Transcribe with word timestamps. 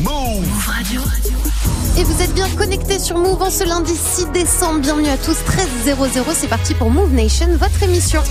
Move 0.00 0.44
Radio. 0.66 1.00
Et 1.96 2.02
vous 2.02 2.20
êtes 2.20 2.34
bien 2.34 2.48
connectés 2.56 2.98
sur 2.98 3.16
Move 3.16 3.40
en 3.42 3.50
ce 3.50 3.62
lundi 3.62 3.94
6 3.94 4.26
décembre. 4.32 4.80
Bienvenue 4.80 5.08
à 5.08 5.16
tous, 5.16 5.36
13 5.44 5.68
00. 5.84 6.32
C'est 6.34 6.48
parti 6.48 6.74
pour 6.74 6.90
Move 6.90 7.12
Nation, 7.12 7.46
votre 7.56 7.80
émission. 7.80 8.22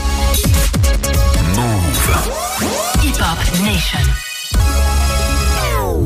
Move. 1.56 2.34
Hip 3.02 3.16
Hop 3.22 3.62
Nation. 3.64 4.00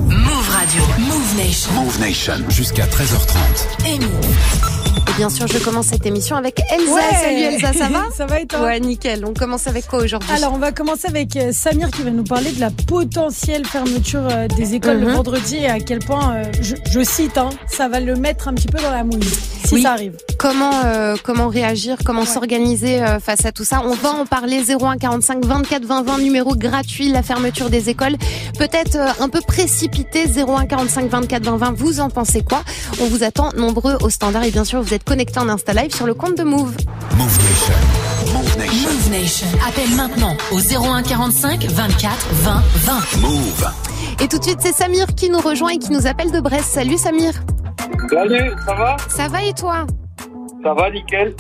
Move 0.06 0.50
Radio. 0.52 0.84
Move 1.00 1.38
Nation. 1.38 1.72
Move 1.74 2.00
Nation. 2.00 2.50
Jusqu'à 2.50 2.86
13h30. 2.86 3.88
Et 3.88 3.98
Move. 3.98 4.79
Bien 5.20 5.30
sûr, 5.30 5.48
je 5.48 5.58
commence 5.58 5.88
cette 5.88 6.06
émission 6.06 6.38
avec 6.38 6.62
Elsa. 6.72 6.94
Ouais. 6.94 7.02
Salut 7.22 7.42
Elsa, 7.42 7.74
ça 7.74 7.90
va 7.90 8.04
Ça 8.16 8.26
va 8.26 8.40
et 8.40 8.46
toi? 8.46 8.62
Ouais, 8.62 8.80
nickel. 8.80 9.26
On 9.26 9.34
commence 9.34 9.68
avec 9.68 9.86
quoi 9.86 10.00
aujourd'hui? 10.02 10.30
Alors, 10.34 10.54
on 10.54 10.58
va 10.60 10.72
commencer 10.72 11.10
avec 11.10 11.36
euh, 11.36 11.52
Samir 11.52 11.92
qui 11.92 12.04
va 12.04 12.12
nous 12.12 12.24
parler 12.24 12.54
de 12.54 12.60
la 12.62 12.70
potentielle 12.88 13.66
fermeture 13.66 14.22
euh, 14.32 14.48
des 14.48 14.76
écoles 14.76 15.00
Mhm. 15.00 15.06
le 15.08 15.12
vendredi 15.12 15.58
et 15.58 15.68
à 15.68 15.80
quel 15.82 16.00
point, 16.00 16.36
euh, 16.36 16.44
je, 16.62 16.76
je 16.90 17.04
cite, 17.04 17.38
hein, 17.38 17.50
ça 17.68 17.90
va 17.90 18.00
le 18.00 18.16
mettre 18.16 18.48
un 18.48 18.54
petit 18.54 18.68
peu 18.70 18.82
dans 18.82 18.92
la 18.92 19.04
mouille, 19.04 19.20
si 19.66 19.76
Oui. 19.76 19.82
ça 19.82 19.92
arrive. 19.92 20.16
comment 20.38 20.72
euh, 20.86 21.18
comment 21.22 21.50
réagir, 21.50 21.98
comment 22.06 22.24
s'organiser 22.24 23.04
euh, 23.04 23.20
face 23.20 23.44
à 23.46 23.52
tout 23.52 23.66
ça? 23.66 23.82
On 23.84 23.96
va 23.96 24.12
en 24.12 24.26
parler 24.26 24.62
01 24.64 24.98
45 24.98 25.44
24 25.44 25.84
20 25.84 26.04
20 26.04 26.18
numéro 26.20 26.56
gratuit 26.56 27.12
la 27.12 27.24
fermeture 27.24 27.70
des 27.70 27.90
écoles. 27.90 28.16
Peut-être 28.58 28.98
un 29.20 29.28
peu 29.28 29.42
précipité 29.42 30.26
01 30.28 30.66
45 30.66 31.10
24 31.10 31.44
20 31.44 31.58
20. 31.58 31.74
Vous 31.76 32.00
en 32.00 32.10
pensez 32.10 32.42
quoi? 32.42 32.64
On 33.02 33.06
vous 33.08 33.24
attend 33.24 33.50
nombreux 33.58 33.98
au 34.02 34.10
standard 34.10 34.44
et 34.46 34.52
bien 34.52 34.64
sûr 34.64 34.82
vous 34.82 34.94
êtes 34.94 35.04
connectés 35.10 35.40
en 35.40 35.50
Insta 35.50 35.74
Live 35.74 35.92
sur 35.92 36.06
le 36.06 36.14
compte 36.14 36.38
de 36.38 36.44
Move. 36.44 36.78
Move 37.18 37.38
Nation. 37.50 37.74
Move 38.32 38.58
Nation. 38.60 38.90
Move 38.90 39.12
Nation. 39.12 39.48
Appelle 39.68 39.96
maintenant 39.98 40.38
au 40.52 40.60
01 40.60 41.02
45 41.02 41.64
24 41.66 42.28
20 42.32 42.54
20. 42.76 43.22
Move. 43.22 43.72
Et 44.24 44.28
tout 44.28 44.38
de 44.38 44.44
suite 44.44 44.60
c'est 44.62 44.72
Samir 44.72 45.08
qui 45.18 45.32
nous 45.32 45.40
rejoint 45.40 45.72
et 45.72 45.80
qui 45.80 45.92
nous 45.92 46.06
appelle 46.06 46.32
de 46.32 46.40
Brest. 46.40 46.66
Salut 46.66 47.00
Samir. 47.00 47.34
Salut, 48.08 48.52
ça 48.68 48.76
va? 48.76 48.98
Ça 49.10 49.28
va 49.30 49.44
et 49.44 49.54
toi? 49.54 49.88
Ça 50.64 50.76
va, 50.76 50.92
nickel. 50.92 51.34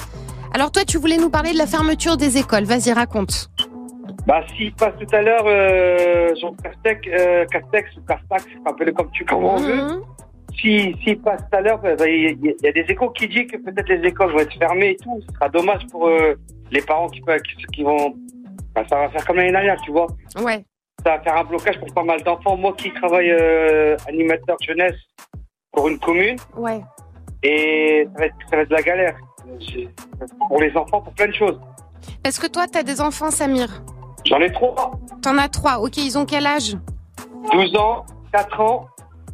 Alors 0.56 0.72
toi 0.72 0.84
tu 0.84 0.98
voulais 0.98 1.18
nous 1.18 1.30
parler 1.30 1.54
de 1.54 1.60
la 1.60 1.68
fermeture 1.68 2.18
des 2.18 2.40
écoles. 2.40 2.64
Vas-y 2.64 2.92
raconte. 2.92 3.52
Bah, 4.26 4.42
s'il 4.58 4.74
passe 4.74 4.94
tout 5.00 5.16
à 5.16 5.22
l'heure, 5.22 5.46
euh, 5.46 6.30
Jean 6.42 6.54
Castex, 6.64 7.08
euh, 7.08 7.46
Castex 7.52 7.98
ou 7.98 8.02
Castax, 8.02 8.46
appelez 8.66 8.94
comme 8.94 9.12
tu 9.12 9.26
comment 9.26 9.56
on 9.56 9.60
veut. 9.60 10.02
Si, 10.60 10.96
s'il 11.04 11.22
passe 11.22 11.42
tout 11.50 11.58
à 11.58 11.62
l'heure, 11.62 11.80
bah, 11.80 11.94
il 12.08 12.38
y, 12.44 12.56
y 12.64 12.68
a 12.68 12.72
des 12.72 12.86
échos 12.90 13.10
qui 13.12 13.28
disent 13.28 13.48
que 13.48 13.58
peut-être 13.58 13.88
les 13.90 14.08
écoles 14.08 14.32
vont 14.34 14.40
être 14.40 14.58
fermées 14.58 14.92
et 14.92 14.96
tout. 14.98 15.20
Ce 15.28 15.34
sera 15.36 15.48
dommage 15.50 15.86
pour 15.88 16.08
euh, 16.08 16.36
les 16.72 16.82
parents 16.82 17.08
qui, 17.08 17.22
peuvent- 17.22 17.42
qui, 17.42 17.56
qui 17.74 17.84
vont. 17.84 18.16
Bah, 18.76 18.84
ça 18.90 18.98
va 18.98 19.10
faire 19.10 19.26
comme 19.26 19.38
l'année 19.38 19.52
dernière, 19.52 19.80
tu 19.82 19.92
vois. 19.92 20.08
Ouais. 20.44 20.64
Ça 21.06 21.16
va 21.16 21.20
faire 21.22 21.38
un 21.38 21.44
blocage 21.46 21.80
pour 21.80 21.94
pas 21.94 22.04
mal 22.04 22.22
d'enfants. 22.24 22.58
Moi 22.58 22.74
qui 22.78 22.92
travaille 22.94 23.32
euh, 23.32 23.96
animateur 24.08 24.58
jeunesse 24.62 24.98
pour 25.72 25.88
une 25.88 26.00
commune, 26.00 26.36
Ouais. 26.58 26.82
et 27.44 28.06
ça 28.14 28.20
va 28.20 28.26
être, 28.26 28.36
ça 28.50 28.56
va 28.58 28.62
être 28.64 28.70
de 28.70 28.76
la 28.76 28.82
galère. 28.82 29.16
Pour 30.48 30.60
les 30.62 30.76
enfants, 30.76 31.02
pour 31.02 31.14
plein 31.14 31.28
de 31.28 31.34
choses. 31.34 31.60
Parce 32.24 32.38
que 32.40 32.48
toi 32.48 32.66
t'as 32.72 32.84
des 32.84 33.02
enfants 33.02 33.32
Samir? 33.32 33.82
J'en 34.26 34.40
ai 34.42 34.52
trois. 34.52 34.92
T'en 35.22 35.38
as 35.38 35.48
trois. 35.48 35.80
Ok 35.80 35.98
ils 35.98 36.18
ont 36.18 36.26
quel 36.26 36.46
âge? 36.46 36.76
12 37.54 37.76
ans, 37.78 38.06
4 38.34 38.60
ans 38.60 38.88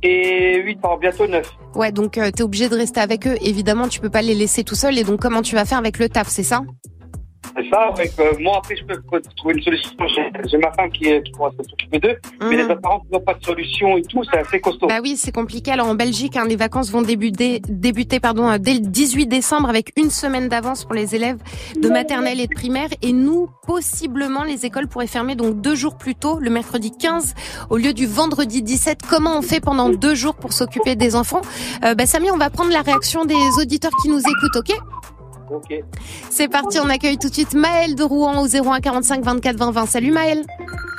et 0.06 0.62
8 0.64 0.86
ans, 0.86 0.98
bientôt 0.98 1.28
9. 1.28 1.58
Ouais, 1.76 1.92
donc 1.92 2.18
euh, 2.18 2.32
t'es 2.32 2.44
obligé 2.44 2.70
de 2.70 2.76
rester 2.76 3.00
avec 3.00 3.28
eux. 3.28 3.36
Évidemment, 3.42 3.88
tu 3.88 4.00
peux 4.00 4.10
pas 4.10 4.22
les 4.22 4.36
laisser 4.36 4.64
tout 4.64 4.76
seuls. 4.76 4.98
Et 4.98 5.04
donc, 5.04 5.20
comment 5.20 5.42
tu 5.42 5.56
vas 5.56 5.66
faire 5.66 5.78
avec 5.78 6.00
le 6.00 6.10
taf, 6.10 6.28
c'est 6.30 6.44
ça? 6.44 6.62
C'est 7.58 7.70
ça, 7.70 7.90
avec, 7.94 8.12
euh, 8.20 8.34
moi 8.42 8.58
après 8.58 8.76
je 8.76 8.84
peux 8.84 9.22
trouver 9.38 9.56
une 9.56 9.62
solution. 9.64 9.92
J'ai 10.46 10.58
ma 10.58 10.72
femme 10.74 10.92
qui, 10.92 11.06
qui 11.24 11.32
pourra 11.32 11.52
s'occuper 11.52 12.00
d'eux, 12.00 12.18
mais 12.42 12.58
les 12.58 12.64
Mhm. 12.64 12.72
autres 12.72 12.82
parents 12.82 13.02
n'ont 13.12 13.20
pas 13.22 13.34
de 13.34 13.44
solution 13.46 13.98
et 13.98 14.02
tout, 14.02 14.22
c'est 14.30 14.38
assez 14.40 14.60
costaud. 14.60 14.88
Bah 14.88 15.00
oui, 15.02 15.16
c'est 15.18 15.32
compliqué. 15.32 15.72
Alors 15.72 15.88
en 15.88 15.96
Belgique, 15.96 16.36
hein, 16.36 16.46
les 16.48 16.58
vacances 16.58 16.92
vont 16.92 17.02
débuter, 17.02 17.62
débuter 17.70 18.20
pardon, 18.20 18.50
euh, 18.50 18.58
dès 18.58 18.74
le 18.74 18.80
18 18.82 19.28
décembre 19.28 19.70
avec 19.70 19.94
une 19.96 20.10
semaine 20.10 20.50
d'avance 20.50 20.84
pour 20.84 20.94
les 20.96 21.16
élèves 21.16 21.38
de 21.82 21.88
maternelle 21.90 22.40
et 22.42 22.48
de 22.48 22.54
primaire. 22.54 22.90
Et 23.02 23.14
nous, 23.14 23.48
possiblement, 23.66 24.44
les 24.44 24.66
écoles 24.66 24.88
pourraient 24.88 25.08
fermer 25.08 25.36
donc 25.36 25.62
deux 25.62 25.76
jours 25.76 25.98
plus 25.98 26.16
tôt, 26.16 26.40
le 26.40 26.50
mercredi 26.50 26.92
15 26.92 27.36
au 27.70 27.78
lieu 27.78 27.94
du 27.94 28.06
vendredi 28.06 28.64
17. 28.64 29.00
Comment 29.10 29.38
on 29.38 29.42
fait 29.42 29.62
pendant 29.62 29.90
deux 29.90 30.16
jours 30.16 30.36
pour 30.36 30.52
s'occuper 30.52 30.96
des 30.96 31.16
enfants? 31.16 31.42
Euh, 31.86 31.96
bah, 31.96 32.06
Samy, 32.06 32.30
on 32.32 32.38
va 32.38 32.50
prendre 32.50 32.72
la 32.72 32.82
réaction 32.82 33.24
des 33.24 33.36
auditeurs 33.62 33.92
qui 34.02 34.10
nous 34.10 34.20
écoutent, 34.20 34.58
ok? 34.58 34.78
Ok. 35.50 35.74
C'est 36.30 36.48
parti, 36.48 36.80
on 36.80 36.90
accueille 36.90 37.18
tout 37.18 37.30
de 37.30 37.34
suite 37.34 37.54
Maëlle 37.54 37.96
de 37.96 38.04
Rouen 38.04 38.42
au 38.42 38.48
01 38.48 38.80
45 38.80 39.24
24 39.24 39.58
20 39.58 39.72
20. 39.72 39.86
Salut 39.86 40.12
Maëlle, 40.12 40.44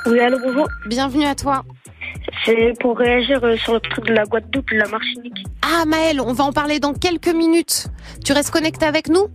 Oui, 0.05 0.19
allô, 0.19 0.37
bonjour. 0.43 0.67
bienvenue 0.87 1.25
à 1.25 1.35
toi. 1.35 1.63
C'est 2.45 2.73
pour 2.79 2.97
réagir 2.97 3.43
euh, 3.43 3.57
sur 3.57 3.73
le 3.73 3.79
truc 3.79 4.05
de 4.05 4.13
la 4.13 4.23
Guadeloupe, 4.23 4.69
de 4.71 4.77
la 4.77 4.87
Martinique. 4.87 5.45
Ah 5.61 5.85
Maëlle, 5.85 6.21
on 6.21 6.33
va 6.33 6.45
en 6.45 6.53
parler 6.53 6.79
dans 6.79 6.93
quelques 6.93 7.33
minutes. 7.33 7.87
Tu 8.23 8.31
restes 8.33 8.51
connecté 8.51 8.85
avec 8.85 9.09
nous? 9.09 9.27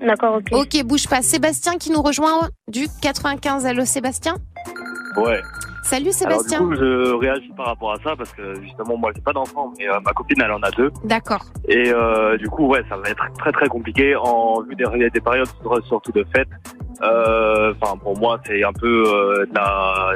D'accord, 0.00 0.36
ok. 0.36 0.48
Ok, 0.52 0.82
bouge 0.84 1.08
pas. 1.08 1.22
Sébastien 1.22 1.76
qui 1.78 1.90
nous 1.90 2.02
rejoint 2.02 2.48
du 2.68 2.86
95. 3.02 3.66
Allô 3.66 3.84
Sébastien? 3.84 4.36
Ouais. 5.16 5.40
Salut 5.88 6.10
Alors 6.26 6.42
du 6.42 6.48
Sébastien. 6.48 6.58
coup, 6.58 6.74
je 6.74 7.14
réagis 7.14 7.50
par 7.56 7.66
rapport 7.66 7.92
à 7.92 7.96
ça 8.04 8.14
parce 8.14 8.30
que 8.34 8.60
justement, 8.60 8.98
moi, 8.98 9.10
j'ai 9.16 9.22
pas 9.22 9.32
d'enfant, 9.32 9.72
mais 9.78 9.88
euh, 9.88 9.98
ma 10.04 10.12
copine, 10.12 10.36
elle 10.44 10.52
en 10.52 10.62
a 10.62 10.70
deux. 10.72 10.90
D'accord. 11.04 11.42
Et 11.66 11.90
euh, 11.90 12.36
du 12.36 12.46
coup, 12.50 12.66
ouais, 12.66 12.82
ça 12.90 12.98
va 12.98 13.08
être 13.08 13.24
très 13.38 13.52
très 13.52 13.68
compliqué 13.68 14.14
en 14.14 14.60
vue 14.62 14.74
des, 14.74 14.84
des 15.10 15.20
périodes 15.20 15.48
surtout 15.86 16.12
de 16.12 16.24
fête. 16.34 16.48
Euh, 17.02 17.72
Enfin, 17.80 17.96
pour 17.96 18.18
moi, 18.18 18.38
c'est 18.44 18.62
un 18.62 18.72
peu 18.72 19.04
de 19.48 19.54
la 19.54 20.12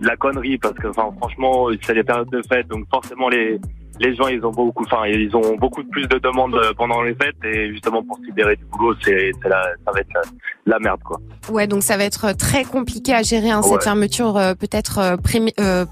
de 0.00 0.06
la 0.06 0.16
connerie 0.16 0.58
parce 0.58 0.74
que, 0.74 0.88
enfin, 0.88 1.08
franchement, 1.18 1.68
c'est 1.82 1.94
les 1.94 2.02
périodes 2.04 2.28
de 2.30 2.42
fête, 2.42 2.66
donc 2.68 2.84
forcément 2.90 3.28
les 3.28 3.60
les 4.00 4.14
gens, 4.14 4.28
ils 4.28 4.44
ont 4.44 4.52
beaucoup, 4.52 4.84
enfin, 4.84 5.06
ils 5.06 5.34
ont 5.36 5.56
beaucoup 5.56 5.82
de 5.82 5.88
plus 5.88 6.06
de 6.06 6.18
demandes 6.18 6.54
euh, 6.54 6.72
pendant 6.76 7.02
les 7.02 7.14
fêtes 7.14 7.36
et 7.44 7.70
justement 7.70 8.02
pour 8.02 8.18
se 8.18 8.22
libérer 8.24 8.56
du 8.56 8.64
boulot, 8.66 8.94
c'est 9.02 9.32
ça 9.42 9.48
va 9.92 10.00
être 10.00 10.12
la, 10.14 10.22
la 10.66 10.78
merde, 10.78 11.00
quoi. 11.04 11.20
Ouais, 11.50 11.66
donc 11.66 11.82
ça 11.82 11.96
va 11.96 12.04
être 12.04 12.32
très 12.32 12.64
compliqué 12.64 13.14
à 13.14 13.22
gérer 13.22 13.50
hein, 13.50 13.62
cette 13.62 13.82
fermeture 13.82 14.36
euh, 14.36 14.54
peut-être 14.54 14.98
euh, 14.98 15.16
euh, 15.60 15.84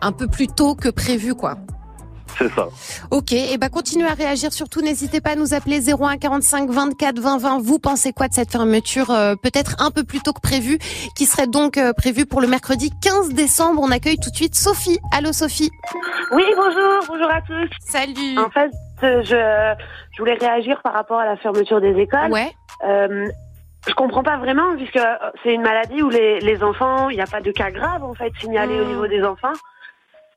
un 0.00 0.12
peu 0.12 0.26
plus 0.26 0.48
tôt 0.48 0.74
que 0.74 0.88
prévu 0.88 1.34
quoi. 1.34 1.56
C'est 2.42 2.54
ça. 2.54 2.66
Ok, 3.10 3.32
et 3.32 3.56
ben 3.58 3.68
continuez 3.68 4.08
à 4.08 4.14
réagir. 4.14 4.52
Surtout, 4.52 4.80
n'hésitez 4.80 5.20
pas 5.20 5.30
à 5.30 5.36
nous 5.36 5.54
appeler 5.54 5.80
01 5.92 6.16
45 6.18 6.70
24 6.70 7.18
20 7.20 7.38
20. 7.38 7.62
Vous 7.62 7.78
pensez 7.78 8.12
quoi 8.12 8.26
de 8.28 8.34
cette 8.34 8.50
fermeture 8.50 9.10
euh, 9.10 9.34
peut-être 9.40 9.76
un 9.80 9.90
peu 9.90 10.02
plus 10.02 10.20
tôt 10.20 10.32
que 10.32 10.40
prévu, 10.40 10.78
qui 11.16 11.26
serait 11.26 11.46
donc 11.46 11.78
euh, 11.78 11.92
prévue 11.92 12.26
pour 12.26 12.40
le 12.40 12.48
mercredi 12.48 12.90
15 13.02 13.30
décembre? 13.34 13.80
On 13.82 13.90
accueille 13.90 14.16
tout 14.18 14.30
de 14.30 14.34
suite 14.36 14.54
Sophie. 14.56 14.98
Allô 15.16 15.32
Sophie. 15.32 15.70
Oui, 16.32 16.42
bonjour, 16.56 17.04
bonjour 17.08 17.30
à 17.30 17.40
tous. 17.42 17.68
Salut. 17.80 18.38
En 18.38 18.50
fait, 18.50 18.70
euh, 19.04 19.22
je, 19.22 19.74
je 20.16 20.18
voulais 20.18 20.34
réagir 20.34 20.80
par 20.82 20.94
rapport 20.94 21.18
à 21.20 21.24
la 21.26 21.36
fermeture 21.36 21.80
des 21.80 21.94
écoles. 22.00 22.30
Ouais. 22.32 22.50
Euh, 22.84 23.26
je 23.86 23.94
comprends 23.94 24.22
pas 24.22 24.38
vraiment, 24.38 24.76
puisque 24.76 24.98
c'est 25.42 25.54
une 25.54 25.62
maladie 25.62 26.02
où 26.02 26.08
les, 26.08 26.40
les 26.40 26.62
enfants, 26.62 27.08
il 27.10 27.16
n'y 27.16 27.22
a 27.22 27.26
pas 27.26 27.40
de 27.40 27.50
cas 27.50 27.70
graves 27.70 28.04
en 28.04 28.14
fait 28.14 28.32
signalés 28.40 28.78
Mm. 28.78 28.82
au 28.82 28.84
niveau 28.86 29.06
des 29.06 29.22
enfants. 29.22 29.52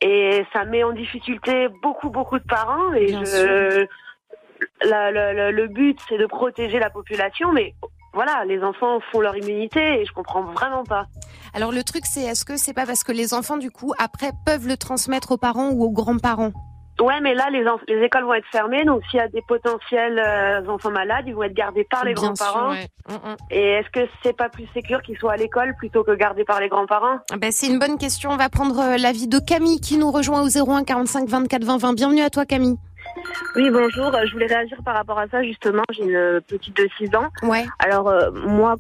Et 0.08 0.46
ça 0.54 0.66
met 0.66 0.84
en 0.84 0.92
difficulté 0.94 1.68
beaucoup, 1.82 2.10
beaucoup 2.12 2.38
de 2.38 2.44
parents. 2.44 2.94
Et 2.94 3.08
je, 3.08 3.86
la- 4.88 5.52
le 5.52 5.68
but, 5.68 5.98
c'est 6.08 6.18
de 6.18 6.28
protéger 6.28 6.78
la 6.80 6.92
population, 6.92 7.52
mais 7.52 7.74
voilà, 8.14 8.46
les 8.46 8.62
enfants 8.64 9.00
font 9.12 9.20
leur 9.20 9.36
immunité 9.36 10.02
et 10.02 10.06
je 10.06 10.14
comprends 10.14 10.44
vraiment 10.44 10.84
pas. 10.84 11.06
Alors 11.54 11.72
le 11.72 11.84
truc 11.84 12.04
c'est 12.06 12.22
est-ce 12.22 12.46
que 12.46 12.56
c'est 12.58 12.74
pas 12.74 12.86
parce 12.86 13.04
que 13.04 13.12
les 13.12 13.34
enfants 13.34 13.58
du 13.58 13.72
coup 13.72 13.94
après 13.98 14.32
peuvent 14.46 14.68
le 14.68 14.78
transmettre 14.78 15.32
aux 15.32 15.38
parents 15.38 15.70
ou 15.72 15.84
aux 15.84 15.92
grands-parents? 15.92 16.52
Ouais, 17.01 17.19
mais 17.22 17.33
là, 17.33 17.50
les, 17.51 17.63
les 17.94 18.03
écoles 18.06 18.23
vont 18.23 18.33
être 18.35 18.47
fermées, 18.51 18.85
donc 18.85 19.01
s'il 19.09 19.17
y 19.17 19.22
a 19.22 19.28
des 19.28 19.41
potentiels 19.41 20.17
euh, 20.17 20.66
enfants 20.67 20.91
malades, 20.91 21.25
ils 21.28 21.35
vont 21.35 21.44
être 21.44 21.53
gardés 21.53 21.83
par 21.83 22.06
les 22.06 22.13
Bien 22.13 22.23
grands-parents. 22.23 22.72
sûr, 22.73 22.81
ouais. 22.81 22.88
Mm, 23.09 23.31
mm. 23.31 23.35
Et 23.51 23.69
est-ce 23.73 23.89
que 23.89 24.07
c'est 24.23 24.35
pas 24.35 24.47
plus 24.50 24.66
sécure 24.73 25.01
qu'ils 25.01 25.17
soient 25.17 25.33
à 25.33 25.38
l'école 25.38 25.75
plutôt 25.78 26.03
que 26.03 26.11
gardés 26.16 26.45
par 26.45 26.59
les 26.61 26.69
grands-parents? 26.69 27.19
Ah 27.33 27.38
ben, 27.38 27.51
c'est 27.51 27.67
une 27.67 27.79
bonne 27.79 27.97
question. 27.97 28.29
On 28.31 28.38
va 28.38 28.47
prendre 28.50 28.79
euh, 28.79 28.97
l'avis 28.97 29.27
de 29.27 29.39
Camille 29.39 29.81
qui 29.81 29.97
nous 29.97 30.09
rejoint 30.12 30.42
au 30.42 30.47
01 30.47 30.83
45 30.86 31.27
24 31.27 31.63
20 31.65 31.77
20. 31.77 31.94
Bienvenue 31.95 32.21
à 32.21 32.30
toi 32.30 32.45
Camille. 32.45 32.77
Oui, 33.56 33.69
bonjour. 33.69 34.07
Euh, 34.15 34.25
Je 34.25 34.31
voulais 34.33 34.48
réagir 34.48 34.77
par 34.83 34.95
rapport 34.95 35.19
à 35.19 35.27
ça, 35.27 35.44
justement. 35.44 35.83
J'ai 35.91 36.03
une 36.03 36.41
petite 36.48 36.75
de 36.77 36.88
6 36.98 37.15
ans. 37.15 37.27
Ouais. 37.44 37.65
Alors, 37.80 38.07
euh, 38.09 38.31
moi, 38.31 38.75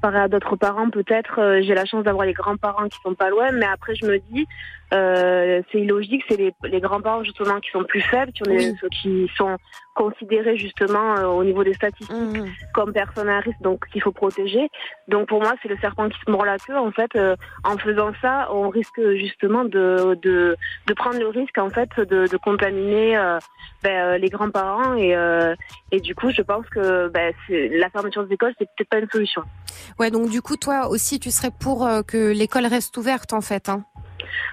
comparé 0.00 0.18
à 0.22 0.28
d'autres 0.28 0.56
parents, 0.56 0.90
peut-être, 0.90 1.40
euh, 1.40 1.60
j'ai 1.62 1.74
la 1.74 1.84
chance 1.84 2.04
d'avoir 2.04 2.24
les 2.26 2.32
grands-parents 2.32 2.88
qui 2.88 2.98
sont 3.02 3.14
pas 3.14 3.30
loin, 3.30 3.50
mais 3.52 3.66
après, 3.66 3.94
je 3.94 4.06
me 4.06 4.18
dis, 4.30 4.46
euh, 4.94 5.60
c'est 5.70 5.80
illogique, 5.80 6.22
c'est 6.28 6.36
les, 6.36 6.52
les 6.64 6.80
grands-parents, 6.80 7.24
justement, 7.24 7.58
qui 7.60 7.70
sont 7.70 7.84
plus 7.84 8.00
faibles, 8.02 8.32
qui, 8.32 8.42
ont 8.48 8.52
Oui. 8.54 8.74
qui 9.02 9.30
sont 9.36 9.56
considérés, 9.94 10.56
justement, 10.56 11.16
euh, 11.16 11.26
au 11.26 11.42
niveau 11.42 11.64
des 11.64 11.74
statistiques 11.74 12.08
Mhm. 12.16 12.46
comme 12.72 12.92
personnes 12.92 13.28
à 13.28 13.40
risque, 13.40 13.60
donc 13.60 13.84
qu'il 13.88 14.00
faut 14.00 14.12
protéger. 14.12 14.70
Donc 15.08 15.26
pour 15.28 15.40
moi, 15.42 15.54
c'est 15.60 15.68
le 15.68 15.76
serpent 15.78 16.08
qui 16.08 16.18
se 16.24 16.30
mord 16.30 16.44
la 16.44 16.56
queue. 16.58 16.76
En 16.78 16.92
fait, 16.92 17.10
euh, 17.16 17.34
en 17.64 17.76
faisant 17.78 18.12
ça, 18.22 18.48
on 18.52 18.68
risque 18.68 19.00
justement 19.16 19.64
de, 19.64 20.16
de, 20.22 20.56
de 20.86 20.94
prendre 20.94 21.18
le 21.18 21.26
risque 21.26 21.58
en 21.58 21.68
fait 21.70 21.90
de, 21.98 22.28
de 22.28 22.36
contaminer 22.36 23.16
euh, 23.18 23.38
ben, 23.82 23.90
euh, 23.90 24.18
les 24.18 24.28
grands-parents 24.28 24.94
et, 24.94 25.16
euh, 25.16 25.56
et 25.90 25.98
du 25.98 26.14
coup, 26.14 26.30
je 26.30 26.42
pense 26.42 26.66
que 26.68 27.08
ben, 27.08 27.34
la 27.48 27.90
fermeture 27.90 28.24
des 28.24 28.34
écoles, 28.34 28.54
c'est 28.58 28.68
peut-être 28.76 28.88
pas 28.88 28.98
une 29.00 29.10
solution. 29.10 29.42
Ouais, 29.98 30.10
donc 30.10 30.30
du 30.30 30.42
coup, 30.42 30.56
toi 30.56 30.88
aussi, 30.88 31.20
tu 31.20 31.30
serais 31.30 31.50
pour 31.50 31.86
euh, 31.86 32.02
que 32.02 32.32
l'école 32.32 32.66
reste 32.66 32.96
ouverte, 32.96 33.32
en 33.32 33.40
fait. 33.40 33.68
Hein? 33.68 33.84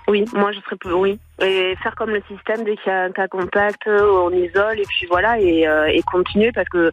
Oui, 0.07 0.25
moi 0.33 0.51
je 0.51 0.59
serais 0.62 0.75
plus, 0.75 0.94
oui. 0.94 1.19
Et 1.41 1.75
faire 1.81 1.95
comme 1.95 2.12
le 2.12 2.21
système, 2.29 2.63
dès 2.63 2.75
qu'il 2.77 2.91
y 2.91 2.95
a 2.95 3.03
un 3.03 3.12
cas 3.12 3.27
contact, 3.27 3.88
euh, 3.88 4.01
on 4.23 4.31
isole 4.31 4.79
et 4.79 4.85
puis 4.88 5.07
voilà, 5.07 5.39
et, 5.39 5.67
euh, 5.67 5.88
et 5.88 6.01
continuer 6.03 6.51
parce 6.51 6.69
que 6.69 6.91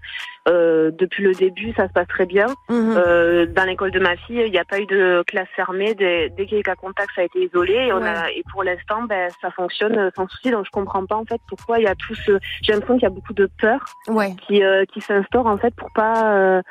euh, 0.49 0.91
depuis 0.99 1.23
le 1.23 1.33
début, 1.33 1.73
ça 1.77 1.87
se 1.87 1.93
passe 1.93 2.09
très 2.09 2.27
bien. 2.27 2.47
Mhm. 2.69 2.95
Euh, 2.97 3.47
dans 3.47 3.65
l'école 3.65 3.93
de 3.93 4.01
ma 4.01 4.17
fille, 4.17 4.43
il 4.45 4.51
n'y 4.51 4.59
a 4.59 4.65
pas 4.65 4.81
eu 4.81 4.87
de 4.87 5.23
classe 5.27 5.49
fermée. 5.55 5.95
Dès, 5.95 6.31
dès 6.31 6.47
qu'il 6.47 6.55
y 6.55 6.57
a 6.57 6.61
eu 6.61 6.65
cas 6.65 6.75
contact, 6.75 7.11
ça 7.15 7.21
a 7.21 7.25
été 7.25 7.45
isolé. 7.45 7.75
Et, 7.75 7.93
on 7.93 8.03
a, 8.03 8.31
et 8.31 8.43
pour 8.51 8.65
l'instant, 8.65 9.03
ben, 9.03 9.31
ça 9.41 9.51
fonctionne 9.51 10.11
sans 10.17 10.27
souci. 10.29 10.51
Donc 10.51 10.65
je 10.67 10.71
comprends 10.71 11.07
pas 11.07 11.17
en 11.17 11.25
fait 11.25 11.41
pourquoi 11.49 11.79
il 11.79 11.85
y 11.85 11.89
a 11.89 11.95
tout 11.95 12.15
ce. 12.15 12.39
J'ai 12.63 12.73
l'impression 12.73 12.95
qu'il 12.95 13.05
y 13.05 13.13
a 13.13 13.15
beaucoup 13.15 13.35
de 13.35 13.49
peur 13.61 13.85
Ouais. 14.09 14.35
qui, 14.49 14.63
qui 14.93 15.01
s'instaure 15.01 15.47
en 15.47 15.59
fait 15.59 15.75
pour 15.77 15.91
pas 15.93 16.63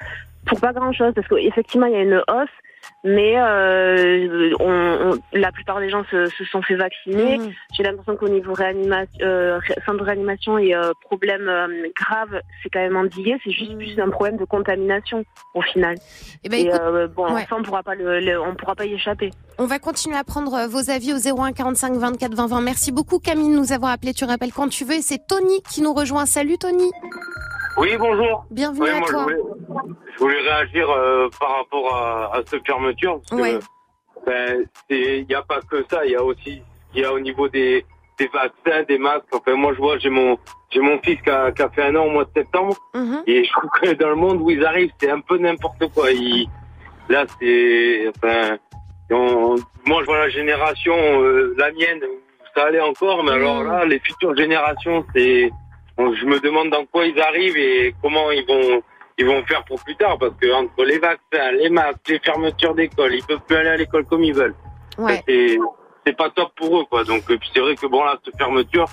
pour 0.45 0.59
pas 0.59 0.73
grand 0.73 0.91
chose 0.93 1.13
parce 1.15 1.27
qu'effectivement 1.27 1.85
il 1.87 1.93
y 1.93 1.95
a 1.95 2.01
une 2.01 2.15
hausse 2.29 2.49
mais 3.03 3.35
euh, 3.37 4.53
on, 4.59 5.11
on- 5.13 5.19
la 5.37 5.51
plupart 5.51 5.79
des 5.79 5.89
gens 5.89 6.03
se, 6.09 6.25
se 6.27 6.43
sont 6.45 6.61
fait 6.63 6.75
vacciner 6.75 7.37
Mhm. 7.37 7.51
j'ai 7.73 7.83
l'impression 7.83 8.15
qu'au 8.15 8.27
niveau 8.27 8.53
réanimation 8.53 9.19
euh, 9.21 9.59
centre 9.85 9.99
de 9.99 10.03
réanimation 10.03 10.57
et 10.57 10.73
euh, 10.75 10.91
problème 11.01 11.43
grave 11.95 12.41
c'est 12.63 12.69
quand 12.69 12.79
même 12.79 12.95
endigué 12.97 13.37
c'est 13.43 13.51
juste 13.51 13.71
Mhm. 13.71 13.77
plus 13.77 13.99
un 13.99 14.09
problème 14.09 14.37
de 14.37 14.45
contamination 14.45 15.23
au 15.53 15.61
final 15.61 15.95
Eh 16.43 16.49
ben, 16.49 16.57
et 16.59 16.67
écoute, 16.69 17.13
bon 17.15 17.33
ouais. 17.33 17.45
on 17.51 17.61
pourra 17.61 17.83
pas 17.83 17.93
le, 17.95 18.19
le- 18.19 18.41
on 18.41 18.55
pourra 18.55 18.73
pas 18.75 18.85
y 18.85 18.93
échapper 18.95 19.29
on 19.59 19.65
va 19.67 19.77
continuer 19.77 20.17
à 20.17 20.23
prendre 20.23 20.65
vos 20.67 20.89
avis 20.89 21.13
au 21.13 21.17
01 21.17 21.51
45 21.51 21.93
24 21.93 22.33
20 22.33 22.47
20. 22.47 22.61
Merci 22.61 22.91
beaucoup 22.91 23.19
Camille 23.19 23.49
de 23.53 23.59
nous 23.59 23.73
avoir 23.73 23.91
appelé. 23.91 24.11
Tu 24.11 24.25
rappelles 24.25 24.51
quand 24.53 24.67
tu 24.69 24.85
veux. 24.85 24.95
Et 24.95 25.01
c'est 25.03 25.19
Tony 25.27 25.61
qui 25.69 25.83
nous 25.83 25.93
rejoint. 25.93 26.25
Salut 26.25 26.57
Tony. 26.57 26.89
Oui, 27.77 27.95
bonjour. 27.97 28.45
Bienvenue 28.51 28.81
Oui, 28.83 28.89
à 28.89 28.95
moi, 28.99 29.07
je 29.07 29.13
toi. 29.13 29.23
voulais, 29.23 29.37
je 30.13 30.19
voulais 30.19 30.41
réagir 30.41 30.89
euh, 30.89 31.29
par 31.39 31.57
rapport 31.57 31.95
à, 31.95 32.35
à 32.37 32.41
cette 32.45 32.65
fermeture. 32.65 33.19
Parce 33.29 33.41
Ouais. 33.41 33.59
que, 33.59 34.25
ben, 34.25 34.65
il 34.89 35.25
n'y 35.27 35.35
a 35.35 35.41
pas 35.41 35.59
que 35.61 35.83
ça. 35.89 36.05
Il 36.05 36.11
y 36.11 36.15
a 36.15 36.23
aussi 36.23 36.61
il 36.93 37.01
y 37.01 37.05
a 37.05 37.13
au 37.13 37.19
niveau 37.19 37.47
des, 37.47 37.85
des 38.19 38.27
vaccins, 38.27 38.83
des 38.87 38.97
masques. 38.97 39.23
Enfin, 39.31 39.55
moi, 39.55 39.73
je 39.73 39.77
vois, 39.77 39.97
j'ai 39.99 40.09
mon, 40.09 40.37
j'ai 40.69 40.81
mon 40.81 40.99
fils 40.99 41.21
qui 41.21 41.29
a, 41.29 41.51
qui 41.51 41.61
a 41.61 41.69
fait 41.69 41.83
un 41.83 41.95
an 41.95 42.05
au 42.05 42.09
mois 42.11 42.25
de 42.25 42.31
septembre. 42.35 42.75
Mhm. 42.93 43.23
Et 43.27 43.43
je 43.45 43.51
trouve 43.51 43.69
que 43.81 43.93
dans 43.93 44.09
le 44.09 44.15
monde 44.15 44.41
où 44.41 44.49
ils 44.49 44.65
arrivent, 44.65 44.91
c'est 44.99 45.09
un 45.09 45.21
peu 45.21 45.37
n'importe 45.37 45.87
quoi. 45.93 46.11
Ils- 46.11 46.47
là, 47.09 47.25
c'est, 47.39 48.09
enfin, 48.09 48.57
on- 49.11 49.55
moi, 49.85 50.01
je 50.01 50.05
vois 50.05 50.19
la 50.19 50.29
génération, 50.29 50.95
euh, 51.21 51.55
la 51.57 51.71
mienne, 51.71 52.01
ça 52.53 52.65
allait 52.65 52.81
encore, 52.81 53.23
mais 53.23 53.31
alors 53.31 53.63
Mm. 53.63 53.67
là, 53.67 53.85
les 53.85 53.99
futures 53.99 54.35
générations, 54.35 55.05
c'est, 55.15 55.49
je 55.97 56.25
me 56.25 56.39
demande 56.39 56.69
dans 56.69 56.85
quoi 56.85 57.05
ils 57.05 57.19
arrivent 57.21 57.57
et 57.57 57.93
comment 58.01 58.31
ils 58.31 58.45
vont, 58.45 58.81
ils 59.17 59.25
vont 59.25 59.43
faire 59.45 59.63
pour 59.65 59.83
plus 59.83 59.95
tard, 59.95 60.17
parce 60.17 60.33
que 60.41 60.51
entre 60.51 60.83
les 60.83 60.99
vaccins, 60.99 61.51
les 61.53 61.69
masques, 61.69 62.07
les 62.09 62.19
fermetures 62.19 62.73
d'école, 62.75 63.13
ils 63.13 63.23
peuvent 63.23 63.41
plus 63.47 63.55
aller 63.57 63.69
à 63.69 63.77
l'école 63.77 64.05
comme 64.05 64.23
ils 64.23 64.33
veulent. 64.33 64.55
Ouais. 64.97 65.21
C'est, 65.27 65.57
c'est 66.05 66.17
pas 66.17 66.29
top 66.31 66.51
pour 66.55 66.79
eux, 66.79 66.85
quoi. 66.89 67.03
Donc, 67.03 67.29
euh, 67.29 67.37
puis 67.37 67.49
c'est 67.53 67.59
vrai 67.61 67.75
que 67.75 67.85
bon 67.87 68.03
là, 68.03 68.17
cette 68.25 68.37
fermeture, 68.37 68.85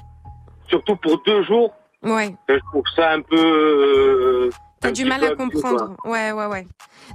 surtout 0.68 0.96
pour 0.96 1.22
deux 1.22 1.42
jours, 1.44 1.72
Ouais. 2.02 2.32
je 2.48 2.54
trouve 2.70 2.84
ça 2.94 3.10
un 3.12 3.22
peu. 3.22 3.36
euh, 3.36 4.47
T'as 4.80 4.90
du 4.92 5.04
mal 5.04 5.22
à 5.24 5.28
quoi. 5.28 5.36
comprendre. 5.36 5.96
Ouais, 6.04 6.32
ouais, 6.32 6.46
ouais. 6.46 6.66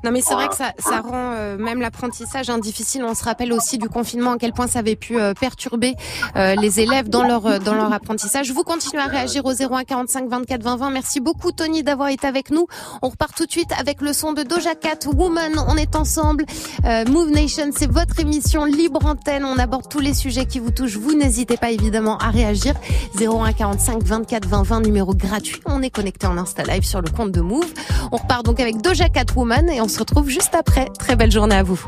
Non, 0.04 0.12
mais 0.12 0.21
c'est 0.21 0.33
vrai 0.33 0.48
que 0.50 0.56
ça, 0.56 0.74
ça 0.80 1.01
rend 1.01 1.33
euh, 1.33 1.57
même 1.57 1.80
l'apprentissage 1.80 2.50
hein, 2.50 2.57
difficile. 2.57 3.04
On 3.04 3.13
se 3.15 3.24
rappelle 3.24 3.54
aussi 3.54 3.77
du 3.77 3.88
confinement 3.89 4.31
à 4.33 4.38
quel 4.38 4.51
point 4.51 4.68
ça 4.68 4.80
avait 4.80 4.95
pu 4.95 5.19
euh, 5.19 5.33
perturber 5.33 5.94
euh, 6.36 6.56
les 6.56 6.80
élèves 6.80 7.10
dans 7.10 7.24
leur 7.24 7.45
euh, 7.45 7.60
dans 7.60 7.74
leur 7.74 7.92
apprentissage. 7.94 8.51
Vous 8.51 8.63
continuez 8.63 9.01
à 9.01 9.06
réagir 9.07 9.45
au 9.45 9.51
01 9.54 9.83
45 9.83 10.27
24 10.30 10.62
20 10.62 10.75
20. 10.77 10.89
Merci 10.89 11.19
beaucoup 11.21 11.51
Tony 11.51 11.83
d'avoir 11.83 12.10
été 12.10 12.27
avec 12.27 12.50
nous. 12.50 12.68
On 13.01 13.10
repart 13.10 13.33
tout 13.36 13.45
de 13.45 13.51
suite 13.51 13.71
avec 13.80 14.01
le 14.01 14.12
son 14.12 14.33
de 14.33 14.44
Doja 14.44 14.75
Cat, 14.75 15.07
Woman. 15.16 15.54
On 15.68 15.77
est 15.77 15.95
ensemble. 15.95 16.45
Euh, 16.86 17.06
Move 17.06 17.30
Nation, 17.30 17.69
c'est 17.74 17.89
votre 17.89 18.19
émission 18.19 18.66
libre 18.66 19.06
antenne. 19.06 19.45
On 19.45 19.57
aborde 19.57 19.88
tous 19.89 20.00
les 20.00 20.13
sujets 20.13 20.45
qui 20.45 20.59
vous 20.59 20.71
touchent. 20.71 20.98
Vous 20.98 21.13
n'hésitez 21.16 21.56
pas 21.57 21.71
évidemment 21.71 22.18
à 22.18 22.30
réagir. 22.30 22.74
01 23.19 23.54
45 23.54 24.04
24 24.04 24.48
20 24.48 24.63
20 24.63 24.80
numéro 24.81 25.13
gratuit. 25.13 25.62
On 25.66 25.81
est 25.81 25.89
connecté 25.92 26.27
en 26.27 26.38
Insta 26.38 26.63
Live 26.63 26.83
sur 26.83 27.01
le 27.01 27.09
compte 27.09 27.31
de 27.31 27.39
Move. 27.42 27.53
On 28.12 28.18
repart 28.18 28.46
donc 28.46 28.60
avec 28.60 28.82
Doja 28.82 29.10
Cat 29.10 29.26
Woman 29.36 29.70
et 29.70 29.82
on 29.82 29.88
se 29.88 30.00
retrouve 30.00 30.30
juste 30.30 30.56
après. 30.56 30.88
Très 30.98 31.16
belle 31.16 31.32
journée 31.32 31.56
à 31.56 31.64
vous. 31.64 31.80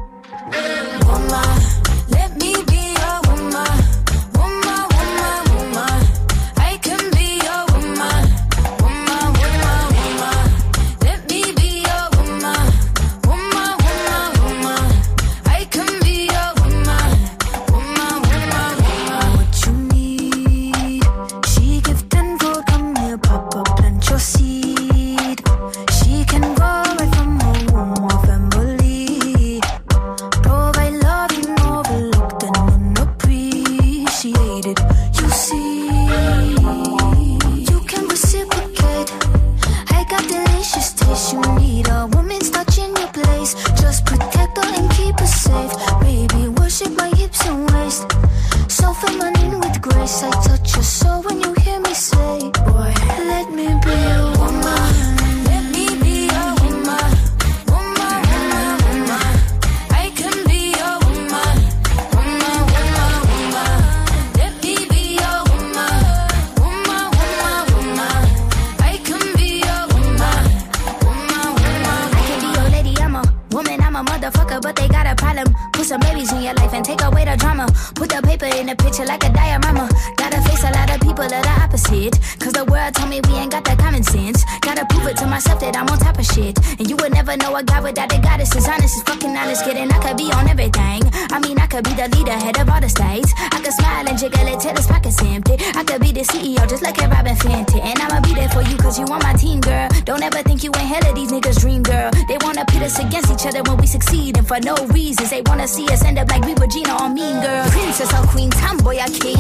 Like 79.06 79.24
a 79.24 79.32
diorama. 79.32 79.90
Gotta 80.18 80.42
face 80.42 80.64
a 80.64 80.72
lot 80.72 80.90
of 80.94 81.00
people 81.02 81.28
that 81.28 81.46
are 81.46 81.64
opposite. 81.64 82.20
Cause 82.40 82.54
the 82.54 82.66
world 82.66 82.94
told 82.96 83.10
me 83.10 83.22
we 83.28 83.36
ain't 83.36 83.52
got 83.52 83.64
that 83.66 83.78
common 83.78 84.04
sense. 84.04 84.44
Gotta 84.62 84.86
prove 84.86 85.08
it 85.08 85.18
to 85.18 85.28
myself 85.28 85.60
that 85.62 85.76
I'm 85.76 85.88
on 85.90 86.00
top 86.00 86.18
of 86.18 86.26
shit. 86.26 86.58
And 86.80 86.90
you 86.90 86.96
would 86.98 87.14
never 87.14 87.38
know 87.38 87.56
a 87.56 87.64
guy 87.64 87.82
without 87.82 88.12
a 88.14 88.20
goddess 88.20 88.56
is 88.56 88.68
honest, 88.68 88.98
is 88.98 89.04
fucking 89.04 89.36
honest. 89.36 89.64
Kidding, 89.64 89.92
I 89.92 90.00
could 90.00 90.18
be 90.18 90.32
on 90.32 90.48
everything. 90.50 91.02
I 91.32 91.40
mean, 91.40 91.58
I 91.60 91.68
could 91.68 91.84
be 91.84 91.94
the 91.94 92.08
leader, 92.16 92.34
head 92.34 92.58
of 92.60 92.70
all 92.70 92.82
the 92.82 92.90
states. 92.90 93.32
I 93.38 93.60
could 93.62 93.74
smile 93.74 94.08
and 94.08 94.18
jiggle 94.18 94.48
it 94.48 94.60
till 94.60 94.76
his 94.76 94.88
pockets 94.88 95.22
empty. 95.22 95.56
I 95.76 95.84
could 95.84 96.02
be 96.02 96.12
the 96.12 96.22
CEO, 96.22 96.68
just 96.68 96.84
like 96.84 96.98
a 97.02 97.08
Robin 97.08 97.36
Fenty. 97.36 97.80
And 97.82 98.00
I'ma 98.00 98.22
be 98.22 98.34
there 98.34 98.50
for 98.50 98.62
you, 98.62 98.78
cause 98.78 99.00
you 99.00 99.06
on 99.06 99.22
my 99.22 99.34
team, 99.34 99.62
girl. 99.62 99.90
Don't 100.06 100.24
ever 100.24 100.42
think 100.44 100.64
you 100.64 100.72
ain't 100.76 100.90
hell 100.90 101.06
of 101.10 101.16
these 101.16 101.32
niggas' 101.32 101.60
dream, 101.62 101.84
girl. 101.84 102.12
They 102.28 102.38
wanna 102.42 102.66
pit 102.66 102.82
us 102.82 103.00
against 103.00 103.32
each 103.32 103.46
other 103.46 103.62
when 103.64 103.78
we 103.78 103.88
succeed, 103.88 104.38
and 104.38 104.48
for 104.48 104.60
no 104.60 104.76
reasons. 104.88 105.30
They 105.30 105.42
wanna 105.46 105.68
see 105.68 105.88
us 105.90 106.04
end 106.04 106.18
up 106.18 106.30
like 106.30 106.44
we 106.46 106.54
Regina 106.54 106.98
or 107.02 107.10
Mean 107.10 107.42
Girl. 107.42 107.66
Princess 107.70 108.12
or 108.14 108.26
Queen, 108.28 108.50
tomboy 108.50 108.95
or 109.00 109.12
king. 109.20 109.38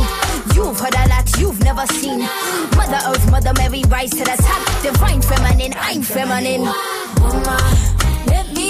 You've 0.55 0.79
heard 0.79 0.95
a 0.95 1.07
lot 1.09 1.27
you've 1.39 1.59
never 1.63 1.85
seen. 1.88 2.19
Mother 2.75 3.00
Earth, 3.07 3.31
Mother 3.31 3.53
Mary, 3.57 3.83
rise 3.88 4.12
to 4.12 4.24
the 4.24 4.35
top. 4.38 4.83
Divine 4.83 5.21
feminine, 5.21 5.74
I'm 5.77 6.01
feminine. 6.01 6.62
Woman, 7.21 7.63
let 8.27 8.51
me 8.53 8.64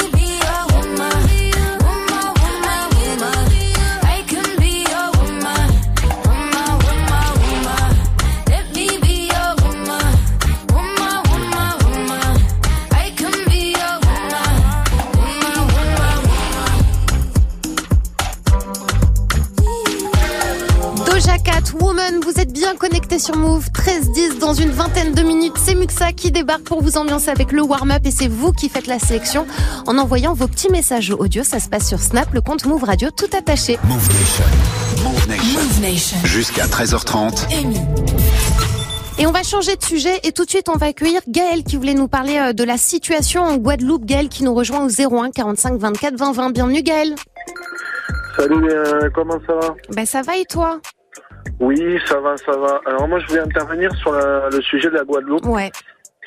Woman, 21.74 22.20
vous 22.24 22.40
êtes 22.40 22.54
bien 22.54 22.76
connectés 22.76 23.20
sur 23.20 23.36
Move 23.36 23.68
13-10 23.70 24.40
dans 24.40 24.54
une 24.54 24.72
vingtaine 24.72 25.14
de 25.14 25.22
minutes. 25.22 25.56
C'est 25.58 25.76
Muxa 25.76 26.12
qui 26.14 26.32
débarque 26.32 26.64
pour 26.64 26.82
vous 26.82 26.98
ambiancer 26.98 27.30
avec 27.30 27.52
le 27.52 27.62
warm-up 27.62 28.02
et 28.06 28.12
c'est 28.12 28.28
vous 28.28 28.52
qui 28.52 28.70
faites 28.70 28.88
la 28.88 29.00
sélection 29.00 29.46
en 29.88 29.98
envoyant 29.98 30.34
vos 30.34 30.48
petits 30.48 30.70
messages 30.70 31.12
audio. 31.12 31.44
Ça 31.44 31.60
se 31.60 31.70
passe 31.70 31.88
sur 31.88 32.00
Snap, 32.00 32.34
le 32.34 32.42
compte 32.42 32.66
Move 32.66 32.84
Radio 32.84 33.10
tout 33.12 33.30
attaché. 33.38 33.78
Move 33.86 34.08
Nation. 34.10 34.44
Move 35.04 35.28
Nation. 35.28 35.60
Move 35.60 35.82
Nation. 35.82 36.18
Jusqu'à 36.26 36.66
13h30. 36.68 37.54
Amy. 37.60 37.80
Et 39.18 39.26
on 39.26 39.32
va 39.32 39.44
changer 39.44 39.76
de 39.76 39.84
sujet 39.84 40.20
et 40.24 40.32
tout 40.32 40.46
de 40.46 40.50
suite 40.50 40.68
on 40.70 40.78
va 40.78 40.88
accueillir 40.88 41.22
Gaël 41.28 41.64
qui 41.64 41.78
voulait 41.78 41.94
nous 41.94 42.08
parler 42.10 42.38
euh, 42.38 42.54
de 42.54 42.64
la 42.64 42.78
situation 42.78 43.42
en 43.44 43.58
Guadeloupe. 43.58 44.06
Gaël 44.06 44.30
qui 44.30 44.44
nous 44.44 44.54
rejoint 44.54 44.86
au 44.86 44.90
01 44.90 45.32
45 45.32 45.80
24 45.80 46.16
20 46.18 46.32
20. 46.34 46.50
Bienvenue 46.52 46.84
Gaël. 46.84 47.16
Salut, 48.38 48.70
euh, 48.70 49.10
comment 49.16 49.40
ça 49.48 49.54
va? 49.54 49.76
Bah 49.96 50.06
ça 50.06 50.22
va 50.22 50.36
et 50.38 50.44
toi? 50.46 50.82
Oui, 51.60 52.00
ça 52.06 52.20
va, 52.20 52.36
ça 52.38 52.52
va. 52.58 52.82
Alors 52.86 53.08
moi, 53.08 53.20
je 53.20 53.28
voulais 53.28 53.42
intervenir 53.42 53.92
sur 53.96 54.12
la- 54.12 54.50
le 54.50 54.62
sujet 54.62 54.90
de 54.90 54.96
la 54.96 55.04
Guadeloupe. 55.04 55.46
Ouais. 55.46 55.72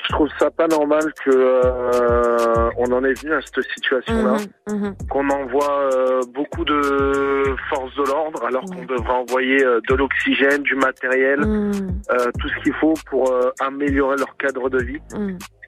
Je 0.01 0.13
trouve 0.13 0.29
ça 0.39 0.49
pas 0.49 0.67
normal 0.67 1.03
que 1.25 1.29
euh, 1.29 2.69
on 2.77 2.89
en 2.93 3.03
est 3.03 3.21
venu 3.21 3.33
à 3.33 3.41
cette 3.41 3.63
situation-là, 3.75 4.37
Mhm, 4.69 4.75
mhm. 4.75 4.95
qu'on 5.09 5.29
envoie 5.29 5.81
euh, 5.93 6.21
beaucoup 6.33 6.63
de 6.63 7.43
forces 7.69 7.93
de 7.95 8.03
l'ordre 8.07 8.43
alors 8.45 8.63
qu'on 8.63 8.85
devrait 8.85 9.13
envoyer 9.13 9.63
euh, 9.63 9.81
de 9.89 9.95
l'oxygène, 9.95 10.63
du 10.63 10.75
matériel, 10.75 11.41
Mhm. 11.41 11.73
euh, 12.11 12.31
tout 12.39 12.47
ce 12.47 12.63
qu'il 12.63 12.73
faut 12.75 12.93
pour 13.09 13.29
euh, 13.31 13.51
améliorer 13.59 14.15
leur 14.17 14.35
cadre 14.37 14.69
de 14.69 14.81
vie. 14.81 14.99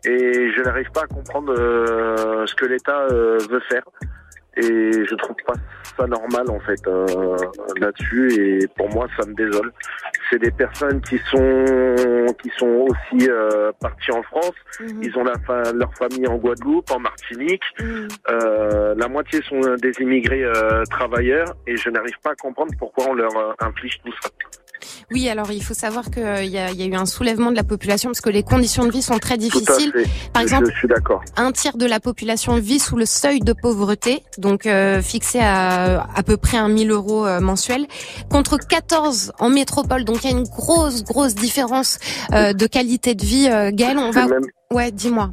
Et 0.05 0.51
je 0.57 0.63
n'arrive 0.63 0.89
pas 0.91 1.01
à 1.01 1.07
comprendre 1.07 1.53
euh, 1.59 2.45
ce 2.47 2.55
que 2.55 2.65
l'État 2.65 3.05
veut 3.07 3.61
faire. 3.69 3.83
Et 4.57 4.91
je 5.09 5.15
trouve 5.15 5.35
pas 5.47 5.53
ça 5.97 6.05
normal 6.07 6.49
en 6.49 6.59
fait 6.59 6.85
euh, 6.87 7.35
là-dessus. 7.79 8.33
Et 8.33 8.67
pour 8.77 8.89
moi, 8.89 9.07
ça 9.17 9.25
me 9.27 9.33
désole. 9.33 9.71
C'est 10.29 10.39
des 10.39 10.51
personnes 10.51 10.99
qui 11.01 11.17
sont 11.29 12.25
qui 12.41 12.49
sont 12.57 12.85
aussi 12.89 13.29
euh, 13.29 13.71
parties 13.79 14.11
en 14.11 14.23
France. 14.23 14.53
Mhm. 14.79 15.03
Ils 15.03 15.17
ont 15.17 15.23
la 15.23 15.37
fa- 15.45 15.71
leur 15.73 15.93
famille 15.95 16.27
en 16.27 16.35
Guadeloupe, 16.35 16.89
en 16.91 16.99
Martinique. 16.99 17.63
Mhm. 17.79 18.07
Euh, 18.29 18.93
la 18.97 19.07
moitié 19.07 19.41
sont 19.43 19.59
des 19.81 19.91
immigrés 19.99 20.43
euh, 20.43 20.83
travailleurs. 20.89 21.55
Et 21.67 21.77
je 21.77 21.89
n'arrive 21.89 22.17
pas 22.23 22.31
à 22.31 22.35
comprendre 22.35 22.73
pourquoi 22.77 23.05
on 23.09 23.13
leur 23.13 23.35
euh, 23.37 23.53
inflige 23.59 23.99
tout 24.03 24.11
ça. 24.21 24.29
Oui, 25.11 25.27
alors 25.29 25.51
il 25.51 25.63
faut 25.63 25.73
savoir 25.73 26.09
qu'il 26.11 26.23
y, 26.45 26.57
a, 26.57 26.71
il 26.71 26.79
y 26.79 26.83
a 26.83 26.85
eu 26.85 26.95
un 26.95 27.05
soulèvement 27.05 27.51
de 27.51 27.55
la 27.55 27.63
population 27.63 28.09
parce 28.09 28.21
que 28.21 28.29
les 28.29 28.43
conditions 28.43 28.85
de 28.85 28.91
vie 28.91 29.01
sont 29.01 29.19
très 29.19 29.37
difficiles. 29.37 29.91
Par 30.33 30.41
Je- 30.41 30.47
exemple, 30.47 30.69
je 30.71 30.77
suis 30.77 30.87
d'accord. 30.87 31.21
un 31.37 31.51
tiers 31.51 31.77
de 31.77 31.85
la 31.85 31.99
population 31.99 32.55
vit 32.55 32.79
sous 32.79 32.95
le 32.95 33.05
seuil 33.05 33.39
de 33.39 33.53
pauvreté, 33.53 34.23
donc 34.37 34.65
euh, 34.65 35.01
fixé 35.01 35.39
à 35.39 36.01
à 36.15 36.23
peu 36.23 36.37
près 36.37 36.57
un 36.57 36.67
1000 36.69 36.91
euros 36.91 37.25
euh, 37.25 37.39
mensuels, 37.39 37.85
contre 38.29 38.57
14 38.57 39.33
en 39.39 39.49
métropole. 39.49 40.03
Donc 40.05 40.23
il 40.23 40.31
y 40.31 40.33
a 40.33 40.37
une 40.37 40.43
grosse, 40.43 41.03
grosse 41.03 41.35
différence 41.35 41.99
euh, 42.33 42.53
de 42.53 42.65
qualité 42.67 43.15
de 43.15 43.25
vie. 43.25 43.47
Euh, 43.49 43.71
Gaël, 43.73 43.97
on 43.97 44.11
va... 44.11 44.27
Même- 44.27 44.41
Ouais, 44.71 44.89
dis-moi. 44.91 45.29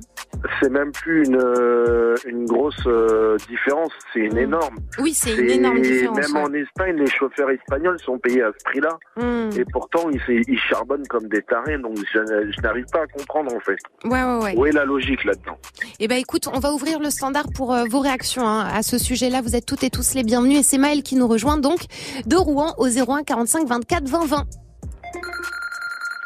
c'est 0.60 0.68
même 0.68 0.90
plus 0.90 1.24
une, 1.24 1.36
euh, 1.40 2.16
une 2.26 2.44
grosse 2.44 2.74
euh, 2.86 3.36
différence, 3.48 3.92
c'est 4.12 4.20
une 4.20 4.36
énorme. 4.36 4.76
Oui, 4.98 5.14
c'est 5.14 5.34
une 5.36 5.48
énorme 5.48 5.80
différence. 5.80 6.16
Même 6.16 6.36
ouais. 6.36 6.50
en 6.50 6.52
Espagne, 6.54 6.96
les 6.96 7.08
chauffeurs 7.10 7.48
espagnols 7.50 7.98
sont 8.00 8.18
payés 8.18 8.42
à 8.42 8.50
ce 8.58 8.64
prix-là. 8.64 8.98
Hmm. 9.16 9.50
Et 9.56 9.64
pourtant, 9.72 10.10
ils, 10.10 10.20
ils 10.48 10.58
charbonnent 10.58 11.06
comme 11.06 11.28
des 11.28 11.42
tarés, 11.42 11.78
donc 11.78 11.96
je, 12.12 12.18
je 12.50 12.60
n'arrive 12.62 12.84
pas 12.92 13.02
à 13.02 13.06
comprendre 13.06 13.54
en 13.54 13.60
fait. 13.60 13.78
Ouais, 14.04 14.22
ouais, 14.22 14.42
ouais. 14.42 14.56
Où 14.56 14.66
est 14.66 14.72
la 14.72 14.84
logique 14.84 15.24
là-dedans? 15.24 15.56
Eh 16.00 16.08
ben 16.08 16.18
écoute, 16.18 16.48
on 16.52 16.58
va 16.58 16.72
ouvrir 16.72 16.98
le 16.98 17.10
standard 17.10 17.46
pour 17.54 17.72
euh, 17.72 17.84
vos 17.88 18.00
réactions 18.00 18.46
hein, 18.46 18.66
à 18.72 18.82
ce 18.82 18.98
sujet-là. 18.98 19.40
Vous 19.40 19.54
êtes 19.54 19.66
toutes 19.66 19.84
et 19.84 19.90
tous 19.90 20.14
les 20.14 20.24
bienvenus 20.24 20.58
et 20.58 20.62
c'est 20.64 20.78
Maël 20.78 21.02
qui 21.04 21.14
nous 21.14 21.28
rejoint 21.28 21.58
donc 21.58 21.78
de 22.26 22.36
Rouen 22.36 22.74
au 22.78 22.88
01 22.88 23.22
45 23.22 23.68
24 23.68 24.08
20 24.08 24.26
20. 24.26 24.46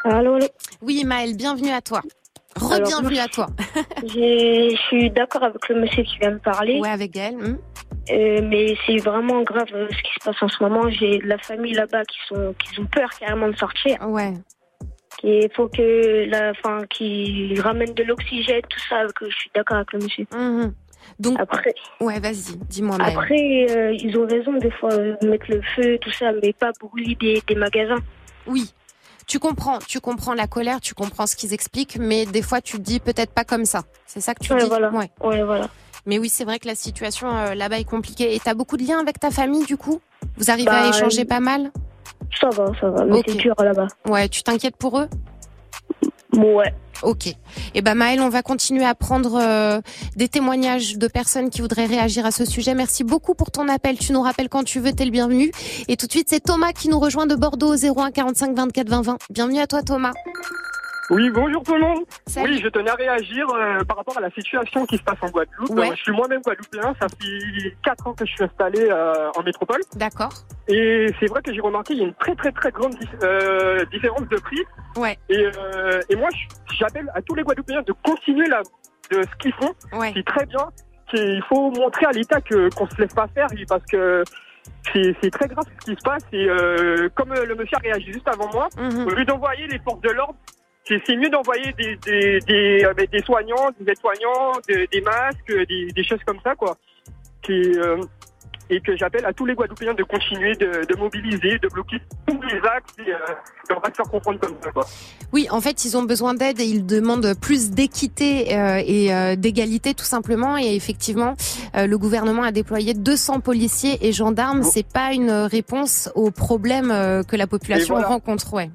Allô, 0.05 0.33
allô. 0.35 0.47
Oui 0.81 1.03
Maël, 1.05 1.37
bienvenue 1.37 1.69
à 1.71 1.81
toi. 1.81 2.01
Re-bienvenue 2.55 3.19
à 3.19 3.27
toi. 3.27 3.47
Je 4.03 4.75
suis 4.87 5.09
d'accord 5.11 5.43
avec 5.43 5.67
le 5.69 5.81
monsieur 5.81 6.03
qui 6.03 6.17
vient 6.19 6.31
me 6.31 6.39
parler. 6.39 6.79
Ouais, 6.79 6.89
avec 6.89 7.15
elle. 7.15 7.35
hmm. 7.35 7.57
Euh, 8.11 8.41
mais 8.43 8.75
c'est 8.85 8.97
vraiment 8.97 9.43
grave 9.43 9.67
euh, 9.73 9.87
ce 9.89 10.03
qui 10.03 10.13
se 10.19 10.25
passe 10.25 10.41
en 10.41 10.49
ce 10.49 10.61
moment. 10.61 10.89
J'ai 10.89 11.19
de 11.19 11.27
la 11.27 11.37
famille 11.37 11.73
là-bas 11.73 12.03
qui 12.03 12.17
sont 12.27 12.53
qui 12.59 12.79
ont 12.81 12.85
peur 12.85 13.09
carrément 13.17 13.47
de 13.47 13.55
sortir. 13.55 13.97
Ouais. 14.09 14.33
Il 15.23 15.47
faut 15.55 15.69
que 15.69 16.25
la 16.29 16.53
fin 16.55 16.85
qui 16.89 17.55
ramène 17.61 17.93
de 17.93 18.03
l'oxygène, 18.03 18.61
tout 18.67 18.79
ça. 18.89 19.05
Que 19.15 19.29
je 19.29 19.35
suis 19.35 19.51
d'accord 19.55 19.77
avec 19.77 19.93
le 19.93 19.99
monsieur. 19.99 20.25
Mhm. 20.35 20.73
Donc 21.19 21.39
après. 21.39 21.73
Ouais, 22.01 22.19
vas-y, 22.19 22.57
dis-moi. 22.69 22.97
Après, 22.99 23.67
euh, 23.69 23.93
ils 23.93 24.17
ont 24.17 24.27
raison 24.27 24.53
des 24.53 24.71
fois 24.71 24.89
de 24.97 25.27
mettre 25.27 25.45
le 25.49 25.61
feu, 25.75 25.97
tout 26.01 26.11
ça, 26.11 26.31
mais 26.41 26.51
pas 26.53 26.71
brûler 26.79 27.15
des, 27.15 27.41
des 27.47 27.55
magasins. 27.55 27.99
Oui. 28.47 28.73
Tu 29.27 29.39
comprends, 29.39 29.79
tu 29.79 29.99
comprends 29.99 30.33
la 30.33 30.47
colère, 30.47 30.81
tu 30.81 30.93
comprends 30.93 31.27
ce 31.27 31.35
qu'ils 31.35 31.53
expliquent, 31.53 31.97
mais 31.99 32.25
des 32.25 32.41
fois 32.41 32.61
tu 32.61 32.77
te 32.77 32.81
dis 32.81 32.99
peut-être 32.99 33.31
pas 33.31 33.43
comme 33.45 33.65
ça. 33.65 33.83
C'est 34.05 34.21
ça 34.21 34.33
que 34.35 34.43
tu 34.43 34.53
Ouais, 34.53 34.61
dis. 34.63 34.67
voilà. 34.67 34.91
Ouais. 34.91 35.09
Ouais, 35.21 35.43
voilà. 35.43 35.67
Mais 36.05 36.19
oui, 36.19 36.27
c'est 36.29 36.43
vrai 36.43 36.59
que 36.59 36.67
la 36.67 36.75
situation 36.75 37.33
euh, 37.35 37.53
là-bas 37.55 37.79
est 37.79 37.85
compliquée. 37.85 38.35
Et 38.35 38.39
t'as 38.39 38.53
beaucoup 38.53 38.75
de 38.77 38.83
liens 38.85 38.99
avec 38.99 39.19
ta 39.19 39.31
famille 39.31 39.65
du 39.65 39.77
coup? 39.77 40.01
Vous 40.37 40.51
arrivez 40.51 40.69
à 40.69 40.81
Bah, 40.83 40.89
échanger 40.89 41.21
euh, 41.21 41.25
pas 41.25 41.39
mal? 41.39 41.71
Ça 42.39 42.49
va, 42.49 42.71
ça 42.79 42.89
va. 42.89 43.05
Mais 43.05 43.21
c'est 43.25 43.35
dur 43.35 43.55
là-bas. 43.57 43.87
Ouais, 44.07 44.27
tu 44.27 44.43
t'inquiètes 44.43 44.75
pour 44.75 44.99
eux? 44.99 45.07
Ouais. 46.33 46.73
Ok. 47.01 47.27
Et 47.75 47.81
ben 47.81 47.95
Maëlle, 47.95 48.21
on 48.21 48.29
va 48.29 48.41
continuer 48.41 48.85
à 48.85 48.95
prendre 48.95 49.35
euh, 49.35 49.81
des 50.15 50.29
témoignages 50.29 50.97
de 50.97 51.07
personnes 51.07 51.49
qui 51.49 51.61
voudraient 51.61 51.85
réagir 51.85 52.25
à 52.25 52.31
ce 52.31 52.45
sujet. 52.45 52.75
Merci 52.75 53.03
beaucoup 53.03 53.33
pour 53.33 53.51
ton 53.51 53.67
appel. 53.67 53.97
Tu 53.97 54.13
nous 54.13 54.21
rappelles 54.21 54.47
quand 54.47 54.63
tu 54.63 54.79
veux, 54.79 54.93
t'es 54.93 55.05
le 55.05 55.11
bienvenu. 55.11 55.51
Et 55.87 55.97
tout 55.97 56.07
de 56.07 56.11
suite, 56.11 56.27
c'est 56.29 56.39
Thomas 56.39 56.71
qui 56.71 56.87
nous 56.87 56.99
rejoint 56.99 57.25
de 57.25 57.35
Bordeaux 57.35 57.73
au 57.73 57.99
01 57.99 58.11
45 58.11 58.55
24 58.55 58.89
20 58.89 59.01
20. 59.01 59.17
Bienvenue 59.29 59.59
à 59.59 59.67
toi 59.67 59.81
Thomas. 59.81 60.13
Oui, 61.09 61.29
bonjour 61.31 61.61
tout 61.63 61.73
le 61.75 61.81
monde. 61.81 62.03
Salut. 62.27 62.53
Oui, 62.53 62.61
je 62.63 62.67
tenais 62.69 62.89
à 62.89 62.95
réagir 62.95 63.45
euh, 63.49 63.83
par 63.83 63.97
rapport 63.97 64.17
à 64.17 64.21
la 64.21 64.29
situation 64.31 64.85
qui 64.85 64.97
se 64.97 65.03
passe 65.03 65.17
en 65.21 65.29
Guadeloupe. 65.29 65.69
Ouais. 65.71 65.89
Euh, 65.89 65.95
je 65.95 66.01
suis 66.03 66.11
moi-même 66.13 66.41
guadeloupéen, 66.41 66.93
ça 66.99 67.07
fait 67.09 67.75
4 67.83 68.07
ans 68.07 68.13
que 68.13 68.25
je 68.25 68.31
suis 68.31 68.43
installé 68.43 68.87
euh, 68.89 69.29
en 69.35 69.43
métropole. 69.43 69.81
D'accord. 69.95 70.31
Et 70.69 71.07
c'est 71.19 71.25
vrai 71.27 71.41
que 71.41 71.53
j'ai 71.53 71.59
remarqué 71.59 71.93
qu'il 71.93 72.03
y 72.03 72.05
a 72.05 72.07
une 72.07 72.13
très 72.15 72.35
très 72.35 72.51
très 72.53 72.71
grande 72.71 72.93
dif- 72.95 73.89
différence 73.91 74.27
de 74.29 74.37
prix. 74.37 74.61
Ouais. 74.95 75.17
Et, 75.29 75.45
et 76.09 76.15
moi, 76.15 76.29
j'appelle 76.79 77.11
à 77.13 77.21
tous 77.21 77.35
les 77.35 77.43
Guadeloupéens 77.43 77.81
de 77.81 77.93
continuer 78.05 78.47
la, 78.47 78.61
de 79.11 79.23
ce 79.23 79.35
qu'ils 79.39 79.53
font. 79.53 79.73
Ouais. 79.99 80.13
C'est 80.15 80.25
très 80.25 80.45
bien. 80.45 80.69
Il 81.15 81.43
faut 81.49 81.69
montrer 81.71 82.05
à 82.07 82.11
l'État 82.11 82.39
qu'on 82.41 82.87
se 82.89 82.95
laisse 83.01 83.13
pas 83.13 83.27
faire 83.27 83.47
parce 83.67 83.83
que 83.91 84.23
c'est 84.93 85.31
très 85.31 85.47
grave 85.47 85.65
ce 85.81 85.85
qui 85.91 85.97
se 85.99 86.03
passe. 86.03 86.23
Et 86.31 86.47
comme 87.13 87.33
le 87.33 87.55
monsieur 87.55 87.75
a 87.77 87.81
réagi 87.81 88.13
juste 88.13 88.27
avant 88.27 88.49
moi, 88.53 88.69
Mhm. 88.77 89.05
au 89.05 89.09
lieu 89.09 89.25
d'envoyer 89.25 89.67
les 89.67 89.79
forces 89.79 90.01
de 90.01 90.09
l'ordre, 90.09 90.35
c'est 90.85 91.15
mieux 91.15 91.29
d'envoyer 91.29 91.73
des, 91.73 91.95
des, 91.97 92.39
des, 92.41 92.85
euh, 92.85 92.93
des 92.93 93.21
soignants, 93.21 93.71
des 93.79 93.91
aides-soignants, 93.91 94.53
des, 94.67 94.87
des 94.87 95.01
masques, 95.01 95.67
des, 95.67 95.87
des 95.87 96.03
choses 96.03 96.19
comme 96.25 96.39
ça, 96.43 96.55
quoi. 96.55 96.77
Qui, 97.41 97.53
euh, 97.77 97.97
et 98.69 98.79
que 98.79 98.95
j'appelle 98.95 99.25
à 99.25 99.33
tous 99.33 99.45
les 99.45 99.53
Guadeloupéens 99.53 99.93
de 99.93 100.03
continuer 100.03 100.55
de, 100.55 100.85
de 100.85 100.95
mobiliser, 100.97 101.59
de 101.59 101.67
bloquer 101.67 101.97
tous 102.27 102.41
les 102.43 102.57
axes 102.57 102.93
et, 103.05 103.11
euh, 103.11 103.17
on 103.75 103.79
va 103.79 103.89
se 103.89 103.95
faire 103.95 104.09
comprendre 104.09 104.39
comme 104.39 104.55
ça, 104.63 104.71
quoi. 104.71 104.85
Oui, 105.31 105.47
en 105.49 105.61
fait, 105.61 105.85
ils 105.85 105.97
ont 105.97 106.03
besoin 106.03 106.33
d'aide 106.33 106.59
et 106.59 106.65
ils 106.65 106.85
demandent 106.85 107.33
plus 107.39 107.71
d'équité 107.71 108.55
euh, 108.57 108.81
et 108.85 109.13
euh, 109.13 109.35
d'égalité 109.35 109.93
tout 109.93 110.05
simplement. 110.05 110.57
Et 110.57 110.75
effectivement, 110.75 111.35
euh, 111.75 111.87
le 111.87 111.97
gouvernement 111.97 112.43
a 112.43 112.51
déployé 112.51 112.93
200 112.93 113.39
policiers 113.39 113.97
et 114.07 114.11
gendarmes. 114.11 114.63
C'est 114.63 114.87
pas 114.87 115.13
une 115.13 115.31
réponse 115.31 116.09
aux 116.15 116.31
problèmes 116.31 116.91
euh, 116.91 117.23
que 117.23 117.35
la 117.35 117.47
population 117.47 117.95
voilà. 117.95 118.07
rencontre. 118.09 118.53
Ouais. 118.53 118.69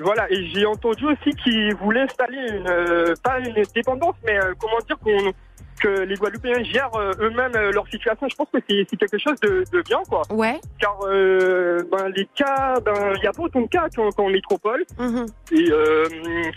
Voilà, 0.00 0.30
et 0.30 0.46
j'ai 0.46 0.66
entendu 0.66 1.06
aussi 1.06 1.30
qu'ils 1.42 1.74
voulaient 1.76 2.02
installer 2.02 2.38
une, 2.50 2.68
euh, 2.68 3.14
pas 3.22 3.38
une 3.38 3.62
dépendance, 3.74 4.16
mais 4.24 4.38
euh, 4.38 4.52
comment 4.58 4.78
dire 4.86 4.98
qu'on 4.98 5.32
que 5.80 6.02
les 6.02 6.14
Guadeloupéens 6.14 6.62
gèrent 6.64 6.94
euh, 6.94 7.12
eux-mêmes 7.20 7.54
euh, 7.56 7.72
leur 7.72 7.86
situation. 7.88 8.28
Je 8.28 8.36
pense 8.36 8.48
que 8.52 8.58
c'est 8.68 8.86
c'est 8.88 8.96
quelque 8.96 9.18
chose 9.18 9.38
de, 9.40 9.64
de 9.72 9.82
bien, 9.82 9.98
quoi. 10.08 10.22
Ouais. 10.30 10.60
Car 10.78 10.96
euh, 11.04 11.82
ben, 11.90 12.08
les 12.14 12.26
cas, 12.34 12.74
ben 12.80 13.12
il 13.16 13.22
y 13.22 13.26
a 13.26 13.32
pas 13.32 13.42
autant 13.42 13.60
de 13.60 13.66
cas 13.66 13.86
qu'en 13.94 14.28
métropole. 14.28 14.84
Mhm. 14.98 15.26
Et 15.52 15.70
euh, 15.70 16.04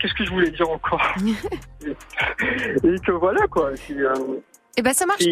qu'est-ce 0.00 0.14
que 0.14 0.24
je 0.24 0.30
voulais 0.30 0.50
dire 0.50 0.68
encore? 0.70 1.02
Et 1.84 2.98
que 3.04 3.12
voilà, 3.12 3.46
quoi. 3.48 3.70
C'est 3.76 3.98
euh, 3.98 4.14
Et 4.76 4.82
ben 4.82 4.92
ça 4.92 5.06
marche. 5.06 5.24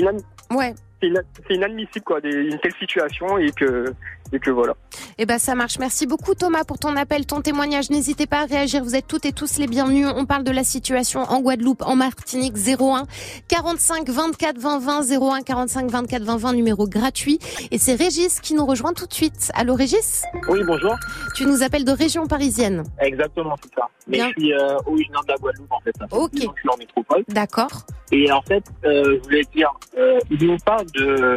Ouais. 0.50 0.74
C'est 1.06 1.10
ina- 1.10 1.22
c'est 1.48 1.54
inadmissible, 1.54 2.04
quoi, 2.04 2.20
des- 2.20 2.30
une 2.30 2.58
telle 2.58 2.74
situation 2.78 3.38
et 3.38 3.50
que 3.52 3.84
et 4.32 4.40
que 4.40 4.50
voilà. 4.50 4.74
Eh 5.18 5.24
ben 5.26 5.38
ça 5.38 5.54
marche. 5.54 5.78
Merci 5.78 6.04
beaucoup 6.04 6.34
Thomas 6.34 6.64
pour 6.64 6.80
ton 6.80 6.96
appel, 6.96 7.26
ton 7.26 7.42
témoignage. 7.42 7.90
N'hésitez 7.90 8.26
pas 8.26 8.40
à 8.40 8.44
réagir. 8.46 8.82
Vous 8.82 8.96
êtes 8.96 9.06
toutes 9.06 9.24
et 9.24 9.32
tous 9.32 9.58
les 9.58 9.68
bienvenus. 9.68 10.08
On 10.16 10.26
parle 10.26 10.42
de 10.42 10.50
la 10.50 10.64
situation 10.64 11.20
en 11.20 11.40
Guadeloupe, 11.40 11.82
en 11.86 11.94
Martinique 11.94 12.56
01 12.56 13.04
45 13.48 14.08
24 14.08 14.58
20 14.58 14.78
20 14.80 15.02
01 15.20 15.42
45 15.42 15.90
24 15.90 16.22
20 16.24 16.36
20 16.38 16.52
numéro 16.54 16.88
gratuit. 16.88 17.38
Et 17.70 17.78
c'est 17.78 17.94
Régis 17.94 18.40
qui 18.40 18.54
nous 18.54 18.66
rejoint 18.66 18.92
tout 18.94 19.06
de 19.06 19.12
suite. 19.14 19.50
Allô 19.54 19.76
Régis? 19.76 20.24
Oui, 20.48 20.58
bonjour. 20.66 20.96
Tu 21.36 21.46
nous 21.46 21.62
appelles 21.62 21.84
de 21.84 21.92
région 21.92 22.26
parisienne. 22.26 22.82
Exactement, 23.00 23.54
c'est 23.62 23.72
ça. 23.78 23.86
Mais 24.08 24.18
Bien. 24.18 24.28
je 24.36 24.40
suis 24.40 24.52
euh, 24.52 24.76
originaire 24.86 25.22
de 25.22 25.28
la 25.32 25.36
Guadeloupe, 25.36 25.72
en 25.72 25.80
fait. 25.80 25.94
Ok. 26.10 26.32
que 26.32 26.38
Je 26.38 26.60
suis 26.60 26.68
en 26.68 26.76
métropole. 26.76 27.22
D'accord. 27.28 27.70
Et 28.12 28.30
en 28.30 28.42
fait, 28.42 28.62
euh, 28.84 29.18
je 29.18 29.22
voulais 29.24 29.42
dire, 29.54 29.70
euh, 29.98 30.18
il 30.30 30.46
nous 30.46 30.56
parle 30.64 30.86
de 30.98 31.34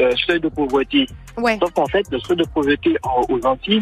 euh, 0.00 0.12
seuil 0.26 0.40
de 0.40 0.48
pauvreté. 0.48 1.06
Ouais. 1.36 1.58
Sauf 1.60 1.72
qu'en 1.72 1.86
fait, 1.86 2.04
le 2.10 2.18
seuil 2.20 2.36
de 2.36 2.44
pauvreté 2.44 2.96
en- 3.02 3.22
aux 3.28 3.46
Antilles, 3.46 3.80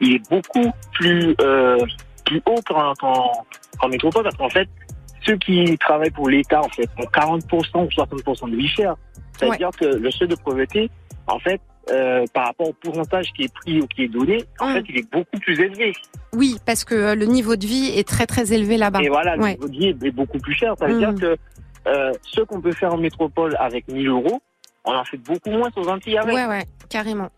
il 0.00 0.14
est 0.14 0.30
beaucoup 0.30 0.70
plus, 0.92 1.34
euh, 1.40 1.78
plus 2.24 2.40
haut 2.46 2.60
qu'en 2.66 2.94
qu'en- 2.94 3.44
qu'en 3.78 3.88
métropole, 3.88 4.22
parce 4.24 4.36
qu'en 4.36 4.48
fait, 4.48 4.68
ceux 5.26 5.36
qui 5.36 5.76
travaillent 5.78 6.10
pour 6.10 6.28
l'État, 6.30 6.60
en 6.62 6.68
fait, 6.70 6.88
ont 6.98 7.06
40% 7.12 7.84
ou 7.84 7.90
60% 7.90 8.48
de 8.48 8.56
vie 8.56 8.68
chère. 8.68 8.94
C'est-à-dire 9.38 9.70
que 9.78 9.84
le 9.84 10.10
seuil 10.10 10.28
de 10.28 10.36
pauvreté, 10.36 10.90
en 11.26 11.38
fait, 11.38 11.60
euh, 11.90 12.24
par 12.34 12.46
rapport 12.46 12.68
au 12.68 12.72
pourcentage 12.74 13.32
qui 13.34 13.44
est 13.44 13.52
pris 13.54 13.80
ou 13.80 13.86
qui 13.86 14.04
est 14.04 14.08
donné, 14.08 14.44
en 14.60 14.66
Hum. 14.68 14.74
fait, 14.74 14.84
il 14.88 14.98
est 14.98 15.10
beaucoup 15.12 15.38
plus 15.40 15.58
élevé. 15.60 15.92
Oui, 16.34 16.56
parce 16.64 16.84
que 16.84 16.94
euh, 16.94 17.14
le 17.14 17.26
niveau 17.26 17.56
de 17.56 17.66
vie 17.66 17.90
est 17.96 18.06
très 18.06 18.26
très 18.26 18.52
élevé 18.52 18.76
là-bas. 18.76 19.00
Et 19.02 19.08
voilà, 19.08 19.36
le 19.36 19.44
niveau 19.48 19.66
de 19.68 19.72
vie 19.72 19.86
est 19.88 20.10
beaucoup 20.10 20.38
plus 20.38 20.54
cher. 20.54 20.74
Ça 20.78 20.86
veut 20.86 20.98
dire 20.98 21.14
que 21.14 21.36
euh, 21.86 22.12
ce 22.22 22.40
qu'on 22.42 22.60
peut 22.60 22.72
faire 22.72 22.94
en 22.94 22.98
métropole 22.98 23.56
avec 23.58 23.88
1000 23.88 24.08
euros, 24.08 24.40
on 24.84 24.94
en 24.94 25.04
fait 25.04 25.18
beaucoup 25.18 25.50
moins 25.50 25.70
aux 25.76 25.88
Antilles 25.88 26.18
avec. 26.18 26.34
Ouais, 26.34 26.46
ouais, 26.46 26.64
carrément. 26.88 27.30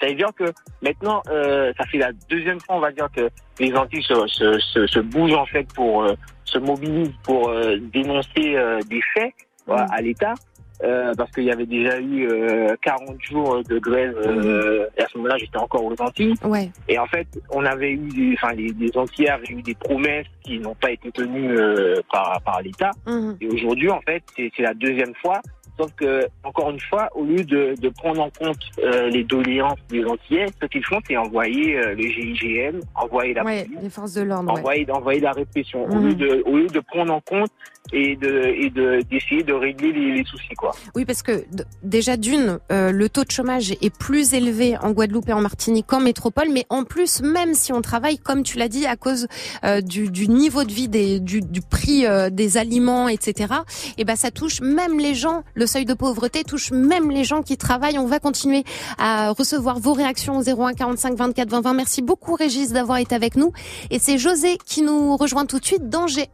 Ça 0.00 0.08
veut 0.08 0.14
dire 0.14 0.30
que 0.36 0.52
maintenant, 0.82 1.22
euh, 1.30 1.72
ça 1.78 1.86
fait 1.86 1.98
la 1.98 2.10
deuxième 2.28 2.60
fois, 2.60 2.76
on 2.76 2.80
va 2.80 2.90
dire, 2.90 3.08
que 3.14 3.30
les 3.60 3.72
Antilles 3.74 4.02
se, 4.02 4.26
se, 4.26 4.58
se, 4.58 4.86
se 4.86 4.98
bougent 4.98 5.34
en 5.34 5.46
fait 5.46 5.64
pour 5.74 6.02
euh, 6.02 6.14
se 6.44 6.58
mobilisent 6.58 7.14
pour 7.22 7.48
euh, 7.48 7.76
dénoncer 7.92 8.56
euh, 8.56 8.80
des 8.88 9.00
faits 9.14 9.32
voilà, 9.66 9.86
à 9.90 10.00
l'État. 10.00 10.34
Euh, 10.82 11.12
parce 11.16 11.30
qu'il 11.30 11.44
y 11.44 11.50
avait 11.52 11.66
déjà 11.66 12.00
eu 12.00 12.26
euh, 12.28 12.74
40 12.82 13.16
jours 13.22 13.62
de 13.62 13.78
grève 13.78 14.16
euh, 14.26 14.86
et 14.98 15.02
à 15.02 15.06
ce 15.06 15.16
moment-là 15.18 15.36
j'étais 15.38 15.58
encore 15.58 15.84
aux 15.84 15.94
Antilles 16.00 16.34
Ouais. 16.44 16.70
et 16.88 16.98
en 16.98 17.06
fait 17.06 17.26
on 17.50 17.64
avait 17.64 17.92
eu 17.92 18.08
des, 18.08 18.34
enfin 18.34 18.52
les, 18.54 18.72
les 18.78 18.90
Antilles 18.96 19.28
avaient 19.28 19.46
eu 19.50 19.62
des 19.62 19.74
promesses 19.74 20.26
qui 20.42 20.58
n'ont 20.58 20.74
pas 20.74 20.90
été 20.90 21.12
tenues 21.12 21.56
euh, 21.56 22.00
par, 22.10 22.40
par 22.44 22.60
l'État 22.62 22.90
Mhm. 23.06 23.36
et 23.40 23.46
aujourd'hui 23.48 23.90
en 23.90 24.00
fait 24.00 24.24
c'est 24.36 24.50
la 24.62 24.74
deuxième 24.74 25.14
fois 25.22 25.40
sauf 25.78 25.90
que 25.96 26.26
encore 26.44 26.70
une 26.70 26.80
fois 26.80 27.08
au 27.14 27.24
lieu 27.24 27.44
de, 27.44 27.74
de 27.80 27.88
prendre 27.88 28.20
en 28.22 28.30
compte 28.30 28.58
euh, 28.82 29.08
les 29.08 29.24
doléances 29.24 29.78
des 29.88 30.04
Antillais 30.04 30.46
ce 30.60 30.66
qu'ils 30.66 30.84
font 30.84 30.98
c'est 31.08 31.16
envoyer 31.16 31.76
euh, 31.78 31.94
le 31.94 32.02
GIGN 32.02 32.80
envoyer 32.94 33.34
la 33.34 33.44
Ouais, 33.44 33.66
les 33.80 33.88
forces 33.90 34.14
de 34.14 34.22
l'ordre. 34.22 34.52
ouais. 34.52 34.58
envoyer, 34.60 34.86
envoyer 34.90 35.20
la 35.20 35.32
répression 35.32 35.84
au, 35.84 35.94
Mhm. 35.94 36.08
lieu 36.08 36.14
de, 36.14 36.42
au 36.46 36.56
lieu 36.58 36.66
de 36.66 36.80
prendre 36.80 37.12
en 37.12 37.20
compte 37.20 37.50
et 37.92 38.14
de 38.16 38.44
et 38.46 38.70
de 38.70 39.00
d'essayer 39.10 39.42
de 39.42 39.52
régler 39.52 39.92
les, 39.92 40.12
les 40.12 40.24
soucis 40.24 40.54
quoi. 40.56 40.72
Oui, 40.94 41.04
parce 41.04 41.22
que 41.22 41.44
déjà 41.82 42.16
d'une, 42.16 42.58
euh, 42.70 42.92
le 42.92 43.08
taux 43.08 43.24
de 43.24 43.30
chômage 43.30 43.72
est 43.72 43.94
plus 43.96 44.34
élevé 44.34 44.76
en 44.80 44.92
Guadeloupe 44.92 45.28
et 45.28 45.32
en 45.32 45.40
Martinique 45.40 45.86
qu'en 45.88 46.00
métropole, 46.00 46.48
mais 46.52 46.64
en 46.70 46.84
plus, 46.84 47.22
même 47.22 47.54
si 47.54 47.72
on 47.72 47.80
travaille, 47.82 48.18
comme 48.18 48.44
tu 48.44 48.56
l'as 48.56 48.68
dit, 48.68 48.86
à 48.86 48.96
cause 48.96 49.26
euh, 49.64 49.80
du, 49.80 50.10
du 50.10 50.28
niveau 50.28 50.62
de 50.64 50.72
vie, 50.72 50.88
des, 50.88 51.18
du, 51.18 51.40
du 51.40 51.60
prix 51.60 52.06
euh, 52.06 52.30
des 52.30 52.56
aliments, 52.56 53.08
etc. 53.08 53.52
Et 53.98 54.04
ben, 54.04 54.14
ça 54.16 54.30
touche 54.30 54.60
même 54.60 54.98
les 55.00 55.14
gens. 55.14 55.42
Le 55.54 55.61
seuil 55.66 55.84
de 55.84 55.94
pauvreté 55.94 56.44
touche 56.44 56.70
même 56.72 57.10
les 57.10 57.24
gens 57.24 57.42
qui 57.42 57.56
travaillent. 57.56 57.98
On 57.98 58.06
va 58.06 58.18
continuer 58.20 58.64
à 58.98 59.30
recevoir 59.30 59.78
vos 59.78 59.92
réactions 59.92 60.36
au 60.38 60.42
01 60.42 60.74
45 60.74 61.14
24 61.14 61.48
20 61.50 61.60
20. 61.62 61.72
Merci 61.74 62.02
beaucoup, 62.02 62.34
Régis, 62.34 62.72
d'avoir 62.72 62.98
été 62.98 63.14
avec 63.14 63.36
nous. 63.36 63.52
Et 63.90 63.98
c'est 63.98 64.18
José 64.18 64.58
qui 64.64 64.82
nous 64.82 65.16
rejoint 65.16 65.46
tout 65.46 65.58
de 65.58 65.64
suite 65.64 65.88
d'Angers. 65.88 66.28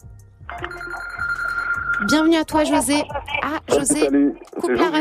Bienvenue 2.06 2.36
à 2.36 2.44
toi, 2.44 2.64
José. 2.64 3.02
Ah, 3.42 3.58
José. 3.68 4.00
Salut, 4.04 4.34
Coupe 4.60 4.70
la, 4.70 4.90
ra- 4.90 4.98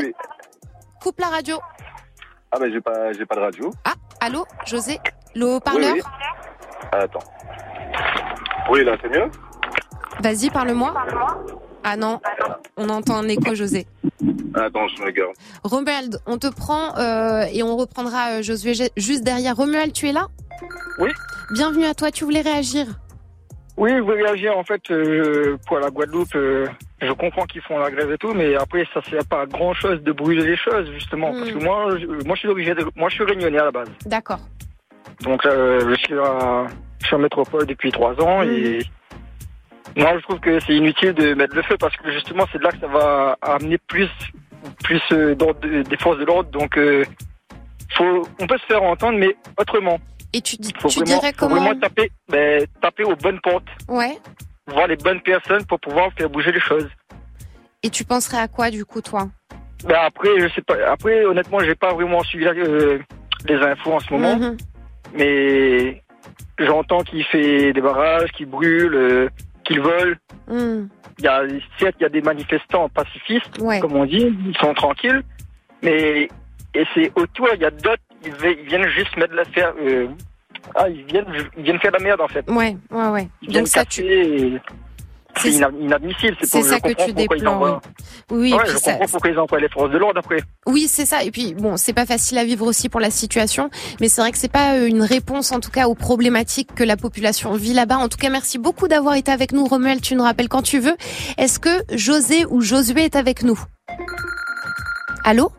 coupe 1.02 1.20
la 1.20 1.28
radio. 1.28 1.58
Ah 2.52 2.58
ben 2.60 2.72
j'ai 2.72 2.82
pas 2.82 3.12
j'ai 3.14 3.26
pas 3.26 3.36
de 3.36 3.42
radio. 3.42 3.72
Ah, 3.86 3.94
allô, 4.22 4.46
José 4.66 5.00
Le 5.36 5.46
haut-parleur 5.56 5.94
Oui, 5.94 6.02
Ah, 6.92 6.98
Attends. 7.00 7.20
Oui 8.72 8.84
là 8.84 8.96
c'est 9.02 9.10
mieux. 9.10 9.30
Vas-y, 10.22 10.50
parle-moi. 10.50 10.94
Ah 11.84 11.96
non, 11.96 12.20
on 12.76 12.90
entend 12.90 13.16
un 13.18 13.28
écho, 13.28 13.56
José. 13.56 13.86
Attends 14.56 14.88
je 14.88 15.02
me 15.04 15.12
garde. 15.12 15.34
Romuald, 15.64 16.20
on 16.26 16.38
te 16.38 16.48
prend 16.48 16.98
euh, 16.98 17.46
et 17.54 17.64
on 17.64 17.78
reprendra 17.78 18.32
euh, 18.38 18.42
Josué 18.42 18.74
ju- 18.74 18.90
juste 18.98 19.24
derrière. 19.24 19.56
Romuald, 19.56 19.94
tu 19.94 20.08
es 20.08 20.12
là? 20.12 20.28
Oui. 21.00 21.12
Bienvenue 21.54 21.86
à 21.86 21.94
toi, 21.94 22.12
tu 22.12 22.24
voulais 22.26 22.42
réagir? 22.42 22.88
Oui, 23.78 23.92
je 23.96 24.02
voulais 24.02 24.24
réagir 24.24 24.58
en 24.58 24.64
fait 24.64 24.82
euh, 24.90 25.56
pour 25.68 25.78
la 25.80 25.90
Guadeloupe. 25.92 26.36
euh, 26.36 26.66
je 27.00 27.12
comprends 27.12 27.46
qu'ils 27.46 27.62
font 27.62 27.78
la 27.78 27.92
grève 27.92 28.12
et 28.12 28.18
tout, 28.18 28.34
mais 28.34 28.56
après 28.56 28.86
ça 28.94 29.02
sert 29.04 29.24
pas 29.26 29.42
à 29.42 29.46
grand 29.46 29.74
chose 29.76 30.02
de 30.02 30.12
brûler 30.12 30.44
les 30.44 30.58
choses 30.58 30.90
justement. 30.94 31.32
Parce 31.32 31.52
que 31.52 31.64
moi, 31.64 31.96
je, 32.00 32.06
moi 32.26 32.34
je 32.36 32.40
suis 32.40 32.48
d'origine, 32.48 32.74
moi 32.96 33.10
je 33.10 33.16
suis 33.16 33.24
réunionnais 33.24 33.60
à 33.60 33.66
la 33.66 33.72
base. 33.72 33.90
D'accord. 34.08 34.40
Donc 35.22 35.46
euh, 35.46 35.80
je 35.92 35.96
suis 35.96 36.18
à, 36.18 36.66
je 37.02 37.06
suis 37.06 37.16
en 37.16 37.20
métropole 37.20 37.68
depuis 37.68 37.92
trois 37.92 38.20
ans 38.20 38.42
et 38.42 38.80
moi 39.98 40.14
je 40.18 40.22
trouve 40.24 40.40
que 40.40 40.60
c'est 40.62 40.76
inutile 40.76 41.14
de 41.14 41.34
mettre 41.34 41.56
le 41.56 41.64
feu 41.64 41.76
parce 41.80 41.96
que 41.98 42.12
justement 42.12 42.46
c'est 42.52 42.60
de 42.60 42.64
là 42.64 42.72
que 42.72 42.80
ça 42.80 42.88
va 42.88 43.38
amener 43.42 43.78
plus, 43.78 44.10
plus 44.84 45.02
euh, 45.12 45.36
des 45.36 45.98
forces 45.98 46.20
de 46.20 46.26
l'ordre. 46.26 46.50
Donc 46.52 46.78
euh, 46.78 47.04
faut, 47.96 48.28
on 48.40 48.48
peut 48.48 48.58
se 48.58 48.66
faire 48.66 48.84
entendre, 48.84 49.18
mais 49.18 49.36
autrement. 49.60 50.00
Et 50.34 50.42
tu, 50.42 50.56
dis- 50.58 50.74
faut 50.80 50.90
tu 50.90 51.00
vraiment, 51.00 51.20
dirais 51.20 51.34
faut 51.34 51.48
comment 51.48 51.62
vraiment 51.62 51.80
taper, 51.80 52.12
ben, 52.30 52.66
taper 52.82 53.04
aux 53.06 53.16
bonnes 53.16 53.40
portes, 53.42 53.68
Ouais. 53.88 54.18
voir 54.68 54.88
les 54.88 54.98
bonnes 54.98 55.22
personnes 55.22 55.66
pour 55.66 55.80
pouvoir 55.80 56.12
faire 56.18 56.30
bouger 56.30 56.52
les 56.52 56.60
choses. 56.60 56.88
Et 57.84 57.90
tu 57.90 58.04
penserais 58.04 58.38
à 58.40 58.48
quoi, 58.48 58.70
du 58.70 58.84
coup, 58.86 59.02
toi? 59.02 59.28
Ben 59.86 59.98
après, 60.06 60.30
je 60.40 60.48
sais 60.54 60.62
pas. 60.62 60.76
Après, 60.92 61.24
honnêtement, 61.26 61.60
j'ai 61.60 61.76
pas 61.76 61.94
vraiment 61.94 62.24
suivi 62.24 62.46
euh, 62.48 63.00
les 63.48 63.56
infos 63.56 63.94
en 63.94 64.00
ce 64.00 64.12
moment, 64.12 64.36
Mhm. 64.36 64.58
mais 65.14 66.04
j'entends 66.60 67.02
qu'il 67.04 67.24
fait 67.26 67.72
des 67.74 67.82
barrages, 67.82 68.32
qu'il 68.32 68.48
brûle, 68.48 68.96
euh, 68.96 69.30
qu'il 69.68 69.80
vole. 69.82 70.18
Mhm. 70.48 70.90
Il 71.20 71.26
y 71.26 71.28
a 71.28 71.42
certes, 71.80 71.96
il 72.00 72.04
y 72.04 72.06
a 72.06 72.10
des 72.10 72.22
manifestants 72.22 72.90
pacifistes, 72.90 73.60
Ouais. 73.60 73.80
comme 73.80 73.96
on 73.96 74.06
dit, 74.06 74.34
ils 74.48 74.58
sont 74.58 74.74
tranquilles, 74.74 75.22
mais 75.84 76.28
et 76.74 76.86
c'est 76.94 77.12
autour, 77.16 77.50
il 77.56 77.62
y 77.62 77.66
a 77.66 77.72
d'autres, 77.72 78.04
ils, 78.24 78.32
vi- 78.34 78.58
ils 78.62 78.68
viennent 78.68 78.88
juste 78.90 79.16
mettre 79.18 79.34
la 79.34 79.46
faire. 79.46 79.74
euh, 79.82 80.08
ah, 80.76 80.88
ils 80.90 81.04
viennent, 81.06 81.26
ils 81.58 81.64
viennent 81.64 81.80
faire 81.80 81.92
la 81.92 82.00
merde 82.00 82.22
en 82.22 82.28
fait. 82.28 82.50
Ouais, 82.50 82.78
ouais, 82.92 83.08
ouais. 83.10 83.28
Ils 83.42 83.50
viennent 83.50 83.64
Donc 83.64 83.68
ça, 83.68 83.84
et 84.00 84.54
C'est 85.42 85.52
ina- 85.52 85.70
inadmissible. 85.80 86.38
c'est 86.44 86.62
ça 86.62 86.80
que 86.80 86.94
tu 87.06 87.14
déplores, 87.14 87.54
envoient- 87.54 87.82
oui. 88.32 88.54
Ouais, 88.54 88.60
puis 88.64 88.72
je 88.74 88.78
ça- 88.78 88.92
comprends 88.94 89.08
pourquoi 89.08 89.30
ils 89.30 89.40
emploient 89.40 89.60
les 89.60 89.70
forces 89.70 89.92
de 89.92 89.98
l'ordre 89.98 90.20
après. 90.20 90.40
Oui, 90.66 90.88
c'est 90.88 91.06
ça. 91.06 91.24
Et 91.24 91.32
puis 91.32 91.54
bon, 91.54 91.78
c'est 91.78 91.94
pas 91.94 92.06
facile 92.06 92.38
à 92.38 92.46
vivre 92.46 92.66
aussi 92.66 92.90
pour 92.90 93.00
la 93.00 93.10
situation, 93.12 93.70
mais 94.02 94.10
c'est 94.10 94.22
vrai 94.22 94.32
que 94.32 94.38
c'est 94.38 94.52
pas 94.52 94.76
euh, 94.76 94.88
une 94.88 95.02
réponse 95.02 95.52
en 95.52 95.60
tout 95.60 95.72
cas 95.72 95.88
aux 95.88 95.96
problématiques 95.96 96.74
que 96.76 96.84
la 96.84 96.98
population 96.98 97.54
vit 97.54 97.74
là-bas. 97.74 97.98
En 97.98 98.10
tout 98.10 98.18
cas, 98.18 98.30
merci 98.30 98.58
beaucoup 98.58 98.88
d'avoir 98.88 99.16
été 99.16 99.32
avec 99.32 99.52
nous, 99.52 99.66
Romuald. 99.66 100.02
Tu 100.02 100.16
nous 100.16 100.24
rappelles 100.24 100.50
quand 100.50 100.62
tu 100.64 100.80
veux. 100.80 100.96
Est-ce 101.38 101.60
que 101.60 101.84
José 101.96 102.46
ou 102.50 102.62
Josué 102.62 103.06
est 103.06 103.16
avec 103.16 103.44
nous? 103.44 103.60
Allô? 105.24 105.52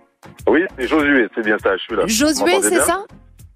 Oui 0.46 0.60
c'est 0.78 0.86
Josué 0.88 1.28
c'est 1.34 1.44
bien 1.44 1.56
ça 1.62 1.76
je 1.76 1.82
suis 1.82 1.94
là. 1.96 2.02
Josué, 2.06 2.52
c'est 2.62 2.80
ça? 2.80 3.04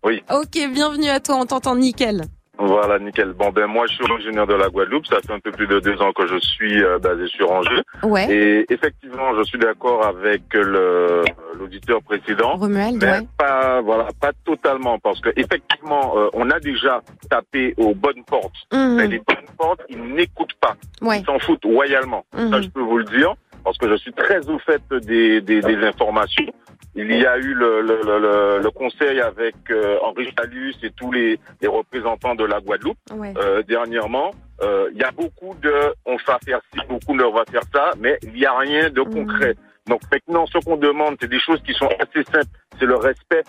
Oui. 0.04 0.22
Ok, 0.30 0.58
bienvenue 0.72 1.08
à 1.08 1.20
toi. 1.20 1.36
On 1.36 1.46
t'entend 1.46 1.76
nickel. 1.76 2.24
Voilà, 2.64 3.00
nickel. 3.00 3.32
Bon, 3.32 3.50
ben 3.50 3.66
moi, 3.66 3.86
je 3.88 3.94
suis 3.94 4.04
originaire 4.04 4.46
de 4.46 4.54
la 4.54 4.68
Guadeloupe. 4.68 5.06
Ça 5.06 5.16
fait 5.20 5.32
un 5.32 5.40
peu 5.40 5.50
plus 5.50 5.66
de 5.66 5.80
deux 5.80 6.00
ans 6.00 6.12
que 6.12 6.28
je 6.28 6.38
suis 6.38 6.82
euh, 6.84 6.98
basé 6.98 7.26
sur 7.26 7.50
Angers. 7.50 7.82
Ouais. 8.04 8.30
Et 8.30 8.72
effectivement, 8.72 9.34
je 9.36 9.42
suis 9.42 9.58
d'accord 9.58 10.06
avec 10.06 10.42
le 10.54 11.22
l'auditeur 11.58 12.00
précédent. 12.02 12.54
Romuald, 12.54 13.02
mais 13.02 13.10
ouais. 13.10 13.26
pas, 13.36 13.80
voilà, 13.80 14.08
pas 14.20 14.30
totalement, 14.44 14.98
parce 15.00 15.20
que 15.20 15.30
effectivement, 15.36 16.14
euh, 16.16 16.28
on 16.34 16.50
a 16.50 16.60
déjà 16.60 17.02
tapé 17.28 17.74
aux 17.76 17.94
bonnes 17.94 18.24
portes. 18.24 18.54
Mhm. 18.72 18.94
Mais 18.96 19.06
les 19.08 19.18
bonnes 19.18 19.48
portes, 19.58 19.82
ils 19.88 20.02
n'écoutent 20.02 20.54
pas. 20.60 20.76
Ouais. 21.00 21.18
Ils 21.18 21.24
s'en 21.24 21.40
foutent 21.40 21.64
royalement. 21.64 22.24
Mhm. 22.36 22.50
Ça, 22.50 22.62
je 22.62 22.68
peux 22.68 22.80
vous 22.80 22.98
le 22.98 23.04
dire, 23.04 23.34
parce 23.64 23.76
que 23.76 23.88
je 23.88 23.96
suis 23.96 24.12
très 24.12 24.48
au 24.48 24.58
fait 24.60 24.82
des, 25.02 25.40
des, 25.40 25.60
des 25.60 25.76
informations. 25.84 26.46
Il 26.94 27.10
y 27.10 27.24
a 27.26 27.38
eu 27.38 27.54
le, 27.54 27.80
le, 27.80 28.00
le, 28.04 28.18
le- 28.18 28.58
le 28.62 28.70
conseil 28.70 29.18
avec 29.20 29.54
euh, 29.70 29.98
Henri 30.02 30.28
Chalus 30.38 30.74
et 30.82 30.90
tous 30.90 31.10
les, 31.10 31.38
les 31.62 31.68
représentants 31.68 32.34
de 32.34 32.44
la 32.44 32.60
Guadeloupe 32.60 32.98
Ouais. 33.16 33.32
euh, 33.38 33.62
dernièrement. 33.62 34.30
Euh, 34.62 34.90
Il 34.92 34.98
y 35.00 35.04
a 35.04 35.10
beaucoup 35.10 35.54
de 35.62 35.72
on 36.04 36.16
va 36.26 36.38
faire 36.44 36.60
ci, 36.72 36.80
beaucoup 36.88 37.14
on 37.18 37.32
va 37.32 37.44
faire 37.50 37.62
ça, 37.74 37.92
mais 37.98 38.18
il 38.22 38.32
n'y 38.34 38.44
a 38.44 38.56
rien 38.58 38.90
de 38.90 39.00
concret. 39.02 39.54
Donc 39.88 40.00
maintenant, 40.12 40.44
ce 40.46 40.58
qu'on 40.58 40.76
demande, 40.76 41.16
c'est 41.20 41.28
des 41.30 41.40
choses 41.40 41.62
qui 41.62 41.72
sont 41.72 41.88
assez 41.98 42.22
simples. 42.30 42.52
C'est 42.78 42.84
le 42.86 42.96
respect, 42.96 43.42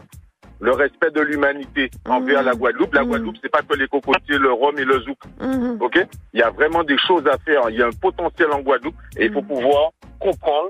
le 0.61 0.71
respect 0.71 1.11
de 1.11 1.21
l'humanité 1.21 1.91
envers 2.07 2.41
la 2.43 2.53
Guadeloupe. 2.53 2.93
La 2.95 3.03
Guadeloupe, 3.03 3.35
c'est 3.43 3.51
pas 3.51 3.61
que 3.61 3.75
les 3.75 3.87
cocotiers, 3.87 4.37
le 4.37 4.51
rhum 4.53 4.79
et 4.79 4.85
le 4.85 4.99
zouk. 5.01 5.19
Mhm. 5.41 5.77
Ok? 5.81 5.99
Il 6.33 6.39
y 6.39 6.43
a 6.43 6.49
vraiment 6.49 6.83
des 6.83 6.97
choses 6.97 7.27
à 7.27 7.37
faire. 7.39 7.69
Il 7.69 7.75
y 7.77 7.83
a 7.83 7.87
un 7.87 7.91
potentiel 8.01 8.49
en 8.51 8.61
Guadeloupe 8.61 8.95
et 9.17 9.25
il 9.25 9.33
faut 9.33 9.41
pouvoir 9.43 9.91
comprendre 10.19 10.69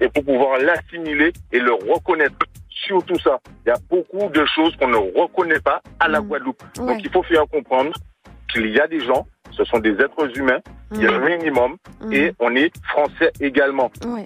et 0.00 0.08
pour 0.08 0.24
pouvoir 0.24 0.58
l'assimiler 0.58 1.32
et 1.52 1.58
le 1.58 1.72
reconnaître. 1.72 2.36
Surtout 2.68 3.18
ça. 3.18 3.40
Il 3.64 3.70
y 3.70 3.72
a 3.72 3.78
beaucoup 3.90 4.28
de 4.28 4.44
choses 4.46 4.76
qu'on 4.76 4.88
ne 4.88 4.96
reconnaît 4.96 5.60
pas 5.60 5.82
à 5.98 6.08
la 6.08 6.20
Guadeloupe. 6.20 6.62
Ouais. 6.78 6.86
Donc 6.86 7.00
il 7.02 7.10
faut 7.10 7.22
faire 7.22 7.44
comprendre 7.50 7.92
qu'il 8.52 8.70
y 8.70 8.78
a 8.78 8.86
des 8.86 9.00
gens, 9.00 9.26
ce 9.50 9.64
sont 9.64 9.78
des 9.78 9.92
êtres 9.92 10.38
humains, 10.38 10.60
il 10.92 11.02
y 11.02 11.06
a 11.06 11.12
un 11.12 11.18
minimum 11.18 11.76
et 12.12 12.32
on 12.38 12.54
est 12.54 12.72
français 12.84 13.32
également. 13.40 13.90
Ouais. 14.04 14.24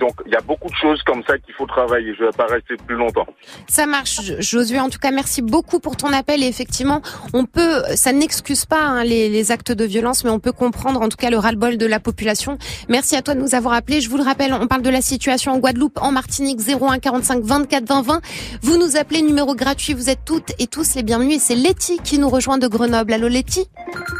Donc 0.00 0.14
il 0.26 0.32
y 0.32 0.36
a 0.36 0.40
beaucoup 0.40 0.68
de 0.68 0.74
choses 0.74 1.02
comme 1.04 1.22
ça 1.26 1.38
qu'il 1.38 1.54
faut 1.54 1.66
travailler. 1.66 2.14
Je 2.18 2.22
ne 2.22 2.26
vais 2.30 2.36
pas 2.36 2.46
rester 2.46 2.74
plus 2.86 2.96
longtemps. 2.96 3.26
Ça 3.68 3.86
marche, 3.86 4.20
Jo- 4.22 4.34
Josué. 4.40 4.80
En 4.80 4.88
tout 4.88 4.98
cas, 4.98 5.10
merci 5.10 5.42
beaucoup 5.42 5.78
pour 5.78 5.96
ton 5.96 6.12
appel. 6.12 6.42
Et 6.42 6.46
effectivement, 6.46 7.02
on 7.34 7.44
peut, 7.44 7.82
ça 7.94 8.12
n'excuse 8.12 8.64
pas 8.64 8.80
hein, 8.80 9.04
les, 9.04 9.28
les 9.28 9.52
actes 9.52 9.72
de 9.72 9.84
violence, 9.84 10.24
mais 10.24 10.30
on 10.30 10.38
peut 10.40 10.52
comprendre 10.52 11.00
en 11.02 11.08
tout 11.08 11.16
cas 11.18 11.30
le 11.30 11.38
ras-le-bol 11.38 11.76
de 11.76 11.86
la 11.86 12.00
population. 12.00 12.56
Merci 12.88 13.14
à 13.14 13.22
toi 13.22 13.34
de 13.34 13.40
nous 13.40 13.54
avoir 13.54 13.74
appelés. 13.74 14.00
Je 14.00 14.08
vous 14.08 14.16
le 14.16 14.22
rappelle, 14.24 14.52
on 14.54 14.66
parle 14.66 14.82
de 14.82 14.90
la 14.90 15.02
situation 15.02 15.52
en 15.52 15.58
Guadeloupe, 15.58 15.98
en 16.00 16.12
Martinique, 16.12 16.60
01 16.66 16.98
45 16.98 17.42
24 17.44 17.84
20 17.86 18.02
20. 18.02 18.20
Vous 18.62 18.78
nous 18.78 18.96
appelez, 18.96 19.22
numéro 19.22 19.54
gratuit. 19.54 19.92
Vous 19.94 20.08
êtes 20.10 20.24
toutes 20.24 20.52
et 20.58 20.66
tous 20.66 20.94
les 20.94 21.02
bienvenus. 21.02 21.36
Et 21.36 21.40
c'est 21.40 21.54
Letty 21.54 21.98
qui 22.02 22.18
nous 22.18 22.28
rejoint 22.30 22.58
de 22.58 22.66
Grenoble. 22.68 23.12
Allô, 23.12 23.28
Letty? 23.28 23.66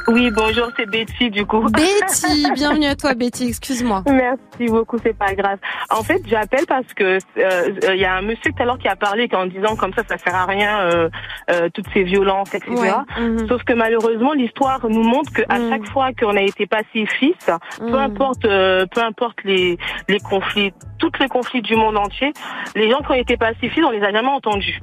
Oui, 0.08 0.30
bonjour, 0.30 0.68
c'est 0.76 0.86
Betty 0.90 1.30
du 1.30 1.46
coup. 1.46 1.62
Betty, 1.70 2.44
bienvenue 2.54 2.86
à 2.86 2.96
toi, 2.96 3.14
Betty. 3.14 3.48
Excuse-moi. 3.48 4.02
Merci 4.08 4.70
beaucoup, 4.70 4.98
c'est 5.02 5.16
pas 5.16 5.32
grave. 5.34 5.58
En 5.90 6.02
fait, 6.02 6.22
j'appelle 6.26 6.66
parce 6.66 6.92
que 6.94 7.18
euh, 7.38 7.94
il 7.94 8.00
y 8.00 8.04
a 8.04 8.14
un 8.14 8.22
monsieur 8.22 8.52
tout 8.52 8.62
à 8.62 8.66
l'heure 8.66 8.78
qui 8.78 8.88
a 8.88 8.96
parlé 8.96 9.28
en 9.32 9.46
disant 9.46 9.76
comme 9.76 9.92
ça, 9.92 10.02
ça 10.08 10.18
sert 10.18 10.34
à 10.34 10.46
rien 10.46 10.80
euh, 10.80 11.08
euh, 11.50 11.68
toutes 11.72 11.86
ces 11.92 12.02
violences, 12.02 12.54
etc. 12.54 12.70
Ouais, 12.72 13.22
mhm. 13.22 13.48
Sauf 13.48 13.62
que 13.64 13.72
malheureusement, 13.72 14.32
l'histoire 14.32 14.80
nous 14.88 15.02
montre 15.02 15.32
que 15.32 15.42
à 15.48 15.58
chaque 15.68 15.86
fois 15.88 16.10
qu'on 16.12 16.36
a 16.36 16.42
été 16.42 16.66
pacifiste, 16.66 17.52
peu 17.78 17.86
Mhm. 17.86 17.94
importe, 17.94 18.44
euh, 18.44 18.86
peu 18.86 19.02
importe 19.02 19.42
les 19.44 19.78
les 20.08 20.20
conflits, 20.20 20.72
tous 20.98 21.12
les 21.20 21.28
conflits 21.28 21.62
du 21.62 21.76
monde 21.76 21.96
entier, 21.96 22.32
les 22.74 22.90
gens 22.90 23.00
qui 23.00 23.10
ont 23.10 23.14
été 23.14 23.36
pacifistes, 23.36 23.84
on 23.84 23.90
les 23.90 24.02
a 24.02 24.12
jamais 24.12 24.28
entendus. 24.28 24.78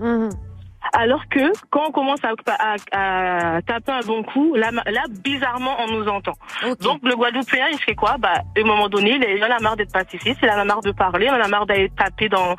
Mhm. 0.94 1.02
Alors 1.02 1.28
que 1.30 1.40
quand 1.70 1.88
on 1.88 1.92
commence 1.92 2.20
à, 2.24 2.34
à- 2.92 3.56
à 3.56 3.62
taper 3.62 3.92
un 3.92 4.00
bon 4.06 4.24
coup, 4.24 4.56
là, 4.56 4.72
là 4.72 5.04
bizarrement, 5.24 5.76
on 5.80 5.92
nous 5.92 6.08
entend. 6.08 6.34
Donc 6.82 7.00
le 7.04 7.16
Guadeloupéen, 7.16 7.68
il 7.72 7.80
fait 7.80 7.96
quoi? 7.96 8.16
Bah, 8.20 8.34
à 8.36 8.60
un 8.60 8.64
moment 8.66 8.90
donné, 8.90 9.20
il 9.36 9.44
en 9.44 9.50
a 9.56 9.60
marre 9.60 9.76
d'être 9.76 9.92
pacifiste, 9.94 10.40
il 10.42 10.50
en 10.50 10.58
a 10.60 10.66
marre 10.66 10.82
de 10.82 10.92
parler, 10.92 11.28
il 11.28 11.32
en 11.32 11.42
a 11.44 11.48
marre 11.48 11.66
d'aller 11.66 11.90
taper 11.98 12.30
dans 12.30 12.56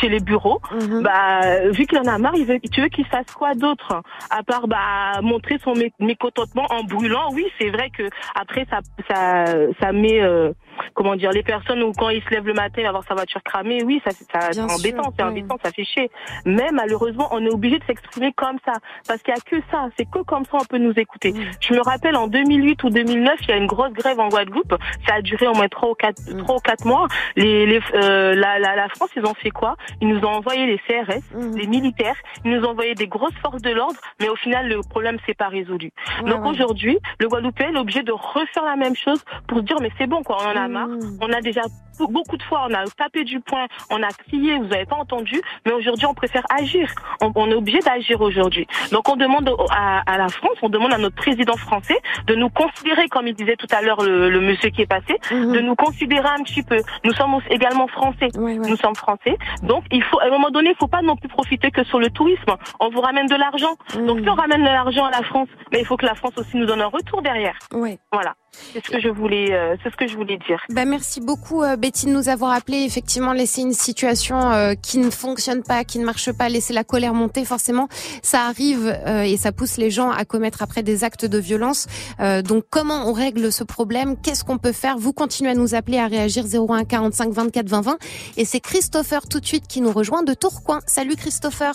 chez 0.00 0.08
les 0.08 0.20
bureaux. 0.20 0.60
Bah, 1.02 1.40
vu 1.70 1.86
qu'il 1.86 1.98
en 1.98 2.06
a 2.06 2.18
marre, 2.18 2.34
il 2.36 2.46
veut, 2.46 2.58
tu 2.72 2.80
veux 2.80 2.88
qu'il 2.88 3.06
fasse 3.06 3.26
quoi 3.34 3.54
d'autre? 3.54 4.02
À 4.30 4.42
part 4.42 4.66
bah 4.68 5.20
montrer 5.22 5.58
son 5.62 5.72
mé- 5.74 5.92
mécontentement 6.00 6.66
en 6.70 6.82
brûlant. 6.84 7.30
Oui, 7.32 7.46
c'est 7.60 7.70
vrai 7.70 7.90
que 7.90 8.08
après 8.34 8.66
ça, 8.70 8.78
ça, 9.08 9.44
ça 9.80 9.92
met 9.92 10.20
euh, 10.22 10.52
comment 10.94 11.16
dire 11.16 11.30
les 11.30 11.42
personnes 11.42 11.82
où 11.82 11.92
quand 11.92 12.08
il 12.10 12.22
se 12.22 12.30
lève 12.30 12.46
le 12.46 12.54
matin, 12.54 12.74
il 12.78 12.84
va 12.84 12.90
voir 12.92 13.04
sa 13.08 13.14
voiture 13.14 13.42
cramée. 13.42 13.82
Oui, 13.84 14.00
ça, 14.04 14.10
c'est- 14.12 14.30
ça, 14.32 14.52
c'est 14.52 14.60
embêtant, 14.60 15.12
c'est 15.16 15.24
embêtant, 15.24 15.56
ça 15.62 15.70
fait 15.72 15.84
chier. 15.84 16.10
Mais 16.44 16.68
malheureusement, 16.72 17.28
on 17.32 17.44
est 17.44 17.50
obligé 17.52 17.78
de 17.78 17.84
s'exprimer 17.84 18.32
comme 18.32 18.58
ça 18.64 18.72
parce 19.08 19.22
qu'il 19.22 19.34
y 19.34 19.36
a 19.36 19.40
que 19.40 19.64
ça. 19.70 19.88
C'est 19.96 20.04
que 20.10 20.20
comme 20.22 20.44
ça 20.44 20.58
on 20.60 20.64
peut 20.64 20.78
nous 20.78 20.92
écouter. 20.96 21.34
Je 21.60 21.74
me 21.74 21.80
rappelle 21.80 22.16
en 22.16 22.26
2008 22.28 22.82
ou 22.84 22.90
2009, 22.90 23.34
il 23.42 23.48
y 23.48 23.52
a 23.52 23.56
une 23.56 23.66
grosse 23.66 23.92
grève 23.92 24.18
en 24.20 24.28
Guadeloupe. 24.28 24.74
Ça 25.06 25.14
a 25.16 25.22
duré 25.22 25.46
au 25.46 25.54
moins 25.54 25.68
trois 25.68 25.90
ou 25.90 25.94
quatre, 25.94 26.20
trois 26.38 26.56
ou 26.56 26.60
quatre 26.60 26.84
mois. 26.84 27.06
Les, 27.36 27.66
les, 27.66 27.80
euh, 27.94 28.34
la, 28.34 28.58
la, 28.58 28.76
la 28.76 28.88
France, 28.88 29.10
ils 29.16 29.24
ont 29.24 29.34
fait 29.34 29.50
quoi? 29.50 29.76
Ils 30.00 30.08
nous 30.08 30.20
ont 30.24 30.30
envoyé 30.32 30.66
les 30.66 30.78
CRS, 30.78 31.22
les 31.54 31.66
militaires. 31.66 32.16
Ils 32.44 32.52
nous 32.52 32.64
ont 32.64 32.70
envoyé 32.70 32.94
des 32.94 33.06
grosses 33.08 33.34
forces 33.42 33.62
de 33.62 33.70
l'ordre, 33.70 33.96
mais 34.20 34.28
au 34.28 34.36
final, 34.36 34.68
le 34.68 34.80
problème 34.88 35.18
s'est 35.26 35.34
pas 35.34 35.48
résolu. 35.48 35.90
Ouais, 36.22 36.30
Donc 36.30 36.42
ouais. 36.44 36.50
aujourd'hui, 36.50 36.98
le 37.18 37.28
Guadeloupéen 37.28 37.74
est 37.74 37.78
obligé 37.78 38.02
de 38.02 38.12
refaire 38.12 38.64
la 38.64 38.76
même 38.76 38.94
chose 38.96 39.24
pour 39.48 39.58
se 39.58 39.62
dire 39.64 39.76
mais 39.80 39.90
c'est 39.98 40.06
bon 40.06 40.22
quoi, 40.22 40.38
on 40.40 40.46
en 40.50 40.56
a 40.56 40.65
marre. 40.68 40.88
On 41.20 41.32
a 41.32 41.40
déjà 41.40 41.62
beaucoup 41.98 42.36
de 42.36 42.42
fois, 42.42 42.66
on 42.68 42.74
a 42.74 42.84
tapé 42.96 43.24
du 43.24 43.40
poing, 43.40 43.66
on 43.90 44.02
a 44.02 44.08
crié, 44.08 44.58
vous 44.58 44.70
avez 44.72 44.84
pas 44.84 44.96
entendu, 44.96 45.40
mais 45.64 45.72
aujourd'hui 45.72 46.04
on 46.06 46.12
préfère 46.12 46.44
agir. 46.54 46.90
On, 47.22 47.32
on 47.34 47.50
est 47.50 47.54
obligé 47.54 47.78
d'agir 47.78 48.20
aujourd'hui. 48.20 48.66
Donc 48.92 49.08
on 49.08 49.16
demande 49.16 49.50
à, 49.70 50.02
à 50.06 50.18
la 50.18 50.28
France, 50.28 50.58
on 50.60 50.68
demande 50.68 50.92
à 50.92 50.98
notre 50.98 51.16
président 51.16 51.56
français 51.56 51.96
de 52.26 52.34
nous 52.34 52.50
considérer, 52.50 53.08
comme 53.08 53.26
il 53.26 53.34
disait 53.34 53.56
tout 53.56 53.66
à 53.70 53.80
l'heure 53.80 54.02
le, 54.02 54.28
le 54.28 54.40
monsieur 54.40 54.68
qui 54.70 54.82
est 54.82 54.86
passé, 54.86 55.18
de 55.30 55.60
nous 55.60 55.74
considérer 55.74 56.28
un 56.28 56.42
petit 56.42 56.62
peu. 56.62 56.78
Nous 57.04 57.12
sommes 57.14 57.38
également 57.50 57.86
français. 57.88 58.28
Nous 58.68 58.76
sommes 58.76 58.94
français. 58.94 59.38
Donc 59.62 59.84
il 59.90 60.02
faut, 60.02 60.20
à 60.20 60.26
un 60.26 60.30
moment 60.30 60.50
donné, 60.50 60.70
il 60.70 60.76
faut 60.76 60.88
pas 60.88 61.02
non 61.02 61.16
plus 61.16 61.28
profiter 61.28 61.70
que 61.70 61.82
sur 61.84 61.98
le 61.98 62.10
tourisme. 62.10 62.56
On 62.78 62.90
vous 62.90 63.00
ramène 63.00 63.26
de 63.26 63.36
l'argent. 63.36 63.74
Donc 64.06 64.20
si 64.20 64.28
on 64.28 64.34
ramène 64.34 64.60
de 64.60 64.66
l'argent 64.66 65.06
à 65.06 65.10
la 65.10 65.22
France, 65.22 65.48
mais 65.72 65.80
il 65.80 65.86
faut 65.86 65.96
que 65.96 66.04
la 66.06 66.14
France 66.14 66.32
aussi 66.36 66.56
nous 66.58 66.66
donne 66.66 66.82
un 66.82 66.86
retour 66.88 67.22
derrière. 67.22 67.56
Ouais. 67.72 67.98
Voilà. 68.12 68.34
C'est 68.72 68.84
ce 68.84 68.90
que 68.90 69.00
je 69.00 69.08
voulais, 69.08 69.52
euh, 69.52 69.76
c'est 69.82 69.90
ce 69.90 69.96
que 69.96 70.06
je 70.06 70.16
voulais 70.16 70.38
dire. 70.46 70.60
Bah 70.70 70.84
merci 70.84 71.20
beaucoup 71.20 71.62
euh, 71.62 71.76
Betty 71.76 72.06
de 72.06 72.10
nous 72.12 72.28
avoir 72.28 72.52
appelé. 72.52 72.78
Effectivement, 72.78 73.32
laisser 73.32 73.62
une 73.62 73.72
situation 73.72 74.50
euh, 74.52 74.74
qui 74.74 74.98
ne 74.98 75.10
fonctionne 75.10 75.62
pas, 75.62 75.84
qui 75.84 75.98
ne 75.98 76.04
marche 76.04 76.32
pas, 76.32 76.48
laisser 76.48 76.72
la 76.72 76.84
colère 76.84 77.14
monter, 77.14 77.44
forcément, 77.44 77.88
ça 78.22 78.42
arrive 78.46 78.86
euh, 79.06 79.22
et 79.22 79.36
ça 79.36 79.52
pousse 79.52 79.76
les 79.76 79.90
gens 79.90 80.10
à 80.10 80.24
commettre 80.24 80.62
après 80.62 80.82
des 80.82 81.04
actes 81.04 81.24
de 81.24 81.38
violence. 81.38 81.86
Euh, 82.20 82.42
donc 82.42 82.64
comment 82.70 83.08
on 83.08 83.12
règle 83.12 83.50
ce 83.52 83.64
problème? 83.64 84.16
Qu'est-ce 84.20 84.44
qu'on 84.44 84.58
peut 84.58 84.72
faire? 84.72 84.96
Vous 84.98 85.12
continuez 85.12 85.50
à 85.50 85.54
nous 85.54 85.74
appeler, 85.74 85.98
à 85.98 86.06
réagir 86.06 86.44
01 86.44 86.84
45 86.84 87.30
24 87.32 87.68
20 87.68 87.80
20. 87.82 87.96
Et 88.36 88.44
c'est 88.44 88.60
Christopher 88.60 89.28
tout 89.28 89.40
de 89.40 89.46
suite 89.46 89.66
qui 89.68 89.80
nous 89.80 89.92
rejoint 89.92 90.22
de 90.22 90.34
Tourcoing. 90.34 90.80
Salut 90.86 91.16
Christopher. 91.16 91.72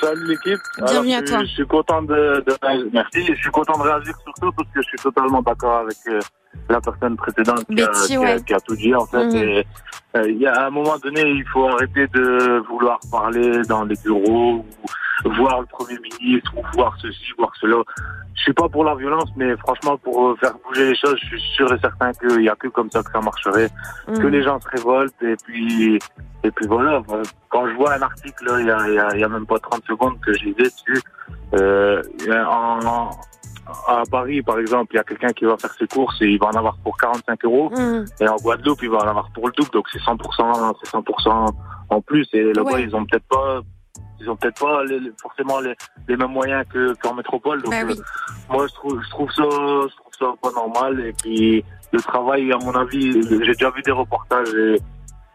Salut 0.00 0.26
l'équipe. 0.28 0.60
Bienvenue 0.78 1.12
Alors, 1.14 1.22
à 1.22 1.26
je- 1.26 1.30
toi. 1.32 1.40
Je 1.44 1.50
suis 1.50 1.66
content 1.66 2.02
de, 2.02 2.44
de- 2.46 2.90
merci. 2.92 3.24
Je 3.26 3.34
suis 3.34 3.50
content 3.50 3.76
de 3.78 3.82
réagir 3.82 4.14
surtout 4.24 4.52
parce 4.52 4.68
que 4.74 4.82
je 4.82 4.88
suis 4.88 4.98
totalement 4.98 5.42
d'accord 5.42 5.78
avec 5.78 5.96
euh, 6.14 6.20
la 6.68 6.80
personne 6.80 7.16
précédente 7.16 7.64
qui, 7.66 7.82
a, 7.82 7.86
Betty, 7.86 8.06
qui 8.06 8.16
a- 8.16 8.20
ouais. 8.20 8.42
qui 8.46 8.54
a 8.54 8.60
tout 8.60 8.76
dit 8.76 8.94
en 8.94 9.06
fait. 9.06 9.34
Et, 9.34 9.66
euh, 10.16 10.28
il 10.30 10.38
y 10.38 10.46
a 10.46 10.66
un 10.66 10.70
moment 10.70 10.96
donné, 10.98 11.22
il 11.22 11.44
faut 11.52 11.68
arrêter 11.68 12.06
de 12.08 12.62
vouloir 12.68 12.98
parler 13.10 13.62
dans 13.68 13.84
les 13.84 13.96
bureaux 14.04 14.64
ou 15.24 15.30
voir 15.36 15.60
le 15.60 15.66
premier 15.66 15.98
ministre 15.98 16.52
ou 16.56 16.62
voir 16.76 16.96
ceci, 17.00 17.24
voir 17.38 17.52
cela. 17.60 17.76
Je 18.36 18.42
suis 18.42 18.52
pas 18.52 18.68
pour 18.68 18.84
la 18.84 18.94
violence, 18.94 19.30
mais 19.36 19.56
franchement 19.56 19.96
pour 19.96 20.28
euh, 20.28 20.36
faire 20.36 20.54
bouger 20.66 20.90
les 20.90 20.96
choses, 20.96 21.16
je 21.22 21.26
suis 21.28 21.40
sûr 21.56 21.72
et 21.72 21.78
certain 21.78 22.12
qu'il 22.12 22.42
y 22.42 22.48
a 22.48 22.54
que 22.56 22.68
comme 22.68 22.90
ça 22.90 23.02
que 23.02 23.10
ça 23.10 23.20
marcherait, 23.20 23.68
Mhm. 24.08 24.18
que 24.20 24.26
les 24.26 24.42
gens 24.42 24.60
se 24.60 24.68
révoltent 24.68 25.22
et 25.22 25.36
puis 25.44 25.98
et 26.44 26.50
puis 26.50 26.66
voilà. 26.66 27.02
Quand 27.48 27.66
je 27.68 27.74
vois 27.74 27.94
un 27.94 28.02
article, 28.02 28.44
il 28.60 28.66
y 28.66 28.70
a, 28.70 28.86
il 28.88 28.94
y, 28.94 28.98
a, 28.98 29.14
il 29.14 29.20
y 29.20 29.24
a 29.24 29.28
même 29.28 29.46
pas 29.46 29.58
30 29.58 29.82
secondes 29.86 30.20
que 30.20 30.32
je 30.34 30.44
lisais 30.44 30.64
dessus, 30.64 31.00
euh, 31.54 32.02
en- 32.46 33.10
à 33.88 34.02
Paris, 34.10 34.42
par 34.42 34.58
exemple, 34.58 34.92
il 34.94 34.96
y 34.96 35.00
a 35.00 35.04
quelqu'un 35.04 35.32
qui 35.32 35.44
va 35.44 35.56
faire 35.56 35.72
ses 35.78 35.86
courses 35.86 36.20
et 36.22 36.26
il 36.26 36.38
va 36.38 36.46
en 36.48 36.56
avoir 36.56 36.76
pour 36.78 36.96
45 36.98 37.44
euros. 37.44 37.70
Mhm. 37.70 38.04
Et 38.20 38.28
en 38.28 38.36
Guadeloupe, 38.36 38.82
il 38.82 38.90
va 38.90 38.98
en 38.98 39.08
avoir 39.08 39.30
pour 39.32 39.46
le 39.46 39.52
double, 39.52 39.70
donc 39.70 39.86
c'est 39.92 40.00
100%, 40.00 40.74
c'est 40.82 40.90
100% 40.90 41.50
en 41.90 42.00
plus. 42.00 42.26
Et 42.34 42.52
là-bas, 42.52 42.72
Ouais. 42.72 42.82
ils 42.84 42.94
ont 42.94 43.04
peut-être 43.06 43.26
pas, 43.28 43.60
ils 44.20 44.28
ont 44.30 44.36
peut-être 44.36 44.60
pas 44.60 44.84
les- 44.84 45.12
forcément 45.20 45.60
les, 45.60 45.74
les 46.08 46.16
mêmes 46.16 46.30
moyens 46.30 46.64
que 46.72 46.94
qu'en 47.02 47.14
métropole. 47.14 47.62
Donc, 47.62 47.72
Bah 47.72 47.82
oui. 47.86 47.94
euh, 47.98 48.02
moi, 48.50 48.66
je 48.66 48.74
trouve, 48.74 49.00
je 49.02 49.10
trouve 49.10 49.30
ça, 49.32 49.42
je 49.42 49.96
trouve 49.96 50.12
ça 50.18 50.26
pas 50.42 50.50
normal. 50.52 51.00
Et 51.00 51.12
puis, 51.12 51.64
le 51.92 52.00
travail, 52.00 52.52
à 52.52 52.58
mon 52.58 52.72
avis, 52.74 53.12
j'ai 53.28 53.38
déjà 53.38 53.70
vu 53.70 53.82
des 53.82 53.92
reportages. 53.92 54.48
Et 54.54 54.76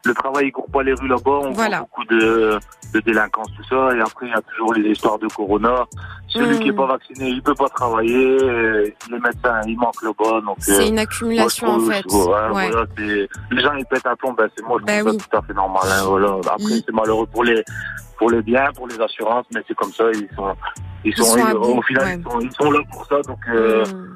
le 0.06 0.14
travail, 0.14 0.48
il 0.48 0.52
court 0.52 0.70
pas 0.72 0.84
les 0.84 0.94
rues 0.94 1.08
là-bas. 1.08 1.32
On 1.44 1.52
Voilà. 1.52 1.78
voit 1.80 1.88
beaucoup 1.88 2.06
de, 2.06 2.58
de 2.94 3.00
délinquance, 3.02 3.48
tout 3.56 3.64
ça. 3.64 3.96
Et 3.96 4.00
après, 4.02 4.28
il 4.28 4.30
y 4.30 4.34
a 4.34 4.42
toujours 4.42 4.74
les 4.74 4.90
histoires 4.92 5.20
de 5.20 5.28
Corona. 5.28 5.86
Celui 6.28 6.60
qui 6.60 6.70
est 6.70 6.74
pas 6.74 6.86
vacciné, 6.86 7.30
il 7.30 7.42
peut 7.42 7.56
pas 7.56 7.70
travailler. 7.70 8.38
Les 8.40 9.20
médecins, 9.20 9.62
ils 9.68 9.78
manquent 9.78 10.02
là-bas. 10.04 10.42
Donc, 10.46 10.58
C'est 10.60 10.84
euh, 10.84 10.88
une 10.88 11.00
accumulation, 11.00 11.68
moi, 11.68 11.76
en 11.76 11.92
fait. 11.92 12.02
trouve- 12.04 12.28
Ouais, 12.28 12.34
Ouais. 12.54 12.70
voilà, 12.72 12.86
les 12.98 13.62
gens, 13.62 13.74
ils 13.74 13.86
pètent 13.86 14.06
un 14.08 14.16
plomb. 14.16 14.34
Ben, 14.34 14.48
c'est 14.56 14.66
moi, 14.66 14.78
je 14.80 14.86
Bah 14.86 15.00
trouve 15.00 15.12
oui. 15.14 15.20
ça 15.20 15.26
tout 15.30 15.38
à 15.38 15.42
fait 15.48 15.54
normal. 15.54 15.84
hein, 15.86 16.04
voilà. 16.06 16.28
Après, 16.48 16.64
c'est 16.86 16.94
malheureux 16.94 17.26
pour 17.28 17.44
les, 17.44 17.64
pour 18.18 18.30
les 18.32 18.42
biens, 18.42 18.70
pour 18.76 18.88
les 18.88 19.00
assurances, 19.02 19.46
mais 19.54 19.62
c'est 19.68 19.76
comme 19.76 19.92
ça. 19.92 20.06
Ils 20.14 20.28
sont, 20.36 20.56
ils 21.04 21.12
Ils 21.12 21.18
sont, 21.18 21.38
ils- 21.38 21.56
au 21.56 21.82
final, 21.82 22.06
ouais. 22.06 22.16
ils, 22.20 22.24
sont, 22.32 22.40
ils 22.40 22.52
sont 22.54 22.72
là 22.72 22.80
pour 22.92 23.06
ça. 23.06 23.22
Donc, 23.24 23.40
euh, 23.50 23.86
Mm. 23.86 24.16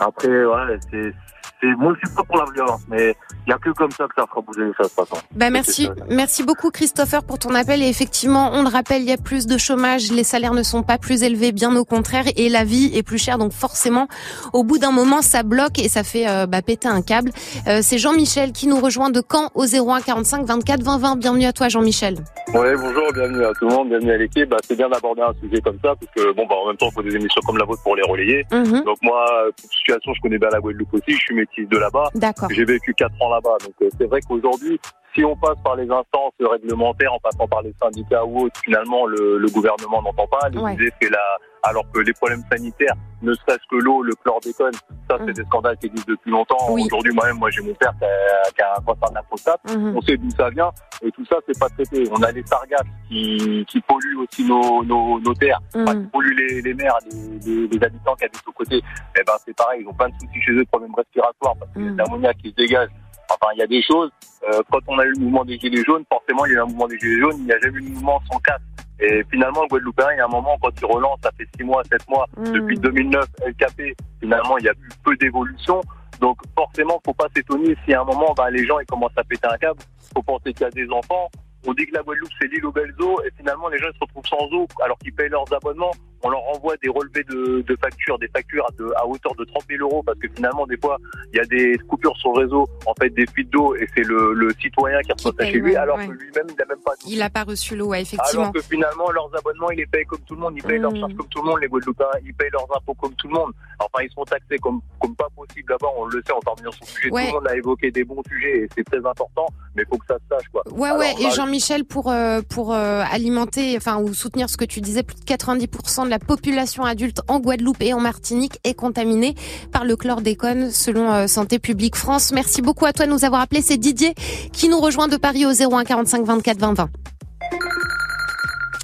après, 0.00 0.44
ouais, 0.44 0.78
c'est, 0.90 1.02
c'est, 1.02 1.14
moi, 1.62 1.94
je 2.00 2.06
suis 2.06 2.16
pas 2.16 2.22
pour 2.22 2.38
la 2.38 2.50
violence, 2.52 2.80
mais 2.88 3.14
il 3.46 3.50
y 3.50 3.52
a 3.52 3.58
que 3.58 3.70
comme 3.70 3.90
ça 3.90 4.04
que 4.04 4.14
ça 4.16 4.26
fera 4.26 4.40
bouger 4.40 4.60
les 4.64 4.74
choses, 4.74 4.90
de 4.90 4.94
toute 4.94 5.08
façon. 5.08 5.22
Bah 5.34 5.50
merci, 5.50 5.88
merci 6.08 6.42
beaucoup 6.42 6.70
Christopher 6.70 7.24
pour 7.24 7.38
ton 7.38 7.54
appel 7.54 7.82
et 7.82 7.88
effectivement 7.88 8.50
on 8.52 8.62
le 8.62 8.68
rappelle 8.68 9.02
il 9.02 9.08
y 9.08 9.12
a 9.12 9.16
plus 9.16 9.46
de 9.46 9.58
chômage, 9.58 10.12
les 10.12 10.24
salaires 10.24 10.54
ne 10.54 10.62
sont 10.62 10.82
pas 10.82 10.98
plus 10.98 11.22
élevés, 11.22 11.52
bien 11.52 11.74
au 11.76 11.84
contraire 11.84 12.24
et 12.36 12.48
la 12.48 12.64
vie 12.64 12.90
est 12.94 13.02
plus 13.02 13.18
chère 13.18 13.38
donc 13.38 13.52
forcément 13.52 14.08
au 14.52 14.62
bout 14.62 14.78
d'un 14.78 14.92
moment 14.92 15.22
ça 15.22 15.42
bloque 15.42 15.78
et 15.78 15.88
ça 15.88 16.02
fait 16.04 16.28
euh, 16.28 16.46
bah, 16.46 16.62
péter 16.62 16.88
un 16.88 17.02
câble. 17.02 17.30
Euh, 17.66 17.80
c'est 17.82 17.98
Jean-Michel 17.98 18.52
qui 18.52 18.66
nous 18.66 18.78
rejoint 18.78 19.10
de 19.10 19.22
Caen 19.28 19.48
au 19.54 19.64
01 19.64 20.00
45 20.00 20.46
24 20.46 20.82
20 20.82 20.98
20. 20.98 21.16
Bienvenue 21.16 21.46
à 21.46 21.52
toi 21.52 21.68
Jean-Michel. 21.68 22.16
Ouais, 22.54 22.74
bonjour, 22.76 23.12
bienvenue 23.12 23.44
à 23.44 23.52
tout 23.54 23.68
le 23.68 23.74
monde, 23.74 23.88
bienvenue 23.88 24.12
à 24.12 24.16
l'équipe. 24.16 24.48
Bah, 24.48 24.56
c'est 24.62 24.76
bien 24.76 24.88
d'aborder 24.88 25.22
un 25.22 25.32
sujet 25.40 25.60
comme 25.60 25.78
ça, 25.82 25.94
parce 25.94 26.12
que 26.16 26.32
bon, 26.34 26.46
bah, 26.46 26.56
en 26.62 26.68
même 26.68 26.76
temps, 26.76 26.88
il 26.90 26.94
faut 26.94 27.02
des 27.02 27.14
émissions 27.14 27.40
comme 27.46 27.58
la 27.58 27.64
vôtre 27.64 27.82
pour 27.82 27.96
les 27.96 28.02
relayer. 28.02 28.44
Mhm. 28.50 28.84
Donc 28.84 28.98
moi, 29.02 29.24
pour 29.60 29.70
situation, 29.72 30.12
je 30.14 30.20
connais 30.20 30.38
bien 30.38 30.48
la 30.52 30.60
Guadeloupe 30.60 30.92
aussi. 30.94 31.12
Je 31.12 31.18
suis 31.18 31.34
de 31.58 31.78
là-bas. 31.78 32.10
D'accord. 32.14 32.48
J'ai 32.50 32.64
vécu 32.64 32.94
quatre 32.94 33.20
ans 33.20 33.30
là-bas, 33.30 33.56
donc 33.64 33.74
euh, 33.82 33.88
c'est 33.98 34.06
vrai 34.06 34.20
qu'aujourd'hui, 34.22 34.80
si 35.14 35.24
on 35.24 35.36
passe 35.36 35.58
par 35.64 35.76
les 35.76 35.90
instances 35.90 36.32
réglementaires, 36.40 37.12
en 37.12 37.18
passant 37.18 37.48
par 37.48 37.62
les 37.62 37.74
syndicats 37.82 38.24
ou 38.24 38.44
autres, 38.44 38.60
finalement, 38.64 39.06
le, 39.06 39.38
le 39.38 39.48
gouvernement 39.48 40.02
n'entend 40.02 40.26
pas. 40.26 40.48
Ouais. 40.54 40.76
la, 41.02 41.18
alors 41.62 41.84
que 41.92 42.00
les 42.00 42.12
problèmes 42.12 42.42
sanitaires, 42.50 42.94
ne 43.22 43.34
serait-ce 43.34 43.66
que 43.70 43.76
l'eau, 43.76 44.02
le 44.02 44.14
chlordécone, 44.14 44.72
ça, 45.08 45.18
c'est 45.26 45.32
des 45.32 45.44
scandales 45.44 45.76
qui 45.78 45.86
existent 45.86 46.10
depuis 46.10 46.30
longtemps. 46.30 46.56
Oui. 46.70 46.84
Aujourd'hui, 46.86 47.12
moi-même, 47.12 47.36
moi, 47.38 47.50
j'ai 47.50 47.60
mon 47.62 47.74
père 47.74 47.92
qui 47.98 48.04
a, 48.04 48.50
qui 48.52 48.62
a 48.62 48.74
un 48.78 48.82
cancer 48.82 49.10
de 49.10 49.14
la 49.14 49.22
prostate. 49.22 49.60
Mhm. 49.68 49.96
On 49.96 50.00
sait 50.00 50.16
d'où 50.16 50.30
ça 50.30 50.48
vient. 50.50 50.70
Et 51.02 51.10
tout 51.10 51.24
ça, 51.26 51.36
c'est 51.46 51.58
pas 51.58 51.68
traité. 51.68 52.04
On 52.12 52.22
a 52.22 52.30
les 52.32 52.44
sargasses 52.46 52.86
qui, 53.08 53.64
qui 53.68 53.80
polluent 53.80 54.20
aussi 54.22 54.44
nos, 54.44 54.84
nos, 54.84 55.20
nos 55.20 55.34
terres, 55.34 55.60
enfin, 55.74 56.00
qui 56.00 56.06
polluent 56.08 56.36
les, 56.36 56.62
les 56.62 56.74
mers, 56.74 56.96
les, 57.10 57.38
les, 57.40 57.68
les 57.68 57.84
habitants 57.84 58.14
qui 58.14 58.24
habitent 58.24 58.46
aux 58.46 58.52
côtés. 58.52 58.82
Eh 59.18 59.22
ben, 59.26 59.32
c'est 59.44 59.56
pareil. 59.56 59.82
Ils 59.82 59.88
ont 59.88 59.94
plein 59.94 60.08
de 60.08 60.14
soucis 60.14 60.40
chez 60.40 60.52
eux, 60.52 60.64
de 60.64 60.68
problèmes 60.68 60.94
respiratoires, 60.94 61.56
parce 61.58 61.72
qu'il 61.72 61.84
y 61.84 61.88
a 61.88 61.90
de 61.90 61.98
l'ammoniac 61.98 62.36
qui 62.38 62.50
se 62.50 62.54
dégage. 62.54 62.88
Enfin, 63.30 63.52
il 63.54 63.58
y 63.58 63.62
a 63.62 63.66
des 63.66 63.82
choses. 63.82 64.10
Euh, 64.52 64.60
quand 64.70 64.80
on 64.88 64.98
a 64.98 65.04
eu 65.04 65.12
le 65.12 65.20
mouvement 65.20 65.44
des 65.44 65.58
Gilets 65.58 65.84
jaunes, 65.84 66.04
forcément, 66.08 66.44
il 66.46 66.52
y 66.52 66.54
a 66.56 66.58
eu 66.58 66.62
un 66.62 66.66
mouvement 66.66 66.88
des 66.88 66.98
Gilets 66.98 67.20
jaunes. 67.20 67.36
Il 67.38 67.44
n'y 67.44 67.52
a 67.52 67.58
jamais 67.60 67.78
eu 67.78 67.82
de 67.82 67.88
mouvement 67.94 68.20
sans 68.30 68.38
casse. 68.40 68.60
Et 69.00 69.24
finalement, 69.30 69.62
le 69.62 69.68
Guadeloupéen, 69.68 70.08
il 70.12 70.18
y 70.18 70.20
a 70.20 70.24
un 70.26 70.28
moment, 70.28 70.58
quand 70.60 70.70
il 70.78 70.84
relance, 70.84 71.18
ça 71.22 71.30
fait 71.38 71.46
six 71.56 71.64
mois, 71.64 71.82
sept 71.84 72.06
mois, 72.08 72.26
Mm. 72.36 72.52
depuis 72.52 72.78
2009, 72.78 73.24
LKP, 73.46 73.96
finalement, 74.20 74.58
il 74.58 74.64
y 74.64 74.68
a 74.68 74.72
eu 74.72 74.88
peu 75.04 75.16
d'évolution. 75.16 75.80
Donc, 76.20 76.36
forcément, 76.54 77.00
faut 77.04 77.14
pas 77.14 77.28
s'étonner 77.34 77.74
si 77.86 77.94
à 77.94 78.02
un 78.02 78.04
moment, 78.04 78.34
bah, 78.36 78.50
les 78.50 78.66
gens, 78.66 78.78
ils 78.78 78.86
commencent 78.86 79.16
à 79.16 79.24
péter 79.24 79.46
un 79.50 79.56
câble. 79.56 79.80
Faut 80.14 80.22
penser 80.22 80.52
qu'il 80.52 80.62
y 80.62 80.64
a 80.64 80.70
des 80.70 80.90
enfants. 80.90 81.30
On 81.66 81.74
dit 81.74 81.86
que 81.86 81.94
la 81.94 82.02
Guadeloupe, 82.02 82.30
c'est 82.40 82.48
l'île 82.48 82.64
aux 82.66 82.72
belles 82.72 82.94
eaux, 83.00 83.20
et 83.24 83.30
finalement, 83.36 83.68
les 83.68 83.78
gens, 83.78 83.86
ils 83.92 83.94
se 83.98 84.00
retrouvent 84.00 84.26
sans 84.26 84.46
eau, 84.56 84.66
alors 84.82 84.98
qu'ils 84.98 85.12
payent 85.14 85.28
leurs 85.28 85.52
abonnements. 85.52 85.90
on 86.22 86.28
leur 86.30 86.42
envoie 86.54 86.76
des 86.82 86.88
relevés 86.90 87.24
de, 87.24 87.62
de 87.62 87.76
factures, 87.76 88.18
des 88.18 88.28
factures 88.28 88.66
à, 88.66 88.72
de- 88.78 88.92
à 88.96 89.06
hauteur 89.06 89.34
de 89.36 89.44
30 89.44 89.62
000 89.70 89.80
euros 89.82 90.02
parce 90.04 90.18
que 90.18 90.28
finalement 90.28 90.66
des 90.66 90.76
fois 90.76 90.98
il 91.32 91.38
y 91.38 91.40
a 91.40 91.44
des 91.46 91.78
coupures 91.88 92.14
sur 92.18 92.32
le 92.34 92.40
réseau, 92.44 92.66
en 92.84 92.92
fait 93.00 93.08
des 93.08 93.24
fuites 93.26 93.48
d'eau 93.48 93.74
et 93.76 93.86
c'est 93.96 94.02
le, 94.04 94.34
le 94.34 94.52
citoyen 94.60 95.00
qui 95.00 95.12
reçoit 95.12 95.32
ça 95.38 95.46
chez 95.46 95.52
lui 95.52 95.70
ouais, 95.70 95.76
alors 95.76 95.96
ouais. 95.96 96.08
que 96.08 96.12
lui-même 96.12 96.44
il 96.50 96.56
n'a 96.56 96.64
même 96.66 96.82
pas 96.84 96.92
Il 97.06 97.22
a 97.22 97.30
pas 97.30 97.44
reçu 97.44 97.74
l'eau, 97.74 97.88
ouais, 97.88 98.02
effectivement. 98.02 98.42
alors 98.42 98.52
que 98.52 98.60
finalement, 98.60 99.10
leurs 99.12 99.30
abonnements, 99.34 99.70
ils 99.70 99.78
les 99.78 99.86
payent 99.86 100.04
comme 100.04 100.20
tout 100.20 100.34
le 100.34 100.40
monde, 100.42 100.52
ils 100.58 100.62
payent 100.62 100.78
leurs 100.78 100.94
charges 100.94 101.14
comme 101.16 101.28
tout 101.28 101.40
le 101.42 101.48
monde, 101.48 101.60
les 101.62 101.68
Guadeloupéens, 101.68 102.06
ils 102.22 102.34
payent 102.34 102.50
leurs 102.52 102.68
impôts 102.76 102.94
comme 102.94 103.14
tout 103.14 103.28
le 103.28 103.34
monde. 103.34 103.52
Enfin, 103.78 104.04
ils 104.04 104.12
sont 104.12 104.24
taxés 104.24 104.58
comme, 104.58 104.80
comme 105.00 105.16
pas 105.16 105.28
possible 105.34 105.68
d'abord, 105.70 105.94
on 105.96 106.04
le 106.04 106.20
sait, 106.26 106.32
on 106.34 106.50
revenir 106.50 106.70
sur 106.74 106.84
le 106.84 106.86
sujet, 106.90 107.08
tout 107.08 107.16
le 107.16 107.32
monde 107.32 107.48
a 107.48 107.56
évoqué 107.56 107.90
des 107.90 108.04
bons 108.04 108.22
sujets 108.28 108.58
et 108.64 108.68
c'est 108.76 108.84
très 108.84 108.98
important, 108.98 109.46
mais 109.74 109.84
il 109.84 109.88
faut 109.88 109.96
que 109.96 110.06
ça 110.06 110.16
se 110.18 110.28
sache, 110.36 110.48
quoi. 110.52 110.62
Ouais, 110.70 110.88
Alors, 110.88 110.98
ouais. 111.00 111.14
Et 111.18 111.30
Jean-Michel, 111.50 111.84
pour 111.84 112.12
euh, 112.12 112.42
pour 112.48 112.72
euh, 112.72 113.02
alimenter, 113.10 113.76
enfin 113.76 113.98
ou 114.00 114.14
soutenir 114.14 114.48
ce 114.48 114.56
que 114.56 114.64
tu 114.64 114.80
disais, 114.80 115.02
plus 115.02 115.16
de 115.16 115.24
90% 115.24 116.04
de 116.04 116.08
la 116.08 116.20
population 116.20 116.84
adulte 116.84 117.22
en 117.26 117.40
Guadeloupe 117.40 117.82
et 117.82 117.92
en 117.92 117.98
Martinique 117.98 118.60
est 118.62 118.74
contaminée 118.74 119.34
par 119.72 119.84
le 119.84 119.96
chlordécone, 119.96 120.70
selon 120.70 121.12
euh, 121.12 121.26
Santé 121.26 121.58
publique 121.58 121.96
France. 121.96 122.30
Merci 122.32 122.62
beaucoup 122.62 122.86
à 122.86 122.92
toi 122.92 123.06
de 123.06 123.10
nous 123.10 123.24
avoir 123.24 123.40
appelé. 123.40 123.62
C'est 123.62 123.78
Didier 123.78 124.14
qui 124.52 124.68
nous 124.68 124.78
rejoint 124.78 125.08
de 125.08 125.16
Paris 125.16 125.44
au 125.44 125.50
01 125.50 125.82
45 125.82 126.24
24 126.24 126.60
20 126.60 126.74
20. 126.74 126.88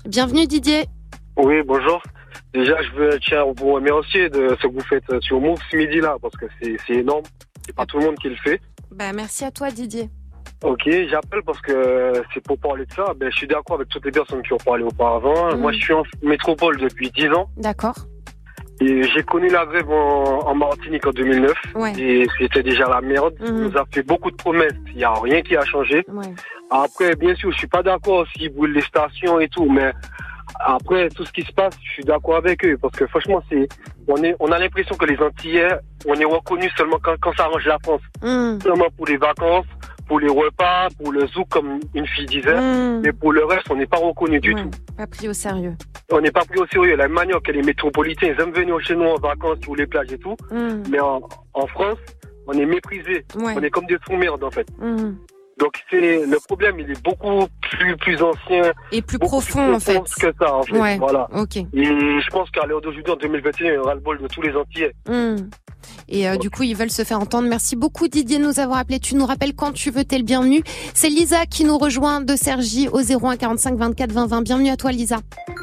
Bienvenue 0.09 0.49
Didier. 0.49 0.87
Oui, 1.37 1.63
bonjour. 1.65 2.03
Déjà, 2.53 2.83
je 2.83 2.97
veux 2.97 3.21
tiens 3.21 3.45
vous 3.57 3.75
remercier 3.75 4.29
de 4.29 4.57
ce 4.61 4.67
que 4.67 4.73
vous 4.73 4.85
faites 4.89 5.05
sur 5.21 5.41
Move 5.41 5.61
ce 5.71 5.77
midi-là, 5.77 6.17
parce 6.21 6.35
que 6.35 6.47
c'est 6.61 6.77
c'est 6.85 6.95
énorme. 6.95 7.23
C'est 7.65 7.77
pas 7.77 7.87
tout 7.87 7.99
le 7.99 8.07
monde 8.07 8.17
qui 8.17 8.29
le 8.29 8.37
fait. 8.37 8.61
Bah 8.91 9.13
merci 9.13 9.45
à 9.45 9.53
toi 9.53 9.71
Didier. 9.71 10.11
Ok, 10.67 10.83
j'appelle 11.09 11.43
parce 11.47 11.61
que 11.61 12.13
c'est 12.35 12.43
pour 12.43 12.59
parler 12.59 12.85
de 12.87 12.93
ça. 12.93 13.05
Ben, 13.17 13.31
je 13.31 13.37
suis 13.37 13.47
d'accord 13.47 13.77
avec 13.77 13.89
toutes 13.89 14.05
les 14.05 14.11
personnes 14.11 14.43
qui 14.43 14.53
ont 14.53 14.59
parlé 14.59 14.83
auparavant. 14.83 15.53
Mhm. 15.55 15.61
Moi, 15.61 15.73
je 15.73 15.79
suis 15.79 15.93
en 15.95 16.03
métropole 16.23 16.77
depuis 16.79 17.11
10 17.11 17.29
ans. 17.29 17.49
D'accord. 17.57 17.95
Et 18.81 19.05
j'ai 19.05 19.23
connu 19.23 19.49
la 19.49 19.65
grève 19.65 19.89
en, 19.91 20.41
en 20.51 20.55
Martinique 20.55 21.07
en 21.07 21.11
2009. 21.13 21.53
Ouais. 21.77 21.93
Et 21.99 22.27
c'était 22.39 22.63
déjà 22.63 22.87
la 22.89 23.01
merde. 23.01 23.35
On 23.41 23.53
nous 23.53 23.77
a 23.79 23.85
fait 23.93 24.03
beaucoup 24.03 24.31
de 24.31 24.37
promesses. 24.37 24.75
Il 24.89 24.97
n'y 24.97 25.05
a 25.05 25.15
rien 25.15 25.41
qui 25.41 25.57
a 25.57 25.65
changé. 25.65 26.05
Ouais. 26.09 26.35
Après, 26.71 27.15
bien 27.15 27.35
sûr, 27.37 27.51
je 27.53 27.59
suis 27.59 27.69
pas 27.69 27.83
d'accord 27.83 28.27
s'ils 28.37 28.53
brûlent 28.53 28.75
les 28.75 28.83
stations 28.83 29.39
et 29.41 29.49
tout, 29.49 29.71
mais 29.71 29.93
après 30.61 31.09
tout 31.11 31.25
ce 31.25 31.33
qui 31.33 31.43
se 31.43 31.53
passe, 31.53 31.75
je 31.83 31.91
suis 31.93 32.05
d'accord 32.05 32.37
avec 32.37 32.65
eux 32.67 32.77
parce 32.81 32.95
que 32.97 33.07
franchement, 33.07 33.43
c'est 33.49 33.69
on 34.09 34.23
est 34.23 34.35
on 34.41 34.51
a 34.53 34.59
l'impression 34.59 34.95
que 34.97 35.05
les 35.07 35.19
Antillais, 35.19 35.69
on 36.07 36.15
est 36.15 36.25
reconnus 36.25 36.73
seulement 36.77 36.99
quand, 37.03 37.15
quand 37.21 37.33
ça 37.37 37.45
arrange 37.45 37.67
la 37.67 37.79
France, 37.83 38.01
Mm. 38.23 38.61
seulement 38.63 38.87
pour 38.97 39.07
les 39.07 39.17
vacances, 39.17 39.67
pour 40.09 40.21
les 40.21 40.29
repas, 40.29 40.89
pour 40.99 41.13
le 41.13 41.27
zouk 41.27 41.49
comme 41.49 41.81
une 41.95 42.07
fille 42.07 42.27
disait, 42.27 42.55
Mm. 42.61 43.01
mais 43.05 43.13
pour 43.13 43.33
le 43.33 43.45
reste, 43.45 43.67
on 43.71 43.77
n'est 43.77 43.87
pas 43.87 43.99
reconnu 43.99 44.41
du 44.41 44.55
Ouais, 44.55 44.63
tout. 44.63 44.71
Pas 44.97 45.07
pris 45.07 45.29
au 45.29 45.33
sérieux. 45.33 45.75
On 46.13 46.21
n'est 46.21 46.31
pas 46.31 46.45
pris 46.45 46.59
au 46.61 46.67
sérieux. 46.67 46.97
La 46.97 47.09
manière 47.09 47.43
que 47.43 47.51
les 47.53 47.63
métropolitains, 47.63 48.29
ils 48.29 48.41
aiment 48.41 48.53
venir 48.55 48.79
chez 48.81 48.95
nous 48.95 49.05
en 49.07 49.17
vacances 49.17 49.59
sur 49.63 49.75
les 49.75 49.87
plages 49.87 50.13
et 50.13 50.19
tout, 50.19 50.37
Mm. 50.51 50.83
mais 50.91 51.01
en, 51.01 51.21
en 51.55 51.67
France, 51.67 51.99
on 52.47 52.53
est 52.53 52.67
méprisé. 52.67 53.25
Ouais. 53.37 53.55
On 53.57 53.63
est 53.63 53.71
comme 53.71 53.87
des 53.87 53.99
sous-merdes 54.07 54.45
en 54.45 54.51
fait. 54.51 54.67
Mm. 54.79 55.15
Donc 55.59 55.73
c'est 55.91 56.27
le 56.27 56.37
problème, 56.47 56.79
il 56.81 56.91
est 56.91 57.03
beaucoup 57.03 57.47
plus 57.63 57.97
plus 57.97 58.23
ancien 58.23 58.73
et 58.93 59.01
plus 59.01 59.19
profond, 59.19 59.75
en 59.75 59.81
fait. 59.81 59.99
que 60.21 60.33
ça 60.39 60.55
en 60.55 60.63
fait. 60.63 60.79
Ouais, 60.79 60.99
Voilà. 60.99 61.29
ok. 61.33 61.57
Et 61.57 61.67
je 61.73 62.31
pense 62.31 62.51
qu'à 62.51 62.67
l'heure 62.67 62.83
d'aujourd'hui, 62.83 63.11
en 63.13 63.17
2021, 63.17 63.67
il 63.71 63.75
y 63.75 63.77
aura 63.79 63.95
le 63.95 64.01
bol 64.01 64.19
de 64.21 64.29
tous 64.29 64.43
les 64.43 64.55
Antillais. 64.55 64.93
Hmm. 65.09 65.37
Et 66.09 66.29
euh, 66.29 66.37
du 66.37 66.51
coup, 66.51 66.63
ils 66.65 66.75
veulent 66.77 66.91
se 66.91 67.05
faire 67.05 67.21
entendre. 67.21 67.49
Merci 67.49 67.75
beaucoup 67.77 68.09
Didier 68.09 68.39
de 68.39 68.45
nous 68.45 68.61
avoir 68.61 68.79
appelé. 68.79 68.99
Tu 68.99 69.15
nous 69.15 69.25
rappelles 69.25 69.55
quand 69.55 69.73
tu 69.73 69.91
veux, 69.91 70.05
t'es 70.05 70.19
le 70.19 70.25
bienvenu. 70.25 70.63
C'est 70.95 71.09
Lisa 71.09 71.47
qui 71.47 71.65
nous 71.65 71.79
rejoint 71.79 72.21
de 72.21 72.35
Sergi 72.37 72.89
au 72.89 72.99
01 73.01 73.37
45 73.37 73.77
24 73.79 74.13
20 74.13 74.27
20. 74.27 74.43
Bienvenue 74.43 74.71
à 74.71 74.77
toi 74.77 74.91
Lisa. 74.93 75.19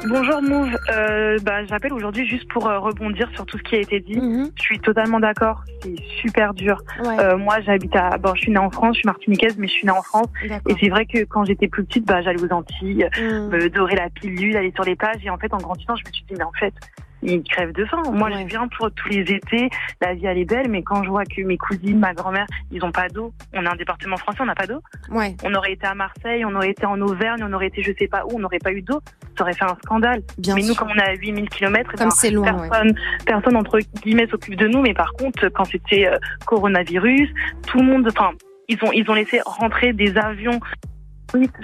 Bonjour 0.06 0.42
Move, 0.42 0.76
euh, 0.92 1.38
bah, 1.42 1.64
j'appelle 1.66 1.92
aujourd'hui 1.94 2.26
juste 2.28 2.46
pour 2.48 2.66
euh, 2.68 2.78
rebondir 2.78 3.28
sur 3.34 3.46
tout 3.46 3.56
ce 3.56 3.62
qui 3.62 3.76
a 3.76 3.80
été 3.80 4.00
dit. 4.00 4.18
Je 4.56 4.62
suis 4.62 4.78
totalement 4.80 5.18
d'accord, 5.18 5.62
c'est 5.82 5.94
super 6.20 6.52
dur. 6.52 6.78
Ouais. 7.02 7.18
Euh, 7.20 7.38
moi 7.38 7.60
j'habite 7.62 7.94
à, 7.96 8.18
bon 8.18 8.34
je 8.34 8.42
suis 8.42 8.50
née 8.52 8.58
en 8.58 8.70
France, 8.70 8.96
je 8.96 8.98
suis 9.00 9.06
martiniquaise 9.06 9.56
mais 9.58 9.66
je 9.66 9.72
suis 9.72 9.83
en 9.90 10.02
France. 10.02 10.28
Et 10.68 10.74
c'est 10.80 10.88
vrai 10.88 11.06
que 11.06 11.24
quand 11.24 11.44
j'étais 11.44 11.68
plus 11.68 11.84
petite, 11.84 12.06
bah, 12.06 12.22
j'allais 12.22 12.42
aux 12.42 12.52
Antilles, 12.52 13.08
Mm. 13.18 13.48
me 13.48 13.68
dorer 13.70 13.96
la 13.96 14.08
pilule, 14.10 14.56
aller 14.56 14.72
sur 14.74 14.84
les 14.84 14.96
plages 14.96 15.24
et 15.24 15.30
en 15.30 15.38
fait 15.38 15.52
en 15.52 15.58
grandissant 15.58 15.94
je 15.96 16.04
me 16.06 16.12
suis 16.12 16.24
dit 16.24 16.34
mais 16.36 16.44
en 16.44 16.52
fait 16.52 16.74
ils 17.22 17.42
crèvent 17.42 17.72
de 17.72 17.84
faim. 17.86 18.02
Moi 18.12 18.30
je 18.30 18.44
viens 18.46 18.68
pour 18.76 18.90
tous 18.92 19.08
les 19.08 19.20
étés, 19.20 19.70
la 20.02 20.14
vie 20.14 20.26
elle 20.26 20.36
est 20.38 20.44
belle 20.44 20.68
mais 20.68 20.82
quand 20.82 21.02
je 21.04 21.08
vois 21.08 21.24
que 21.24 21.40
mes 21.42 21.56
cousines, 21.56 21.98
ma 21.98 22.12
grand-mère, 22.12 22.46
ils 22.70 22.84
ont 22.84 22.92
pas 22.92 23.08
d'eau, 23.08 23.32
on 23.54 23.64
a 23.64 23.70
un 23.72 23.76
département 23.76 24.16
français, 24.18 24.38
on 24.42 24.46
n'a 24.46 24.54
pas 24.54 24.66
d'eau. 24.66 24.80
Ouais. 25.10 25.34
On 25.42 25.54
aurait 25.54 25.72
été 25.72 25.86
à 25.86 25.94
Marseille, 25.94 26.44
on 26.44 26.54
aurait 26.54 26.70
été 26.70 26.84
en 26.84 27.00
Auvergne, 27.00 27.42
on 27.42 27.52
aurait 27.54 27.68
été 27.68 27.82
je 27.82 27.92
sais 27.98 28.08
pas 28.08 28.24
où, 28.26 28.36
on 28.36 28.40
n'aurait 28.40 28.58
pas 28.58 28.72
eu 28.72 28.82
d'eau. 28.82 29.00
Ça 29.38 29.44
aurait 29.44 29.54
fait 29.54 29.64
un 29.64 29.76
scandale. 29.84 30.22
Bien 30.38 30.54
mais 30.54 30.62
nous, 30.62 30.74
comme 30.74 30.88
on 30.90 30.98
est 30.98 31.08
à 31.08 31.14
8000 31.14 31.48
km, 31.48 31.92
Comme 31.96 32.10
loin, 32.32 32.68
personne, 32.68 32.94
personne 33.26 33.56
entre 33.56 33.78
guillemets 34.02 34.26
s'occupe 34.26 34.56
de 34.56 34.68
nous. 34.68 34.82
Mais 34.82 34.94
par 34.94 35.12
contre, 35.14 35.48
quand 35.48 35.64
c'était 35.64 36.06
euh, 36.06 36.18
coronavirus, 36.46 37.30
tout 37.66 37.78
le 37.78 37.84
monde, 37.84 38.06
enfin, 38.08 38.30
ils 38.68 38.78
ont, 38.82 38.92
ils 38.92 39.08
ont 39.10 39.14
laissé 39.14 39.40
rentrer 39.44 39.92
des 39.92 40.16
avions 40.16 40.60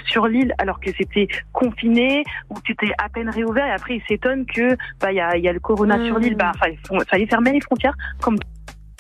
sur 0.06 0.26
l'île 0.26 0.52
alors 0.58 0.80
que 0.80 0.90
c'était 0.96 1.28
confiné 1.52 2.24
ou 2.48 2.56
c'était 2.66 2.92
à 2.98 3.08
peine 3.08 3.28
réouvert. 3.30 3.66
Et 3.66 3.70
après 3.72 3.96
ils 3.96 4.02
s'étonnent 4.08 4.44
que 4.46 4.76
bah 5.00 5.12
il 5.12 5.16
y 5.16 5.20
a, 5.20 5.36
il 5.36 5.44
y 5.44 5.48
a 5.48 5.52
le 5.52 5.60
corona 5.60 5.96
sur 6.04 6.18
l'île. 6.18 6.34
Bah 6.36 6.52
enfin, 6.54 6.70
il 6.70 6.78
faut- 6.86 6.98
fallait 7.08 7.26
fermer 7.26 7.52
les 7.52 7.60
frontières 7.60 7.94
comme 8.20 8.36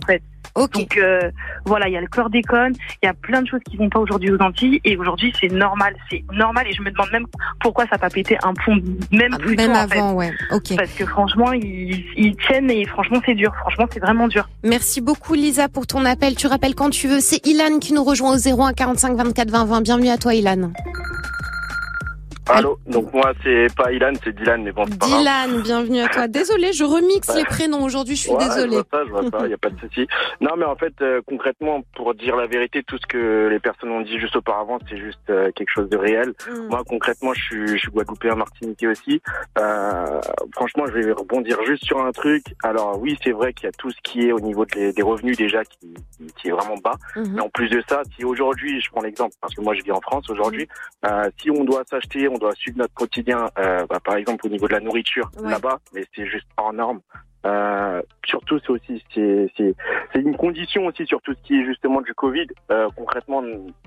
en 0.02 0.06
fait. 0.06 0.22
Donc 0.56 0.96
euh, 0.96 1.30
voilà, 1.64 1.88
il 1.88 1.92
y 1.92 1.96
a 1.96 2.00
le 2.00 2.06
chlordécone, 2.06 2.74
il 3.02 3.06
y 3.06 3.08
a 3.08 3.14
plein 3.14 3.42
de 3.42 3.48
choses 3.48 3.60
qui 3.68 3.76
vont 3.76 3.88
pas 3.88 3.98
aujourd'hui 3.98 4.30
aux 4.32 4.40
Antilles 4.40 4.80
et 4.84 4.96
aujourd'hui 4.96 5.32
c'est 5.40 5.50
normal, 5.50 5.94
c'est 6.10 6.24
normal 6.32 6.66
et 6.68 6.72
je 6.72 6.82
me 6.82 6.90
demande 6.90 7.10
même 7.12 7.26
pourquoi 7.60 7.84
ça 7.84 7.92
n'a 7.92 7.98
pas 7.98 8.10
pété 8.10 8.36
un 8.42 8.54
pont 8.54 8.76
même 9.12 9.36
plus 9.38 9.56
même 9.56 9.66
tôt, 9.66 9.72
en 9.72 9.74
avant, 9.74 10.10
fait. 10.10 10.14
ouais. 10.14 10.32
Ok. 10.52 10.76
Parce 10.76 10.92
que 10.92 11.06
franchement 11.06 11.52
ils, 11.52 12.04
ils 12.16 12.36
tiennent 12.36 12.70
et 12.70 12.84
franchement 12.86 13.20
c'est 13.24 13.34
dur, 13.34 13.52
franchement 13.60 13.86
c'est 13.92 14.00
vraiment 14.00 14.28
dur. 14.28 14.48
Merci 14.64 15.00
beaucoup 15.00 15.34
Lisa 15.34 15.68
pour 15.68 15.86
ton 15.86 16.04
appel. 16.04 16.34
Tu 16.36 16.46
rappelles 16.46 16.74
quand 16.74 16.90
tu 16.90 17.08
veux. 17.08 17.20
C'est 17.20 17.44
Ilan 17.46 17.78
qui 17.80 17.92
nous 17.92 18.04
rejoint 18.04 18.34
au 18.34 18.62
01 18.62 18.72
45 18.72 19.16
24 19.16 19.50
20 19.50 19.64
20. 19.64 19.80
Bienvenue 19.82 20.08
à 20.08 20.18
toi 20.18 20.34
Ilan. 20.34 20.72
Allô, 22.52 22.78
donc 22.86 23.12
moi 23.12 23.32
c'est 23.42 23.66
pas 23.76 23.92
Ilan, 23.92 24.12
c'est 24.22 24.34
Dylan, 24.34 24.62
mais 24.62 24.72
bon, 24.72 24.84
c'est 24.86 24.98
pas 24.98 25.06
grave. 25.06 25.18
Dylan, 25.20 25.62
bienvenue 25.62 26.00
à 26.00 26.08
toi. 26.08 26.28
Désolée, 26.28 26.72
je 26.72 26.84
remixe 26.84 27.34
les 27.34 27.44
prénoms 27.44 27.84
aujourd'hui. 27.84 28.16
Je 28.16 28.22
suis 28.22 28.30
Ouais, 28.30 28.38
désolée. 28.38 28.76
Je 28.78 28.82
vois 28.82 28.86
ça, 28.90 29.04
je 29.04 29.10
vois 29.10 29.40
ça, 29.40 29.48
y 29.48 29.52
a 29.52 29.58
pas 29.58 29.70
de 29.70 29.78
souci. 29.78 30.06
Non, 30.40 30.50
mais 30.56 30.64
en 30.64 30.76
fait, 30.76 30.94
euh, 31.00 31.20
concrètement, 31.26 31.82
pour 31.94 32.14
dire 32.14 32.36
la 32.36 32.46
vérité, 32.46 32.82
tout 32.82 32.98
ce 32.98 33.06
que 33.06 33.48
les 33.48 33.60
personnes 33.60 33.90
ont 33.90 34.00
dit 34.00 34.18
juste 34.18 34.36
auparavant, 34.36 34.78
c'est 34.88 34.96
juste 34.96 35.18
euh, 35.30 35.50
quelque 35.52 35.70
chose 35.70 35.88
de 35.88 35.96
réel. 35.96 36.32
Mm. 36.48 36.68
Moi, 36.68 36.82
concrètement, 36.88 37.32
je 37.34 37.42
suis, 37.42 37.68
je 37.68 37.76
suis 37.76 37.90
guadeloupéen, 37.90 38.34
martiniquais 38.34 38.88
aussi. 38.88 39.22
Euh, 39.58 40.20
franchement, 40.54 40.84
je 40.86 40.92
vais 40.92 41.12
rebondir 41.12 41.58
juste 41.66 41.84
sur 41.84 42.00
un 42.04 42.12
truc. 42.12 42.44
Alors 42.62 43.00
oui, 43.00 43.16
c'est 43.22 43.32
vrai 43.32 43.52
qu'il 43.52 43.64
y 43.64 43.68
a 43.68 43.72
tout 43.72 43.90
ce 43.90 43.96
qui 44.02 44.28
est 44.28 44.32
au 44.32 44.40
niveau 44.40 44.64
des, 44.64 44.92
des 44.92 45.02
revenus 45.02 45.36
déjà 45.36 45.64
qui, 45.64 45.94
est 46.44 46.50
vraiment 46.50 46.76
bas. 46.82 46.96
Mhm. 47.16 47.32
Mais 47.34 47.40
en 47.42 47.48
plus 47.48 47.68
de 47.68 47.82
ça, 47.88 48.02
si 48.16 48.24
aujourd'hui, 48.24 48.80
je 48.80 48.90
prends 48.90 49.02
l'exemple, 49.02 49.34
parce 49.40 49.54
que 49.54 49.60
moi 49.60 49.74
je 49.74 49.82
vis 49.82 49.92
en 49.92 50.00
France 50.00 50.28
aujourd'hui, 50.30 50.66
euh, 51.06 51.30
si 51.40 51.50
on 51.50 51.64
doit 51.64 51.82
s'acheter, 51.88 52.28
on 52.28 52.39
doit 52.40 52.54
suivre 52.54 52.78
notre 52.78 52.94
quotidien, 52.94 53.48
euh, 53.58 53.86
bah, 53.86 54.00
par 54.04 54.16
exemple 54.16 54.46
au 54.46 54.48
niveau 54.50 54.66
de 54.66 54.72
la 54.72 54.80
nourriture 54.80 55.30
Ouais. 55.38 55.50
là-bas, 55.50 55.78
mais 55.94 56.04
c'est 56.14 56.26
juste 56.26 56.46
hors 56.56 56.72
norme. 56.72 57.00
Euh, 57.46 58.02
surtout, 58.26 58.58
c'est 58.60 58.70
aussi 58.70 59.02
c'est 59.14 59.50
c'est 59.56 59.74
une 60.20 60.36
condition 60.36 60.86
aussi 60.86 61.06
sur 61.06 61.20
tout 61.22 61.32
ce 61.32 61.40
qui 61.46 61.58
est 61.60 61.64
justement 61.64 62.00
du 62.02 62.12
Covid. 62.14 62.46
Euh, 62.70 62.88
concrètement, 62.96 63.42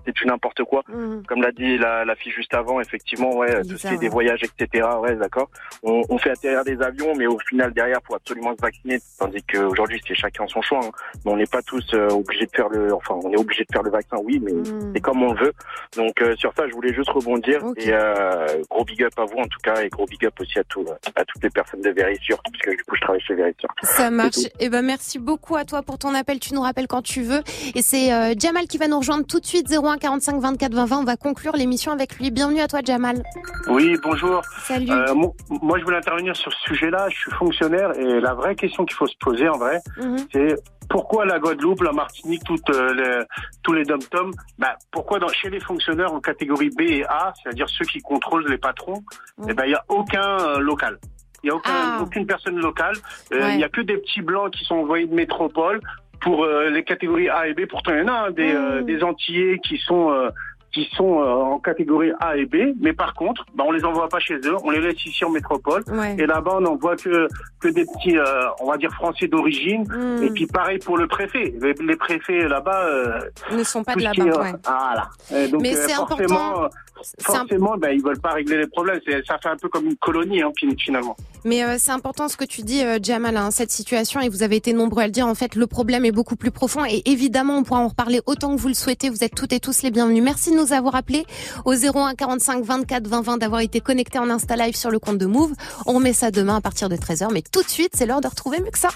c'est 0.06 0.16
du 0.16 0.26
n'importe 0.26 0.64
quoi. 0.64 0.82
Mhm. 0.88 1.24
Comme 1.28 1.42
l'a 1.42 1.52
dit 1.52 1.78
la, 1.78 2.04
la 2.06 2.16
fille 2.16 2.32
juste 2.32 2.54
avant, 2.54 2.80
effectivement, 2.82 3.36
ouais, 3.36 3.62
tout 3.64 3.78
ce 3.78 3.88
qui 3.88 3.94
est 3.94 3.98
des 3.98 4.10
voyages, 4.10 4.42
etc. 4.44 4.88
Ouais, 5.00 5.16
d'accord. 5.16 5.50
On, 5.84 6.02
on 6.10 6.18
fait 6.18 6.32
atterrir 6.32 6.64
des 6.64 6.82
avions, 6.82 7.14
mais 7.16 7.28
au 7.28 7.38
final 7.48 7.72
derrière, 7.74 8.00
faut 8.08 8.16
absolument 8.16 8.56
se 8.56 8.62
vacciner. 8.62 8.98
Tandis 9.20 9.44
qu'aujourd'hui, 9.44 10.02
c'est 10.08 10.16
chacun 10.16 10.48
son 10.48 10.62
choix. 10.62 10.80
hein. 10.84 10.92
Mais 11.26 11.32
on 11.32 11.38
n'est 11.38 11.46
pas 11.46 11.62
tous 11.62 11.86
euh, 11.94 12.08
obligés 12.10 12.46
de 12.46 12.52
faire 12.56 12.70
le, 12.70 12.94
enfin, 12.94 13.16
on 13.24 13.32
est 13.32 13.38
obligé 13.40 13.64
de 13.64 13.72
faire 13.72 13.84
le 13.84 13.92
vaccin, 13.92 14.18
oui, 14.24 14.40
mais 14.44 14.52
Mm. 14.54 14.94
c'est 14.96 15.02
comme 15.02 15.22
on 15.24 15.34
le 15.34 15.40
veut. 15.46 15.54
Donc 15.98 16.22
euh, 16.22 16.36
sur 16.38 16.54
ça, 16.56 16.68
je 16.68 16.74
voulais 16.74 16.94
juste 16.94 17.10
rebondir 17.10 17.62
et 17.78 17.90
euh, 17.92 18.46
gros 18.70 18.86
big 18.86 19.04
up 19.04 19.12
à 19.18 19.26
vous 19.26 19.38
en 19.38 19.44
tout 19.48 19.60
cas 19.64 19.82
et 19.84 19.90
gros 19.90 20.06
big 20.06 20.26
up 20.26 20.34
aussi 20.40 20.58
à 20.60 20.64
tout, 20.64 20.86
à 21.16 21.26
toutes 21.26 21.44
les 21.44 21.50
personnes 21.50 21.82
de 21.82 21.90
Vérissure, 21.90 22.42
puisque 22.52 22.70
du 22.78 22.84
coup 22.86 22.96
je 22.96 23.02
travaille 23.02 23.22
chez 23.22 23.34
Vérissure. 23.36 23.43
Ça 23.84 24.10
marche. 24.12 24.38
Eh 24.60 24.70
ben 24.70 24.82
merci 24.84 25.20
beaucoup 25.20 25.56
à 25.56 25.66
toi 25.66 25.82
pour 25.84 25.98
ton 25.98 26.14
appel. 26.16 26.40
Tu 26.40 26.54
nous 26.54 26.62
rappelles 26.62 26.88
quand 26.88 27.02
tu 27.02 27.22
veux. 27.24 27.42
Et 27.76 27.82
c'est 27.82 28.14
euh, 28.14 28.34
Jamal 28.38 28.68
qui 28.68 28.78
va 28.78 28.88
nous 28.88 28.98
rejoindre 29.00 29.26
tout 29.26 29.40
de 29.40 29.46
suite 29.46 29.68
01 29.72 29.98
45 29.98 30.40
24 30.40 30.74
20 30.74 30.86
20. 30.86 30.98
On 31.00 31.04
va 31.04 31.18
conclure 31.18 31.54
l'émission 31.56 31.92
avec 31.92 32.18
lui. 32.18 32.32
Bienvenue 32.32 32.62
à 32.62 32.68
toi 32.68 32.80
Jamal. 32.84 33.24
Oui, 33.68 33.96
bonjour. 34.04 34.42
Salut. 34.64 34.92
Euh, 34.92 35.14
mo- 35.14 35.36
moi, 35.62 35.80
je 35.80 35.84
voulais 35.84 35.98
intervenir 35.98 36.36
sur 36.36 36.52
ce 36.52 36.60
sujet-là. 36.74 37.08
Je 37.10 37.16
suis 37.18 37.32
fonctionnaire 37.32 37.92
et 37.98 38.20
la 38.20 38.34
vraie 38.34 38.56
question 38.56 38.86
qu'il 38.86 38.96
faut 38.96 39.08
se 39.08 39.18
poser 39.20 39.48
en 39.50 39.58
vrai, 39.58 39.80
Mhm. 39.98 40.18
c'est 40.32 40.56
pourquoi 40.90 41.26
la 41.26 41.40
Guadeloupe, 41.40 41.82
la 41.82 41.92
Martinique, 41.94 42.44
toutes 42.46 42.70
euh, 42.70 42.94
les- 42.94 43.26
tous 43.64 43.74
les 43.74 43.84
dom-toms, 43.84 44.32
bah, 44.60 44.76
pourquoi 44.92 45.18
dans, 45.20 45.28
chez 45.30 45.50
les 45.50 45.60
fonctionnaires 45.60 46.14
en 46.14 46.20
catégorie 46.20 46.70
B 46.70 46.82
et 46.82 47.06
A, 47.06 47.34
c'est-à-dire 47.42 47.68
ceux 47.70 47.86
qui 47.86 48.00
contrôlent 48.00 48.48
les 48.50 48.58
patrons, 48.58 49.02
eh 49.48 49.54
ben, 49.54 49.64
il 49.66 49.70
n'y 49.70 49.76
a 49.76 49.84
aucun 49.90 50.60
local. 50.60 51.00
Il 51.44 51.48
n'y 51.48 51.52
a 51.52 51.56
aucun, 51.56 52.00
aucune 52.02 52.26
personne 52.26 52.58
locale. 52.60 52.96
Euh, 53.34 53.38
Il 53.38 53.44
Ouais. 53.44 53.58
n'y 53.58 53.64
a 53.64 53.70
que 53.70 53.82
des 53.82 53.98
petits 53.98 54.22
blancs 54.22 54.52
qui 54.52 54.64
sont 54.64 54.76
envoyés 54.76 55.06
de 55.08 55.14
métropole 55.14 55.82
pour 56.22 56.46
euh, 56.46 56.70
les 56.70 56.84
catégories 56.86 57.28
A 57.30 57.48
et 57.48 57.54
B. 57.54 57.66
Pourtant, 57.68 57.92
il 57.94 58.00
y 58.00 58.02
en 58.04 58.08
a 58.08 58.28
hein, 58.28 58.32
des, 58.32 58.54
euh, 58.54 58.82
des 58.82 59.04
Antillais 59.04 59.60
qui 59.60 59.78
sont... 59.78 60.12
euh, 60.12 60.30
qui 60.74 60.90
sont 60.96 61.20
euh, 61.22 61.26
en 61.32 61.60
catégorie 61.60 62.12
A 62.20 62.36
et 62.36 62.46
B, 62.46 62.74
mais 62.82 62.94
par 62.94 63.14
contre, 63.14 63.46
bah, 63.56 63.64
on 63.68 63.72
les 63.72 63.86
envoie 63.86 64.10
pas 64.10 64.20
chez 64.20 64.36
eux, 64.44 64.56
on 64.64 64.72
les 64.72 64.82
laisse 64.82 65.06
ici 65.06 65.24
en 65.24 65.30
métropole, 65.30 65.84
Ouais. 65.92 66.16
et 66.18 66.26
là-bas 66.26 66.54
on 66.58 66.62
n'envoie 66.62 66.96
que 66.96 67.28
que 67.60 67.68
des 67.70 67.86
petits, 67.86 68.18
euh, 68.18 68.24
on 68.60 68.70
va 68.72 68.78
dire 68.78 68.92
français 68.92 69.28
d'origine, 69.28 69.84
Mm. 69.88 70.24
et 70.24 70.30
puis 70.32 70.48
pareil 70.48 70.80
pour 70.80 70.98
le 70.98 71.08
préfet, 71.08 71.54
les, 71.62 71.74
les 71.74 71.96
préfets 71.96 72.48
là-bas 72.48 72.86
euh, 72.86 73.20
ne 73.56 73.64
sont 73.64 73.84
pas 73.84 73.96
de 73.96 74.02
là-bas. 74.02 74.24
euh, 74.24 74.42
ouais. 74.42 74.52
Voilà. 74.66 75.10
Et 75.36 75.48
donc 75.48 75.62
Mais 75.62 75.76
euh, 75.76 75.84
c'est 75.88 75.94
forcément, 75.94 76.50
important. 76.52 76.70
C'est 77.04 77.32
un- 77.32 77.34
forcément, 77.40 77.76
ben, 77.78 77.90
ils 77.90 78.02
veulent 78.02 78.20
pas 78.22 78.32
régler 78.32 78.58
les 78.58 78.68
problèmes. 78.68 79.00
Ça 79.28 79.38
fait 79.38 79.50
un 79.50 79.58
peu 79.58 79.68
comme 79.68 79.86
une 79.88 79.98
colonie, 79.98 80.42
hein, 80.42 80.52
fin- 80.60 80.68
finalement. 80.80 81.18
Mais 81.44 81.62
euh, 81.64 81.76
c'est 81.78 81.92
important 81.92 82.30
ce 82.30 82.38
que 82.38 82.46
tu 82.46 82.62
dis, 82.62 82.82
euh, 82.84 82.98
Jamal, 83.04 83.36
hein, 83.36 83.52
cette 83.52 83.72
situation, 83.72 84.22
et 84.22 84.30
vous 84.30 84.42
avez 84.44 84.56
été 84.56 84.72
nombreux 84.72 85.02
à 85.04 85.06
le 85.08 85.12
dire, 85.12 85.28
en 85.28 85.36
fait, 85.36 85.56
le 85.56 85.68
problème 85.68 86.06
est 86.06 86.14
beaucoup 86.14 86.38
plus 86.38 86.52
profond, 86.52 86.86
et 86.86 87.02
évidemment, 87.10 87.58
on 87.58 87.64
pourra 87.64 87.82
en 87.82 87.90
reparler 87.90 88.22
autant 88.26 88.56
que 88.56 88.62
vous 88.62 88.70
le 88.70 88.74
souhaitez, 88.74 89.10
vous 89.10 89.22
êtes 89.24 89.36
toutes 89.36 89.52
et 89.52 89.60
tous 89.60 89.82
les 89.84 89.92
bienvenus. 89.92 90.24
Merci 90.24 90.52
de 90.52 90.56
nous 90.56 90.63
avoir 90.72 90.96
appelés 90.96 91.26
au 91.66 91.74
01 91.74 92.14
45 92.16 92.64
24 92.64 93.08
20 93.08 93.22
20, 93.22 93.38
d'avoir 93.38 93.62
été 93.62 93.82
connectés 93.82 94.20
en 94.20 94.30
Insta 94.30 94.56
Live 94.56 94.76
sur 94.76 94.92
le 94.92 95.00
compte 95.00 95.18
de 95.18 95.26
Move. 95.26 95.52
On 95.86 95.94
remet 95.94 96.14
ça 96.14 96.32
demain 96.32 96.56
à 96.58 96.62
partir 96.62 96.88
de 96.90 96.96
13h, 96.96 97.28
mais 97.34 97.42
tout 97.52 97.62
de 97.64 97.70
suite, 97.70 97.92
c'est 97.96 98.06
l'heure 98.06 98.22
de 98.22 98.28
retrouver 98.28 98.62
Muxa. 98.62 98.90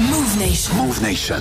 Move 0.00 0.38
Nation. 0.38 0.74
Move 0.76 1.02
Nation. 1.02 1.36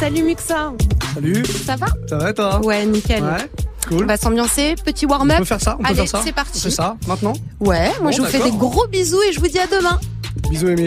Salut 0.00 0.22
Muxa 0.22 0.72
Salut. 1.14 1.44
Ça 1.66 1.76
va? 1.76 1.86
Ça 2.08 2.16
va 2.18 2.32
toi? 2.32 2.60
Ouais, 2.64 2.84
nickel. 2.86 3.22
Ouais, 3.22 3.50
cool. 3.88 4.04
On 4.04 4.06
va 4.06 4.16
s'ambiancer, 4.16 4.74
petit 4.84 5.06
warm-up. 5.06 5.36
On 5.36 5.40
peut 5.40 5.44
faire 5.44 5.60
ça, 5.60 5.74
on 5.78 5.82
peut 5.82 5.88
Allez, 5.88 5.96
faire 5.96 6.08
ça. 6.08 6.20
c'est 6.24 6.32
parti. 6.32 6.60
Fait 6.60 6.70
ça, 6.70 6.96
maintenant? 7.06 7.32
Ouais, 7.60 7.88
moi 8.00 8.10
Bon, 8.10 8.12
je 8.12 8.22
vous 8.22 8.28
fais 8.28 8.40
des 8.42 8.50
gros 8.52 8.86
bisous 8.88 9.20
et 9.28 9.32
je 9.32 9.40
vous 9.40 9.48
dis 9.48 9.58
à 9.58 9.66
demain. 9.66 9.98
Bisous 10.50 10.68
Amy. 10.68 10.86